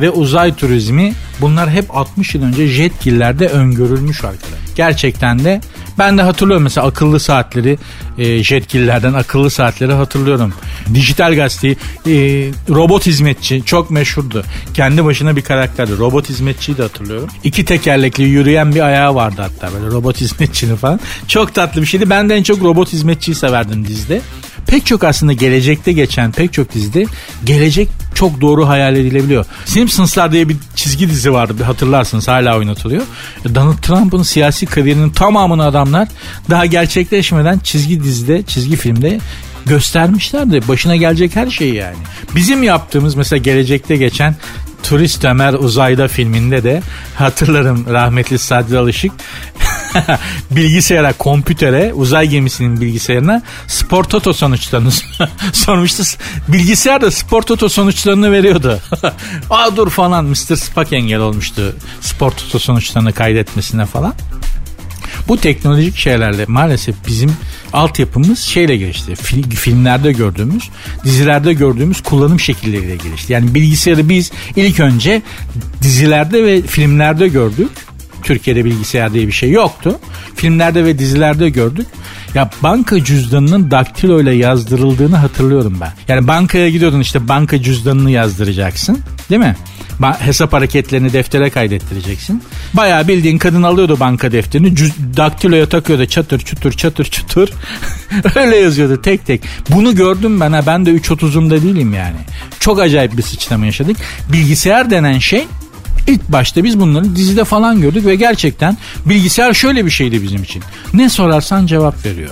ve 0.00 0.10
uzay 0.10 0.54
turizmi 0.54 1.12
bunlar 1.40 1.70
hep 1.70 1.96
60 1.96 2.34
yıl 2.34 2.42
önce 2.42 2.66
jetgillerde 2.66 3.48
öngörülmüş 3.48 4.24
arkadaşlar. 4.24 4.58
Gerçekten 4.76 5.44
de 5.44 5.60
ben 5.98 6.18
de 6.18 6.22
hatırlıyorum 6.22 6.62
mesela 6.62 6.86
akıllı 6.86 7.20
saatleri 7.20 7.78
e, 8.18 8.42
jetgillerden 8.42 9.14
akıllı 9.14 9.50
saatleri 9.50 9.92
hatırlıyorum. 9.92 10.54
Dijital 10.94 11.34
gazeteyi 11.34 11.76
e, 12.06 12.12
robot 12.68 13.06
hizmetçi 13.06 13.62
çok 13.64 13.90
meşhurdu. 13.90 14.44
Kendi 14.74 15.04
başına 15.04 15.36
bir 15.36 15.42
karakterdi. 15.42 15.98
Robot 15.98 16.28
hizmetçiyi 16.28 16.78
de 16.78 16.82
hatırlıyorum. 16.82 17.28
İki 17.44 17.64
tekerlekli 17.64 18.24
yürüyen 18.24 18.74
bir 18.74 18.80
ayağı 18.80 19.14
vardı 19.14 19.42
hatta 19.42 19.74
böyle 19.74 19.86
robot 19.86 20.20
hizmetçinin 20.20 20.76
falan. 20.76 21.00
Çok 21.28 21.54
tatlı 21.54 21.80
bir 21.80 21.86
şeydi. 21.86 22.10
Ben 22.10 22.28
de 22.28 22.34
en 22.34 22.42
çok 22.42 22.62
robot 22.62 22.92
hizmetçiyi 22.92 23.34
severdim 23.34 23.86
dizide 23.86 24.20
pek 24.70 24.86
çok 24.86 25.04
aslında 25.04 25.32
gelecekte 25.32 25.92
geçen 25.92 26.32
pek 26.32 26.52
çok 26.52 26.74
dizide 26.74 27.06
gelecek 27.44 27.88
çok 28.14 28.40
doğru 28.40 28.68
hayal 28.68 28.96
edilebiliyor. 28.96 29.46
Simpsonslar 29.64 30.32
diye 30.32 30.48
bir 30.48 30.56
çizgi 30.76 31.10
dizi 31.10 31.32
vardı 31.32 31.62
hatırlarsınız 31.64 32.28
hala 32.28 32.58
oynatılıyor. 32.58 33.02
Donald 33.54 33.78
Trump'ın 33.78 34.22
siyasi 34.22 34.66
kariyerinin 34.66 35.10
tamamını 35.10 35.64
adamlar 35.64 36.08
daha 36.50 36.66
gerçekleşmeden 36.66 37.58
çizgi 37.58 38.04
dizide, 38.04 38.42
çizgi 38.42 38.76
filmde 38.76 39.20
göstermişlerdi. 39.66 40.68
Başına 40.68 40.96
gelecek 40.96 41.36
her 41.36 41.50
şeyi 41.50 41.74
yani. 41.74 41.96
Bizim 42.34 42.62
yaptığımız 42.62 43.14
mesela 43.14 43.38
gelecekte 43.38 43.96
geçen 43.96 44.36
Turist 44.82 45.24
Ömer 45.24 45.54
Uzayda 45.54 46.08
filminde 46.08 46.64
de 46.64 46.82
hatırlarım 47.14 47.86
rahmetli 47.90 48.38
Sadri 48.38 48.78
Alışık 48.78 49.12
bilgisayara, 50.50 51.12
kompütere, 51.12 51.92
uzay 51.94 52.28
gemisinin 52.28 52.80
bilgisayarına 52.80 53.42
spor 53.66 54.04
toto 54.04 54.32
sonuçlarını 54.32 54.90
sormuştu. 55.52 56.02
Bilgisayar 56.48 57.00
da 57.00 57.10
spor 57.10 57.42
toto 57.42 57.68
sonuçlarını 57.68 58.32
veriyordu. 58.32 58.80
Aa 59.50 59.76
dur 59.76 59.90
falan 59.90 60.24
Mr. 60.24 60.56
Spock 60.56 60.92
engel 60.92 61.20
olmuştu 61.20 61.74
spor 62.00 62.30
toto 62.30 62.58
sonuçlarını 62.58 63.12
kaydetmesine 63.12 63.86
falan. 63.86 64.14
Bu 65.28 65.36
teknolojik 65.36 65.96
şeylerle 65.96 66.44
maalesef 66.48 66.94
bizim 67.06 67.32
altyapımız 67.72 68.38
şeyle 68.38 68.76
gelişti. 68.76 69.14
Fil, 69.14 69.50
filmlerde 69.50 70.12
gördüğümüz, 70.12 70.70
dizilerde 71.04 71.52
gördüğümüz 71.52 72.02
kullanım 72.02 72.40
şekilleriyle 72.40 72.96
gelişti. 72.96 73.32
Yani 73.32 73.54
bilgisayarı 73.54 74.08
biz 74.08 74.32
ilk 74.56 74.80
önce 74.80 75.22
dizilerde 75.82 76.44
ve 76.44 76.62
filmlerde 76.62 77.28
gördük 77.28 77.70
Türkiye'de 78.22 78.64
bilgisayar 78.64 79.12
diye 79.12 79.26
bir 79.26 79.32
şey 79.32 79.50
yoktu. 79.50 79.98
Filmlerde 80.36 80.84
ve 80.84 80.98
dizilerde 80.98 81.48
gördük. 81.50 81.86
Ya 82.34 82.50
banka 82.62 83.04
cüzdanının 83.04 83.70
daktilo 83.70 84.20
ile 84.20 84.30
yazdırıldığını 84.32 85.16
hatırlıyorum 85.16 85.78
ben. 85.80 85.92
Yani 86.08 86.28
bankaya 86.28 86.70
gidiyordun 86.70 87.00
işte 87.00 87.28
banka 87.28 87.62
cüzdanını 87.62 88.10
yazdıracaksın. 88.10 88.98
Değil 89.30 89.40
mi? 89.40 89.56
Ba- 90.00 90.20
hesap 90.20 90.52
hareketlerini 90.52 91.12
deftere 91.12 91.50
kaydettireceksin. 91.50 92.42
Bayağı 92.74 93.08
bildiğin 93.08 93.38
kadın 93.38 93.62
alıyordu 93.62 94.00
banka 94.00 94.32
defterini. 94.32 94.68
Cüz- 94.68 95.16
daktiloya 95.16 95.68
takıyordu 95.68 96.06
çatır 96.06 96.38
çutur 96.38 96.72
çatır 96.72 97.04
çutur. 97.04 97.48
Öyle 98.34 98.56
yazıyordu 98.56 99.02
tek 99.02 99.26
tek. 99.26 99.42
Bunu 99.70 99.94
gördüm 99.94 100.40
ben 100.40 100.52
ha 100.52 100.62
ben 100.66 100.86
de 100.86 100.90
3.30'umda 100.90 101.62
değilim 101.62 101.94
yani. 101.94 102.16
Çok 102.60 102.80
acayip 102.80 103.16
bir 103.16 103.22
sıçrama 103.22 103.66
yaşadık. 103.66 103.96
Bilgisayar 104.32 104.90
denen 104.90 105.18
şey 105.18 105.44
İlk 106.06 106.28
başta 106.28 106.64
biz 106.64 106.80
bunları 106.80 107.16
dizide 107.16 107.44
falan 107.44 107.80
gördük 107.80 108.06
ve 108.06 108.14
gerçekten 108.14 108.76
bilgisayar 109.06 109.54
şöyle 109.54 109.86
bir 109.86 109.90
şeydi 109.90 110.22
bizim 110.22 110.42
için. 110.42 110.62
Ne 110.94 111.08
sorarsan 111.08 111.66
cevap 111.66 112.06
veriyor. 112.06 112.30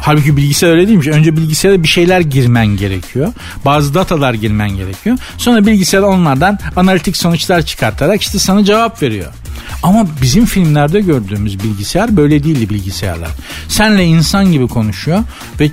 Halbuki 0.00 0.36
bilgisayar 0.36 0.70
öyle 0.70 0.88
değilmiş. 0.88 1.06
Önce 1.06 1.36
bilgisayara 1.36 1.82
bir 1.82 1.88
şeyler 1.88 2.20
girmen 2.20 2.66
gerekiyor. 2.66 3.32
Bazı 3.64 3.94
datalar 3.94 4.34
girmen 4.34 4.70
gerekiyor. 4.70 5.18
Sonra 5.38 5.66
bilgisayar 5.66 6.02
onlardan 6.02 6.58
analitik 6.76 7.16
sonuçlar 7.16 7.62
çıkartarak 7.62 8.22
işte 8.22 8.38
sana 8.38 8.64
cevap 8.64 9.02
veriyor. 9.02 9.32
Ama 9.82 10.06
bizim 10.22 10.46
filmlerde 10.46 11.00
gördüğümüz 11.00 11.64
bilgisayar 11.64 12.16
böyle 12.16 12.44
değildi 12.44 12.70
bilgisayarlar. 12.70 13.30
Senle 13.68 14.04
insan 14.04 14.52
gibi 14.52 14.68
konuşuyor 14.68 15.20
ve 15.60 15.70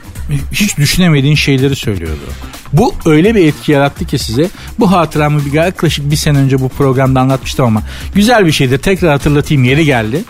hiç 0.51 0.78
düşünemediğin 0.78 1.36
şeyleri 1.36 1.76
söylüyordu. 1.76 2.23
Bu 2.73 2.93
öyle 3.05 3.36
bir 3.36 3.47
etki 3.47 3.71
yarattı 3.71 4.05
ki 4.05 4.19
size. 4.19 4.49
Bu 4.80 4.91
hatıramı 4.91 5.45
bir 5.45 5.53
yaklaşık 5.53 6.11
bir 6.11 6.15
sene 6.15 6.38
önce 6.38 6.59
bu 6.59 6.69
programda 6.69 7.19
anlatmıştım 7.19 7.65
ama 7.65 7.84
güzel 8.15 8.45
bir 8.45 8.51
şeydir. 8.51 8.78
Tekrar 8.78 9.11
hatırlatayım 9.11 9.63
yeri 9.63 9.86
geldi. 9.86 10.23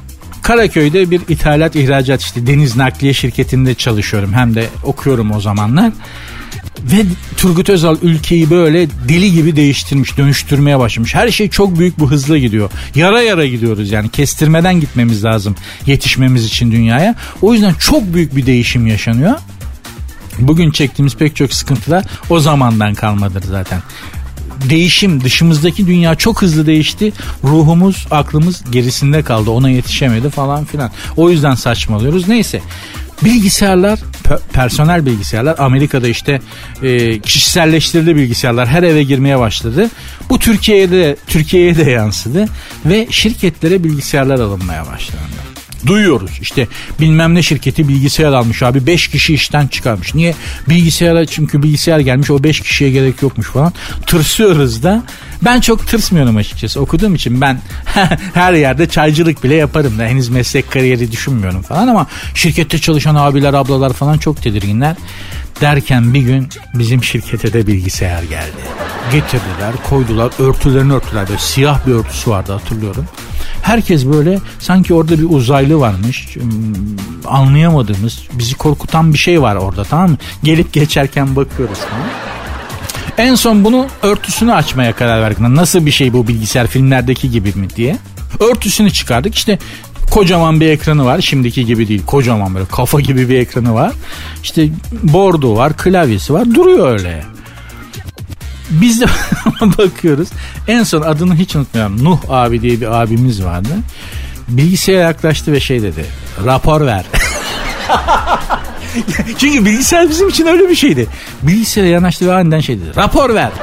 Karaköy'de 0.45 1.11
bir 1.11 1.21
ithalat 1.29 1.75
ihracat 1.75 2.21
işte 2.21 2.47
deniz 2.47 2.75
nakliye 2.75 3.13
şirketinde 3.13 3.75
çalışıyorum. 3.75 4.33
Hem 4.33 4.55
de 4.55 4.67
okuyorum 4.83 5.31
o 5.31 5.41
zamanlar. 5.41 5.91
Ve 6.79 7.05
Turgut 7.37 7.69
Özal 7.69 7.97
ülkeyi 8.01 8.49
böyle 8.49 8.87
deli 9.09 9.33
gibi 9.33 9.55
değiştirmiş, 9.55 10.17
dönüştürmeye 10.17 10.79
başlamış. 10.79 11.15
Her 11.15 11.31
şey 11.31 11.49
çok 11.49 11.79
büyük 11.79 11.99
bu 11.99 12.11
hızla 12.11 12.37
gidiyor. 12.37 12.71
Yara 12.95 13.21
yara 13.21 13.45
gidiyoruz 13.45 13.91
yani 13.91 14.09
kestirmeden 14.09 14.79
gitmemiz 14.79 15.23
lazım 15.23 15.55
yetişmemiz 15.85 16.45
için 16.45 16.71
dünyaya. 16.71 17.15
O 17.41 17.53
yüzden 17.53 17.73
çok 17.73 18.13
büyük 18.13 18.35
bir 18.35 18.45
değişim 18.45 18.87
yaşanıyor. 18.87 19.35
Bugün 20.39 20.71
çektiğimiz 20.71 21.15
pek 21.15 21.35
çok 21.35 21.53
sıkıntılar 21.53 22.05
o 22.29 22.39
zamandan 22.39 22.93
kalmadır 22.93 23.43
zaten 23.43 23.81
değişim 24.69 25.23
dışımızdaki 25.23 25.87
dünya 25.87 26.15
çok 26.15 26.41
hızlı 26.41 26.65
değişti. 26.65 27.13
Ruhumuz, 27.43 28.07
aklımız 28.11 28.63
gerisinde 28.71 29.23
kaldı. 29.23 29.49
Ona 29.51 29.69
yetişemedi 29.69 30.29
falan 30.29 30.65
filan. 30.65 30.91
O 31.17 31.29
yüzden 31.29 31.55
saçmalıyoruz. 31.55 32.27
Neyse. 32.27 32.61
Bilgisayarlar, 33.23 33.99
personel 34.53 35.05
bilgisayarlar 35.05 35.55
Amerika'da 35.59 36.07
işte 36.07 36.41
e, 36.83 37.19
kişiselleştirildi 37.19 38.15
bilgisayarlar 38.15 38.67
her 38.67 38.83
eve 38.83 39.03
girmeye 39.03 39.39
başladı. 39.39 39.89
Bu 40.29 40.39
Türkiye'ye 40.39 40.91
de 40.91 41.15
Türkiye'ye 41.27 41.77
de 41.77 41.91
yansıdı 41.91 42.45
ve 42.85 43.07
şirketlere 43.11 43.83
bilgisayarlar 43.83 44.39
alınmaya 44.39 44.87
başlandı. 44.87 45.44
Duyuyoruz 45.85 46.31
işte 46.41 46.67
bilmem 46.99 47.35
ne 47.35 47.43
şirketi 47.43 47.87
bilgisayar 47.87 48.33
almış 48.33 48.63
abi 48.63 48.87
5 48.87 49.07
kişi 49.07 49.33
işten 49.33 49.67
çıkarmış. 49.67 50.15
Niye? 50.15 50.35
Bilgisayara 50.69 51.25
çünkü 51.25 51.63
bilgisayar 51.63 51.99
gelmiş 51.99 52.31
o 52.31 52.43
5 52.43 52.59
kişiye 52.61 52.91
gerek 52.91 53.21
yokmuş 53.21 53.47
falan. 53.47 53.73
Tırsıyoruz 54.07 54.83
da. 54.83 55.03
Ben 55.41 55.59
çok 55.59 55.87
tırsmıyorum 55.87 56.37
açıkçası 56.37 56.81
okuduğum 56.81 57.15
için 57.15 57.41
ben 57.41 57.59
her 58.33 58.53
yerde 58.53 58.89
çaycılık 58.89 59.43
bile 59.43 59.55
yaparım 59.55 59.99
da 59.99 60.03
henüz 60.03 60.29
meslek 60.29 60.71
kariyeri 60.71 61.11
düşünmüyorum 61.11 61.61
falan 61.61 61.87
ama 61.87 62.07
şirkette 62.33 62.79
çalışan 62.79 63.15
abiler 63.15 63.53
ablalar 63.53 63.93
falan 63.93 64.17
çok 64.17 64.41
tedirginler. 64.41 64.95
Derken 65.61 66.13
bir 66.13 66.21
gün 66.21 66.47
bizim 66.73 67.03
şirkete 67.03 67.53
de 67.53 67.67
bilgisayar 67.67 68.23
geldi. 68.23 68.51
Getirdiler 69.11 69.73
koydular 69.89 70.31
örtülerini 70.39 70.93
örtüler 70.93 71.27
böyle 71.27 71.39
siyah 71.39 71.87
bir 71.87 71.91
örtüsü 71.91 72.31
vardı 72.31 72.51
hatırlıyorum. 72.51 73.05
Herkes 73.65 74.05
böyle 74.05 74.39
sanki 74.59 74.93
orada 74.93 75.19
bir 75.19 75.29
uzaylı 75.29 75.79
varmış. 75.79 76.37
Anlayamadığımız, 77.25 78.19
bizi 78.33 78.55
korkutan 78.55 79.13
bir 79.13 79.17
şey 79.17 79.41
var 79.41 79.55
orada 79.55 79.83
tamam 79.83 80.09
mı? 80.09 80.17
Gelip 80.43 80.73
geçerken 80.73 81.35
bakıyoruz 81.35 81.77
falan. 81.77 82.07
En 83.17 83.35
son 83.35 83.63
bunu 83.63 83.87
örtüsünü 84.03 84.53
açmaya 84.53 84.93
karar 84.95 85.21
verdik. 85.21 85.39
Nasıl 85.39 85.85
bir 85.85 85.91
şey 85.91 86.13
bu 86.13 86.27
bilgisayar 86.27 86.67
filmlerdeki 86.67 87.31
gibi 87.31 87.53
mi 87.53 87.69
diye. 87.75 87.97
Örtüsünü 88.39 88.91
çıkardık. 88.91 89.35
İşte 89.35 89.59
kocaman 90.11 90.59
bir 90.59 90.69
ekranı 90.69 91.05
var. 91.05 91.21
Şimdiki 91.21 91.65
gibi 91.65 91.87
değil. 91.87 92.05
Kocaman 92.05 92.55
böyle 92.55 92.65
kafa 92.65 92.99
gibi 92.99 93.29
bir 93.29 93.39
ekranı 93.39 93.73
var. 93.73 93.91
İşte 94.43 94.69
bordo 95.03 95.55
var, 95.55 95.77
klavyesi 95.77 96.33
var. 96.33 96.55
Duruyor 96.55 96.89
öyle. 96.89 97.34
Biz 98.69 99.01
de 99.01 99.05
bakıyoruz. 99.61 100.29
En 100.67 100.83
son 100.83 101.01
adını 101.01 101.35
hiç 101.35 101.55
unutmuyorum. 101.55 102.03
Nuh 102.03 102.19
abi 102.29 102.61
diye 102.61 102.81
bir 102.81 103.01
abimiz 103.01 103.43
vardı. 103.43 103.69
Bilgisayara 104.47 105.03
yaklaştı 105.03 105.51
ve 105.51 105.59
şey 105.59 105.81
dedi. 105.81 106.05
Rapor 106.45 106.85
ver. 106.85 107.05
Çünkü 109.37 109.65
bilgisayar 109.65 110.09
bizim 110.09 110.29
için 110.29 110.47
öyle 110.47 110.69
bir 110.69 110.75
şeydi. 110.75 111.07
Bilgisayara 111.41 111.89
yanaştı 111.89 112.27
ve 112.27 112.33
aniden 112.33 112.59
şey 112.59 112.77
dedi. 112.77 112.95
Rapor 112.95 113.35
ver. 113.35 113.51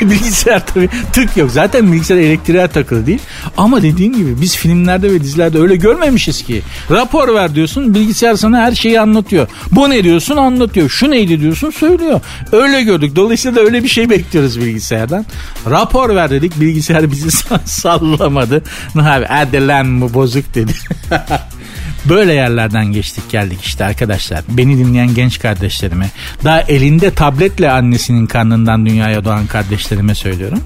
bilgisayar 0.10 0.66
tabii 0.66 0.88
tık 1.12 1.36
yok. 1.36 1.50
Zaten 1.50 1.92
bilgisayar 1.92 2.16
elektriğe 2.16 2.68
takılı 2.68 3.06
değil. 3.06 3.20
Ama 3.56 3.82
dediğim 3.82 4.16
gibi 4.16 4.40
biz 4.40 4.56
filmlerde 4.56 5.12
ve 5.12 5.20
dizilerde 5.20 5.58
öyle 5.58 5.76
görmemişiz 5.76 6.42
ki. 6.42 6.62
Rapor 6.90 7.34
ver 7.34 7.54
diyorsun 7.54 7.94
bilgisayar 7.94 8.34
sana 8.34 8.58
her 8.58 8.72
şeyi 8.72 9.00
anlatıyor. 9.00 9.48
Bu 9.72 9.90
ne 9.90 10.04
diyorsun 10.04 10.36
anlatıyor. 10.36 10.88
Şu 10.88 11.10
neydi 11.10 11.40
diyorsun 11.40 11.70
söylüyor. 11.70 12.20
Öyle 12.52 12.82
gördük. 12.82 13.16
Dolayısıyla 13.16 13.56
da 13.56 13.60
öyle 13.60 13.82
bir 13.82 13.88
şey 13.88 14.10
bekliyoruz 14.10 14.60
bilgisayardan. 14.60 15.26
Rapor 15.70 16.14
ver 16.14 16.30
dedik 16.30 16.60
bilgisayar 16.60 17.10
bizi 17.10 17.30
sallamadı. 17.64 18.62
Abi 18.94 19.26
hadi 19.28 19.66
lan 19.68 20.00
bu 20.00 20.14
bozuk 20.14 20.54
dedi. 20.54 20.72
Böyle 22.04 22.32
yerlerden 22.32 22.86
geçtik 22.86 23.30
geldik 23.30 23.58
işte 23.62 23.84
arkadaşlar. 23.84 24.42
Beni 24.48 24.78
dinleyen 24.78 25.14
genç 25.14 25.38
kardeşlerime, 25.38 26.10
daha 26.44 26.60
elinde 26.60 27.14
tabletle 27.14 27.70
annesinin 27.70 28.26
karnından 28.26 28.86
dünyaya 28.86 29.24
doğan 29.24 29.46
kardeşlerime 29.46 30.14
söylüyorum. 30.14 30.60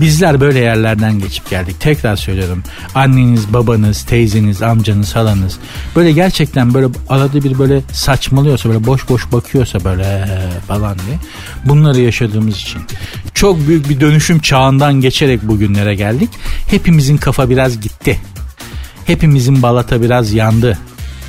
Bizler 0.00 0.40
böyle 0.40 0.58
yerlerden 0.58 1.18
geçip 1.18 1.50
geldik. 1.50 1.80
Tekrar 1.80 2.16
söylüyorum. 2.16 2.62
Anneniz, 2.94 3.52
babanız, 3.52 4.02
teyzeniz, 4.02 4.62
amcanız, 4.62 5.16
halanız 5.16 5.58
böyle 5.96 6.12
gerçekten 6.12 6.74
böyle 6.74 6.86
arada 7.08 7.44
bir 7.44 7.58
böyle 7.58 7.80
saçmalıyorsa 7.92 8.68
böyle 8.68 8.86
boş 8.86 9.08
boş 9.08 9.32
bakıyorsa 9.32 9.84
böyle 9.84 10.28
falan 10.68 10.96
diye 11.06 11.18
bunları 11.64 12.00
yaşadığımız 12.00 12.56
için 12.56 12.82
çok 13.34 13.68
büyük 13.68 13.88
bir 13.88 14.00
dönüşüm 14.00 14.38
çağından 14.38 15.00
geçerek 15.00 15.42
bugünlere 15.42 15.94
geldik. 15.94 16.30
Hepimizin 16.70 17.16
kafa 17.16 17.50
biraz 17.50 17.80
gitti 17.80 18.20
hepimizin 19.06 19.62
balata 19.62 20.02
biraz 20.02 20.32
yandı. 20.32 20.78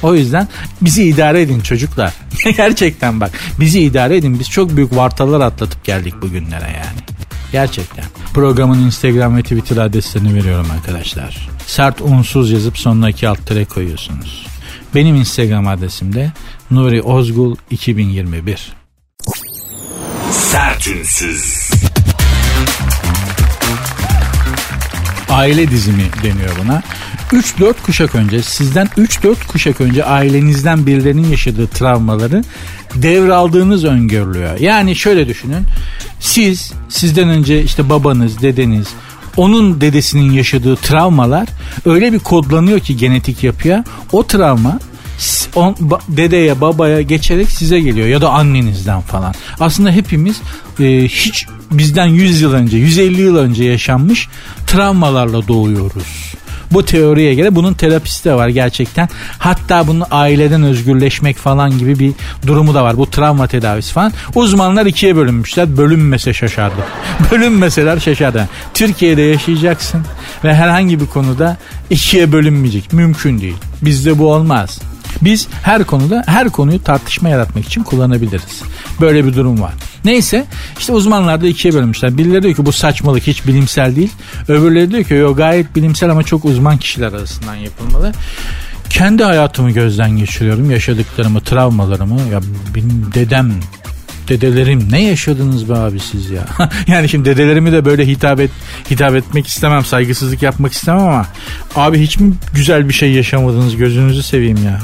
O 0.04 0.16
yüzden 0.16 0.48
bizi 0.82 1.04
idare 1.04 1.42
edin 1.42 1.60
çocuklar. 1.60 2.14
Gerçekten 2.58 3.22
bak 3.22 3.32
bizi 3.60 3.80
idare 3.82 4.18
edin. 4.18 4.40
Biz 4.40 4.50
çok 4.50 4.76
büyük 4.76 4.96
vartalar 4.96 5.42
atlatıp 5.42 5.84
geldik 5.84 6.22
bugünlere 6.22 6.66
yani. 6.66 7.00
Gerçekten. 7.52 8.06
Programın 8.34 8.86
Instagram 8.86 9.38
ve 9.38 9.42
Twitter 9.42 9.78
adreslerini 9.78 10.36
veriyorum 10.36 10.68
arkadaşlar. 10.72 11.50
Sert 11.68 12.02
unsuz 12.02 12.52
yazıp 12.52 12.78
sonuna 12.78 13.10
iki 13.10 13.28
alt 13.28 13.46
tere 13.46 13.66
koyuyorsunuz. 13.66 14.48
Benim 14.96 15.16
Instagram 15.16 15.68
adresim 15.68 16.14
de 16.14 16.32
Nuri 16.72 17.02
Ozgul 17.02 17.56
2021. 17.72 18.74
Sertünsüz. 20.32 21.70
Aile 25.30 25.72
dizimi 25.72 26.04
deniyor 26.24 26.56
buna. 26.64 26.84
3-4 27.32 27.74
kuşak 27.86 28.16
önce 28.16 28.42
sizden 28.42 28.88
3-4 28.98 29.48
kuşak 29.48 29.82
önce 29.82 30.06
ailenizden 30.06 30.86
birilerinin 30.86 31.28
yaşadığı 31.30 31.68
travmaları 31.68 32.44
devraldığınız 32.96 33.86
öngörülüyor. 33.86 34.60
Yani 34.60 34.96
şöyle 34.96 35.28
düşünün. 35.28 35.64
Siz 36.20 36.74
sizden 36.90 37.30
önce 37.30 37.64
işte 37.64 37.90
babanız, 37.90 38.42
dedeniz, 38.42 38.88
onun 39.38 39.82
dedesinin 39.82 40.32
yaşadığı 40.32 40.76
travmalar 40.76 41.48
öyle 41.86 42.14
bir 42.14 42.20
kodlanıyor 42.20 42.80
ki 42.80 42.98
genetik 42.98 43.44
yapıya. 43.44 43.84
O 44.12 44.28
travma 44.28 44.80
on, 45.56 45.76
ba, 45.80 46.00
dedeye 46.08 46.62
babaya 46.62 47.02
geçerek 47.02 47.50
size 47.50 47.80
geliyor 47.80 48.08
ya 48.08 48.22
da 48.22 48.30
annenizden 48.30 49.02
falan. 49.02 49.34
Aslında 49.60 49.92
hepimiz 49.92 50.42
e, 50.80 51.04
hiç 51.04 51.46
bizden 51.72 52.08
100 52.08 52.42
yıl 52.42 52.54
önce 52.54 52.78
150 52.78 53.22
yıl 53.22 53.36
önce 53.36 53.64
yaşanmış 53.64 54.28
travmalarla 54.68 55.48
doğuyoruz. 55.48 56.34
Bu 56.72 56.86
teoriye 56.86 57.34
göre 57.36 57.56
bunun 57.56 57.74
terapisti 57.74 58.30
de 58.30 58.34
var 58.34 58.48
gerçekten. 58.48 59.10
Hatta 59.38 59.88
bunun 59.88 60.04
aileden 60.12 60.64
özgürleşmek 60.64 61.38
falan 61.38 61.78
gibi 61.78 62.00
bir 62.00 62.14
durumu 62.48 62.74
da 62.74 62.84
var. 62.84 62.98
Bu 62.98 63.10
travma 63.10 63.48
tedavisi 63.48 63.94
falan. 63.94 64.14
Uzmanlar 64.36 64.86
ikiye 64.86 65.16
bölünmüşler. 65.16 65.78
Bölünmese 65.78 66.34
şaşardı. 66.34 66.82
Bölünmeseler 67.32 68.00
şaşardı. 68.00 68.50
Türkiye'de 68.74 69.22
yaşayacaksın 69.22 70.02
ve 70.44 70.56
herhangi 70.56 71.00
bir 71.00 71.06
konuda 71.06 71.58
ikiye 71.90 72.32
bölünmeyecek. 72.32 72.94
Mümkün 72.94 73.42
değil. 73.42 73.58
Bizde 73.82 74.20
bu 74.20 74.34
olmaz. 74.34 74.80
Biz 75.22 75.48
her 75.64 75.84
konuda 75.84 76.24
her 76.28 76.50
konuyu 76.50 76.84
tartışma 76.84 77.30
yaratmak 77.30 77.66
için 77.66 77.84
kullanabiliriz. 77.84 78.62
Böyle 79.02 79.26
bir 79.26 79.36
durum 79.36 79.62
var. 79.62 79.74
Neyse 80.06 80.46
işte 80.80 80.94
uzmanlar 80.94 81.42
da 81.42 81.48
ikiye 81.48 81.74
bölmüşler. 81.74 82.18
Birileri 82.18 82.44
diyor 82.44 82.56
ki 82.56 82.66
bu 82.66 82.72
saçmalık 82.72 83.28
hiç 83.28 83.48
bilimsel 83.48 83.96
değil. 83.96 84.12
Öbürleri 84.48 84.92
diyor 84.92 85.04
ki 85.04 85.14
yo 85.14 85.36
gayet 85.36 85.76
bilimsel 85.76 86.10
ama 86.10 86.24
çok 86.24 86.46
uzman 86.46 86.78
kişiler 86.78 87.08
arasından 87.08 87.56
yapılmalı. 87.56 88.14
Kendi 88.90 89.24
hayatımı 89.24 89.72
gözden 89.72 90.12
geçiriyorum. 90.12 90.72
Yaşadıklarımı, 90.72 91.42
travmalarımı. 91.42 92.22
Ya 92.22 92.40
benim 92.76 93.12
dedem 93.14 93.54
dedelerim 94.28 94.88
ne 94.92 95.04
yaşadınız 95.04 95.70
be 95.70 95.74
abi 95.74 96.00
siz 96.00 96.30
ya? 96.30 96.46
yani 96.88 97.10
şimdi 97.10 97.30
dedelerimi 97.30 97.72
de 97.72 97.86
böyle 97.86 98.08
hitap 98.08 98.40
et 98.40 98.52
hitap 98.92 99.16
etmek 99.16 99.48
istemem, 99.48 99.86
saygısızlık 99.86 100.42
yapmak 100.42 100.74
istemem 100.74 101.04
ama 101.04 101.26
abi 101.76 102.00
hiç 102.00 102.20
mi 102.20 102.34
güzel 102.54 102.90
bir 102.90 102.94
şey 102.94 103.12
yaşamadınız 103.12 103.76
gözünüzü 103.76 104.24
seveyim 104.24 104.66
ya? 104.66 104.80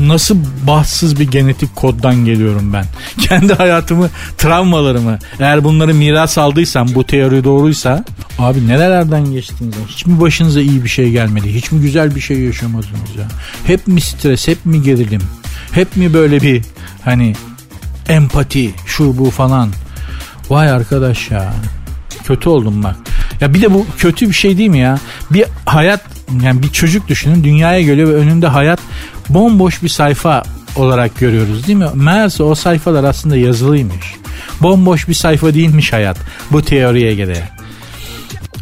Nasıl 0.00 0.36
bahtsız 0.66 1.20
bir 1.20 1.30
genetik 1.30 1.76
koddan 1.76 2.24
geliyorum 2.24 2.72
ben? 2.72 2.84
Kendi 3.20 3.54
hayatımı, 3.54 4.10
travmalarımı 4.38 5.18
eğer 5.40 5.64
bunları 5.64 5.94
miras 5.94 6.38
aldıysam 6.38 6.88
bu 6.94 7.04
teori 7.04 7.44
doğruysa 7.44 8.04
abi 8.38 8.68
nerelerden 8.68 9.32
geçtiniz? 9.32 9.74
Hiç 9.88 10.06
mi 10.06 10.20
başınıza 10.20 10.60
iyi 10.60 10.84
bir 10.84 10.88
şey 10.88 11.10
gelmedi? 11.10 11.54
Hiç 11.54 11.72
mi 11.72 11.80
güzel 11.80 12.14
bir 12.14 12.20
şey 12.20 12.40
yaşamadınız 12.40 13.16
ya? 13.18 13.28
Hep 13.64 13.86
mi 13.86 14.00
stres, 14.00 14.48
hep 14.48 14.66
mi 14.66 14.82
gerilim? 14.82 15.22
Hep 15.72 15.96
mi 15.96 16.14
böyle 16.14 16.42
bir 16.42 16.62
hani 17.04 17.34
empati 18.08 18.70
şu 18.86 19.18
bu 19.18 19.30
falan. 19.30 19.70
Vay 20.50 20.70
arkadaş 20.70 21.30
ya. 21.30 21.54
Kötü 22.24 22.48
oldum 22.48 22.82
bak. 22.82 22.96
Ya 23.40 23.54
bir 23.54 23.62
de 23.62 23.74
bu 23.74 23.86
kötü 23.98 24.28
bir 24.28 24.34
şey 24.34 24.58
değil 24.58 24.68
mi 24.68 24.78
ya? 24.78 24.98
Bir 25.30 25.44
hayat 25.66 26.15
yani 26.42 26.62
bir 26.62 26.68
çocuk 26.68 27.08
düşünün 27.08 27.44
dünyaya 27.44 27.82
geliyor 27.82 28.08
ve 28.08 28.14
önünde 28.14 28.46
hayat 28.46 28.80
bomboş 29.28 29.82
bir 29.82 29.88
sayfa 29.88 30.42
olarak 30.76 31.18
görüyoruz 31.18 31.66
değil 31.66 31.78
mi? 31.78 31.88
Meğerse 31.94 32.42
o 32.42 32.54
sayfalar 32.54 33.04
aslında 33.04 33.36
yazılıymış. 33.36 34.14
Bomboş 34.60 35.08
bir 35.08 35.14
sayfa 35.14 35.54
değilmiş 35.54 35.92
hayat 35.92 36.16
bu 36.50 36.62
teoriye 36.62 37.14
göre. 37.14 37.48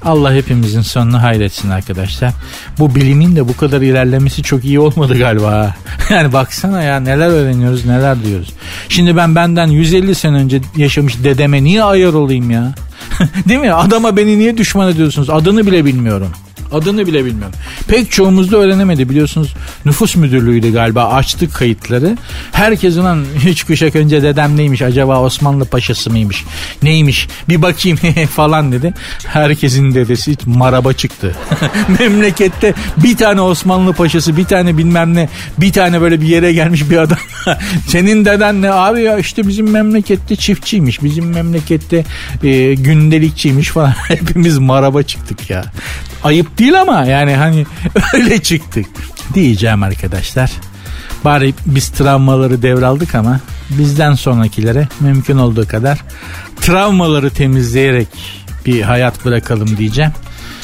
Allah 0.04 0.34
hepimizin 0.34 0.80
sonunu 0.80 1.22
hayretsin 1.22 1.70
arkadaşlar. 1.70 2.32
Bu 2.78 2.94
bilimin 2.94 3.36
de 3.36 3.48
bu 3.48 3.56
kadar 3.56 3.80
ilerlemesi 3.80 4.42
çok 4.42 4.64
iyi 4.64 4.80
olmadı 4.80 5.18
galiba. 5.18 5.74
Yani 6.10 6.32
baksana 6.32 6.82
ya 6.82 7.00
neler 7.00 7.28
öğreniyoruz 7.28 7.86
neler 7.86 8.24
diyoruz. 8.24 8.52
Şimdi 8.88 9.16
ben 9.16 9.34
benden 9.34 9.66
150 9.66 10.14
sene 10.14 10.36
önce 10.36 10.60
yaşamış 10.76 11.24
dedeme 11.24 11.64
niye 11.64 11.82
ayar 11.82 12.12
olayım 12.12 12.50
ya? 12.50 12.74
Değil 13.48 13.60
mi? 13.60 13.72
Adama 13.72 14.16
beni 14.16 14.38
niye 14.38 14.56
düşman 14.56 14.90
ediyorsunuz? 14.90 15.30
Adını 15.30 15.66
bile 15.66 15.84
bilmiyorum. 15.84 16.28
Adını 16.74 17.06
bile 17.06 17.24
bilmiyorum. 17.24 17.54
Pek 17.88 18.10
çoğumuz 18.10 18.52
da 18.52 18.56
öğrenemedi 18.56 19.08
biliyorsunuz. 19.08 19.54
Nüfus 19.84 20.16
müdürlüğüydü 20.16 20.72
galiba 20.72 21.04
açtık 21.04 21.54
kayıtları. 21.54 22.16
Herkes 22.52 22.96
ulan 22.96 23.24
hiç 23.38 23.64
kuşak 23.64 23.96
önce 23.96 24.22
dedem 24.22 24.56
neymiş 24.56 24.82
acaba 24.82 25.20
Osmanlı 25.20 25.64
paşası 25.64 26.10
mıymış 26.10 26.44
neymiş 26.82 27.28
bir 27.48 27.62
bakayım 27.62 27.98
falan 28.36 28.72
dedi. 28.72 28.94
Herkesin 29.26 29.94
dedesi 29.94 30.36
maraba 30.46 30.92
çıktı. 30.92 31.36
Memlekette 31.98 32.74
bir 32.96 33.16
tane 33.16 33.40
Osmanlı 33.40 33.92
paşası 33.92 34.36
bir 34.36 34.44
tane 34.44 34.78
bilmem 34.78 35.14
ne 35.14 35.28
bir 35.58 35.72
tane 35.72 36.00
böyle 36.00 36.20
bir 36.20 36.26
yere 36.26 36.52
gelmiş 36.52 36.90
bir 36.90 36.96
adam. 36.96 37.18
Senin 37.88 38.24
deden 38.24 38.62
ne 38.62 38.70
abi 38.70 39.02
ya 39.02 39.18
işte 39.18 39.48
bizim 39.48 39.70
memlekette 39.70 40.36
çiftçiymiş 40.36 41.02
bizim 41.02 41.26
memlekette 41.26 42.04
e, 42.42 42.74
gündelikçiymiş 42.74 43.68
falan. 43.68 43.90
Hepimiz 44.08 44.58
maraba 44.58 45.02
çıktık 45.02 45.50
ya. 45.50 45.64
Ayıp 46.24 46.58
değil 46.58 46.63
ama 46.72 47.04
yani 47.04 47.36
hani 47.36 47.66
öyle 48.14 48.42
çıktık 48.42 48.86
diyeceğim 49.34 49.82
arkadaşlar. 49.82 50.50
Bari 51.24 51.54
biz 51.66 51.88
travmaları 51.88 52.62
devraldık 52.62 53.14
ama 53.14 53.40
bizden 53.70 54.14
sonrakilere 54.14 54.88
mümkün 55.00 55.38
olduğu 55.38 55.68
kadar 55.68 56.04
travmaları 56.60 57.30
temizleyerek 57.30 58.08
bir 58.66 58.82
hayat 58.82 59.24
bırakalım 59.24 59.76
diyeceğim. 59.76 60.12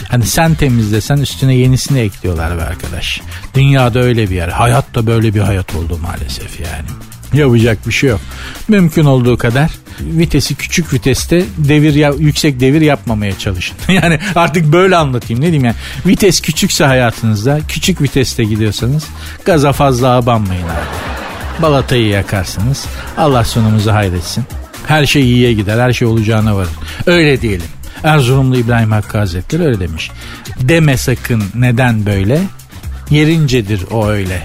Hani 0.08 0.26
sen 0.26 0.54
temizlesen 0.54 1.16
üstüne 1.16 1.54
yenisini 1.54 1.98
ekliyorlar 1.98 2.58
be 2.58 2.62
arkadaş. 2.62 3.20
Dünyada 3.54 3.98
öyle 3.98 4.30
bir 4.30 4.34
yer. 4.34 4.48
Hayat 4.48 4.94
da 4.94 5.06
böyle 5.06 5.34
bir 5.34 5.40
hayat 5.40 5.74
oldu 5.74 5.98
maalesef 6.02 6.60
yani. 6.60 6.88
Yapacak 7.32 7.86
bir 7.86 7.92
şey 7.92 8.10
yok. 8.10 8.20
Mümkün 8.68 9.04
olduğu 9.04 9.38
kadar 9.38 9.70
vitesi 10.04 10.54
küçük 10.54 10.92
viteste 10.92 11.44
devir 11.58 11.94
ya, 11.94 12.12
yüksek 12.18 12.60
devir 12.60 12.80
yapmamaya 12.80 13.38
çalışın. 13.38 13.76
yani 13.88 14.18
artık 14.34 14.72
böyle 14.72 14.96
anlatayım 14.96 15.40
ne 15.40 15.46
diyeyim 15.46 15.64
yani. 15.64 15.76
Vites 16.06 16.40
küçükse 16.40 16.84
hayatınızda 16.84 17.60
küçük 17.68 18.02
viteste 18.02 18.44
gidiyorsanız 18.44 19.04
gaza 19.44 19.72
fazla 19.72 20.08
abanmayın 20.08 20.62
abi. 20.64 21.62
Balatayı 21.62 22.06
yakarsınız. 22.06 22.86
Allah 23.16 23.44
sonumuzu 23.44 23.92
hayretsin. 23.92 24.44
Her 24.86 25.06
şey 25.06 25.22
iyiye 25.22 25.52
gider. 25.52 25.78
Her 25.78 25.92
şey 25.92 26.08
olacağına 26.08 26.56
varır. 26.56 26.70
Öyle 27.06 27.40
diyelim. 27.40 27.66
Erzurumlu 28.04 28.56
İbrahim 28.56 28.92
Hakkı 28.92 29.18
Hazretleri 29.18 29.62
öyle 29.62 29.80
demiş. 29.80 30.10
Deme 30.60 30.96
sakın 30.96 31.42
neden 31.54 32.06
böyle? 32.06 32.40
Yerincedir 33.10 33.84
o 33.90 34.08
öyle. 34.08 34.42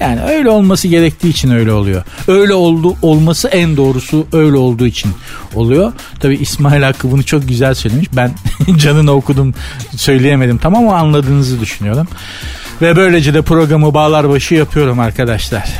Yani 0.00 0.22
öyle 0.22 0.50
olması 0.50 0.88
gerektiği 0.88 1.28
için 1.28 1.50
öyle 1.50 1.72
oluyor. 1.72 2.02
Öyle 2.28 2.54
oldu 2.54 2.96
olması 3.02 3.48
en 3.48 3.76
doğrusu 3.76 4.26
öyle 4.32 4.56
olduğu 4.56 4.86
için 4.86 5.12
oluyor. 5.54 5.92
Tabi 6.20 6.34
İsmail 6.34 6.82
Hakkı 6.82 7.10
bunu 7.10 7.22
çok 7.22 7.48
güzel 7.48 7.74
söylemiş. 7.74 8.08
Ben 8.16 8.32
canını 8.76 9.12
okudum 9.12 9.54
söyleyemedim 9.96 10.58
tamam 10.58 10.88
ama 10.88 10.96
anladığınızı 10.96 11.60
düşünüyorum. 11.60 12.08
Ve 12.82 12.96
böylece 12.96 13.34
de 13.34 13.42
programı 13.42 13.94
bağlar 13.94 14.28
başı 14.28 14.54
yapıyorum 14.54 15.00
arkadaşlar. 15.00 15.74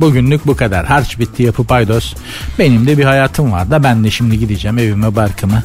Bugünlük 0.00 0.46
bu 0.46 0.56
kadar. 0.56 0.86
Harç 0.86 1.18
bitti 1.18 1.42
yapı 1.42 1.64
paydos. 1.64 2.14
Benim 2.58 2.86
de 2.86 2.98
bir 2.98 3.04
hayatım 3.04 3.52
var 3.52 3.70
da 3.70 3.82
ben 3.82 4.04
de 4.04 4.10
şimdi 4.10 4.38
gideceğim 4.38 4.78
evime 4.78 5.16
barkımı 5.16 5.62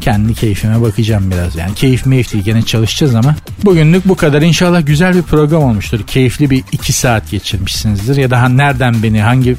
kendi 0.00 0.34
keyfime 0.34 0.82
bakacağım 0.82 1.30
biraz 1.30 1.56
yani. 1.56 1.74
Keyif 1.74 2.06
meyif 2.06 2.32
değil 2.32 2.44
gene 2.44 2.62
çalışacağız 2.62 3.14
ama. 3.14 3.36
Bugünlük 3.64 4.08
bu 4.08 4.16
kadar. 4.16 4.42
İnşallah 4.42 4.86
güzel 4.86 5.14
bir 5.14 5.22
program 5.22 5.62
olmuştur. 5.62 6.00
Keyifli 6.06 6.50
bir 6.50 6.64
iki 6.72 6.92
saat 6.92 7.30
geçirmişsinizdir. 7.30 8.16
Ya 8.16 8.30
da 8.30 8.48
nereden 8.48 9.02
beni 9.02 9.22
hangi 9.22 9.56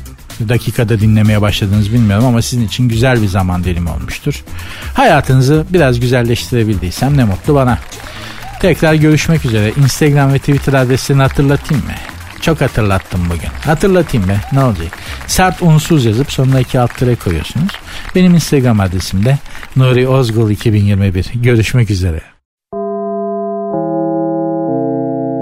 dakikada 0.50 1.00
dinlemeye 1.00 1.42
başladınız 1.42 1.94
bilmiyorum 1.94 2.26
ama 2.26 2.42
sizin 2.42 2.68
için 2.68 2.90
güzel 2.90 3.22
bir 3.22 3.28
zaman 3.28 3.64
dilimi 3.64 3.90
olmuştur. 3.90 4.44
Hayatınızı 4.94 5.66
biraz 5.70 6.00
güzelleştirebildiysem 6.00 7.18
ne 7.18 7.24
mutlu 7.24 7.56
bana. 7.56 7.80
Tekrar 8.60 8.94
görüşmek 8.94 9.46
üzere. 9.46 9.74
Instagram 9.84 10.34
ve 10.34 10.40
Twitter 10.40 10.74
adreslerini 10.74 11.22
hatırlatayım 11.22 11.86
mı? 11.86 11.92
Çok 12.42 12.62
hatırlattım 12.62 13.22
bugün. 13.26 13.50
Hatırlatayım 13.66 14.30
be 14.30 14.38
ne 14.52 14.64
olacak? 14.64 14.88
Sert 15.28 15.62
unsuz 15.62 16.06
yazıp 16.06 16.32
sonuna 16.32 16.60
iki 16.60 16.80
alt 16.80 16.92
koyuyorsunuz. 17.24 17.72
Benim 18.16 18.36
Instagram 18.36 18.80
adresim 18.80 19.26
de 19.26 19.38
Nuri 19.76 20.08
Ozgul 20.08 20.50
2021. 20.50 21.32
Görüşmek 21.36 21.92
üzere. 21.92 22.22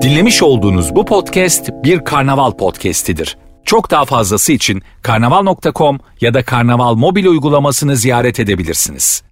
Dinlemiş 0.01 0.43
olduğunuz 0.43 0.95
bu 0.95 1.05
podcast 1.05 1.69
bir 1.83 2.05
karnaval 2.05 2.51
podcastidir. 2.51 3.37
Çok 3.65 3.91
daha 3.91 4.05
fazlası 4.05 4.53
için 4.53 4.81
karnaval.com 5.01 5.99
ya 6.21 6.33
da 6.33 6.43
karnaval 6.43 6.95
mobil 6.95 7.25
uygulamasını 7.25 7.95
ziyaret 7.95 8.39
edebilirsiniz. 8.39 9.23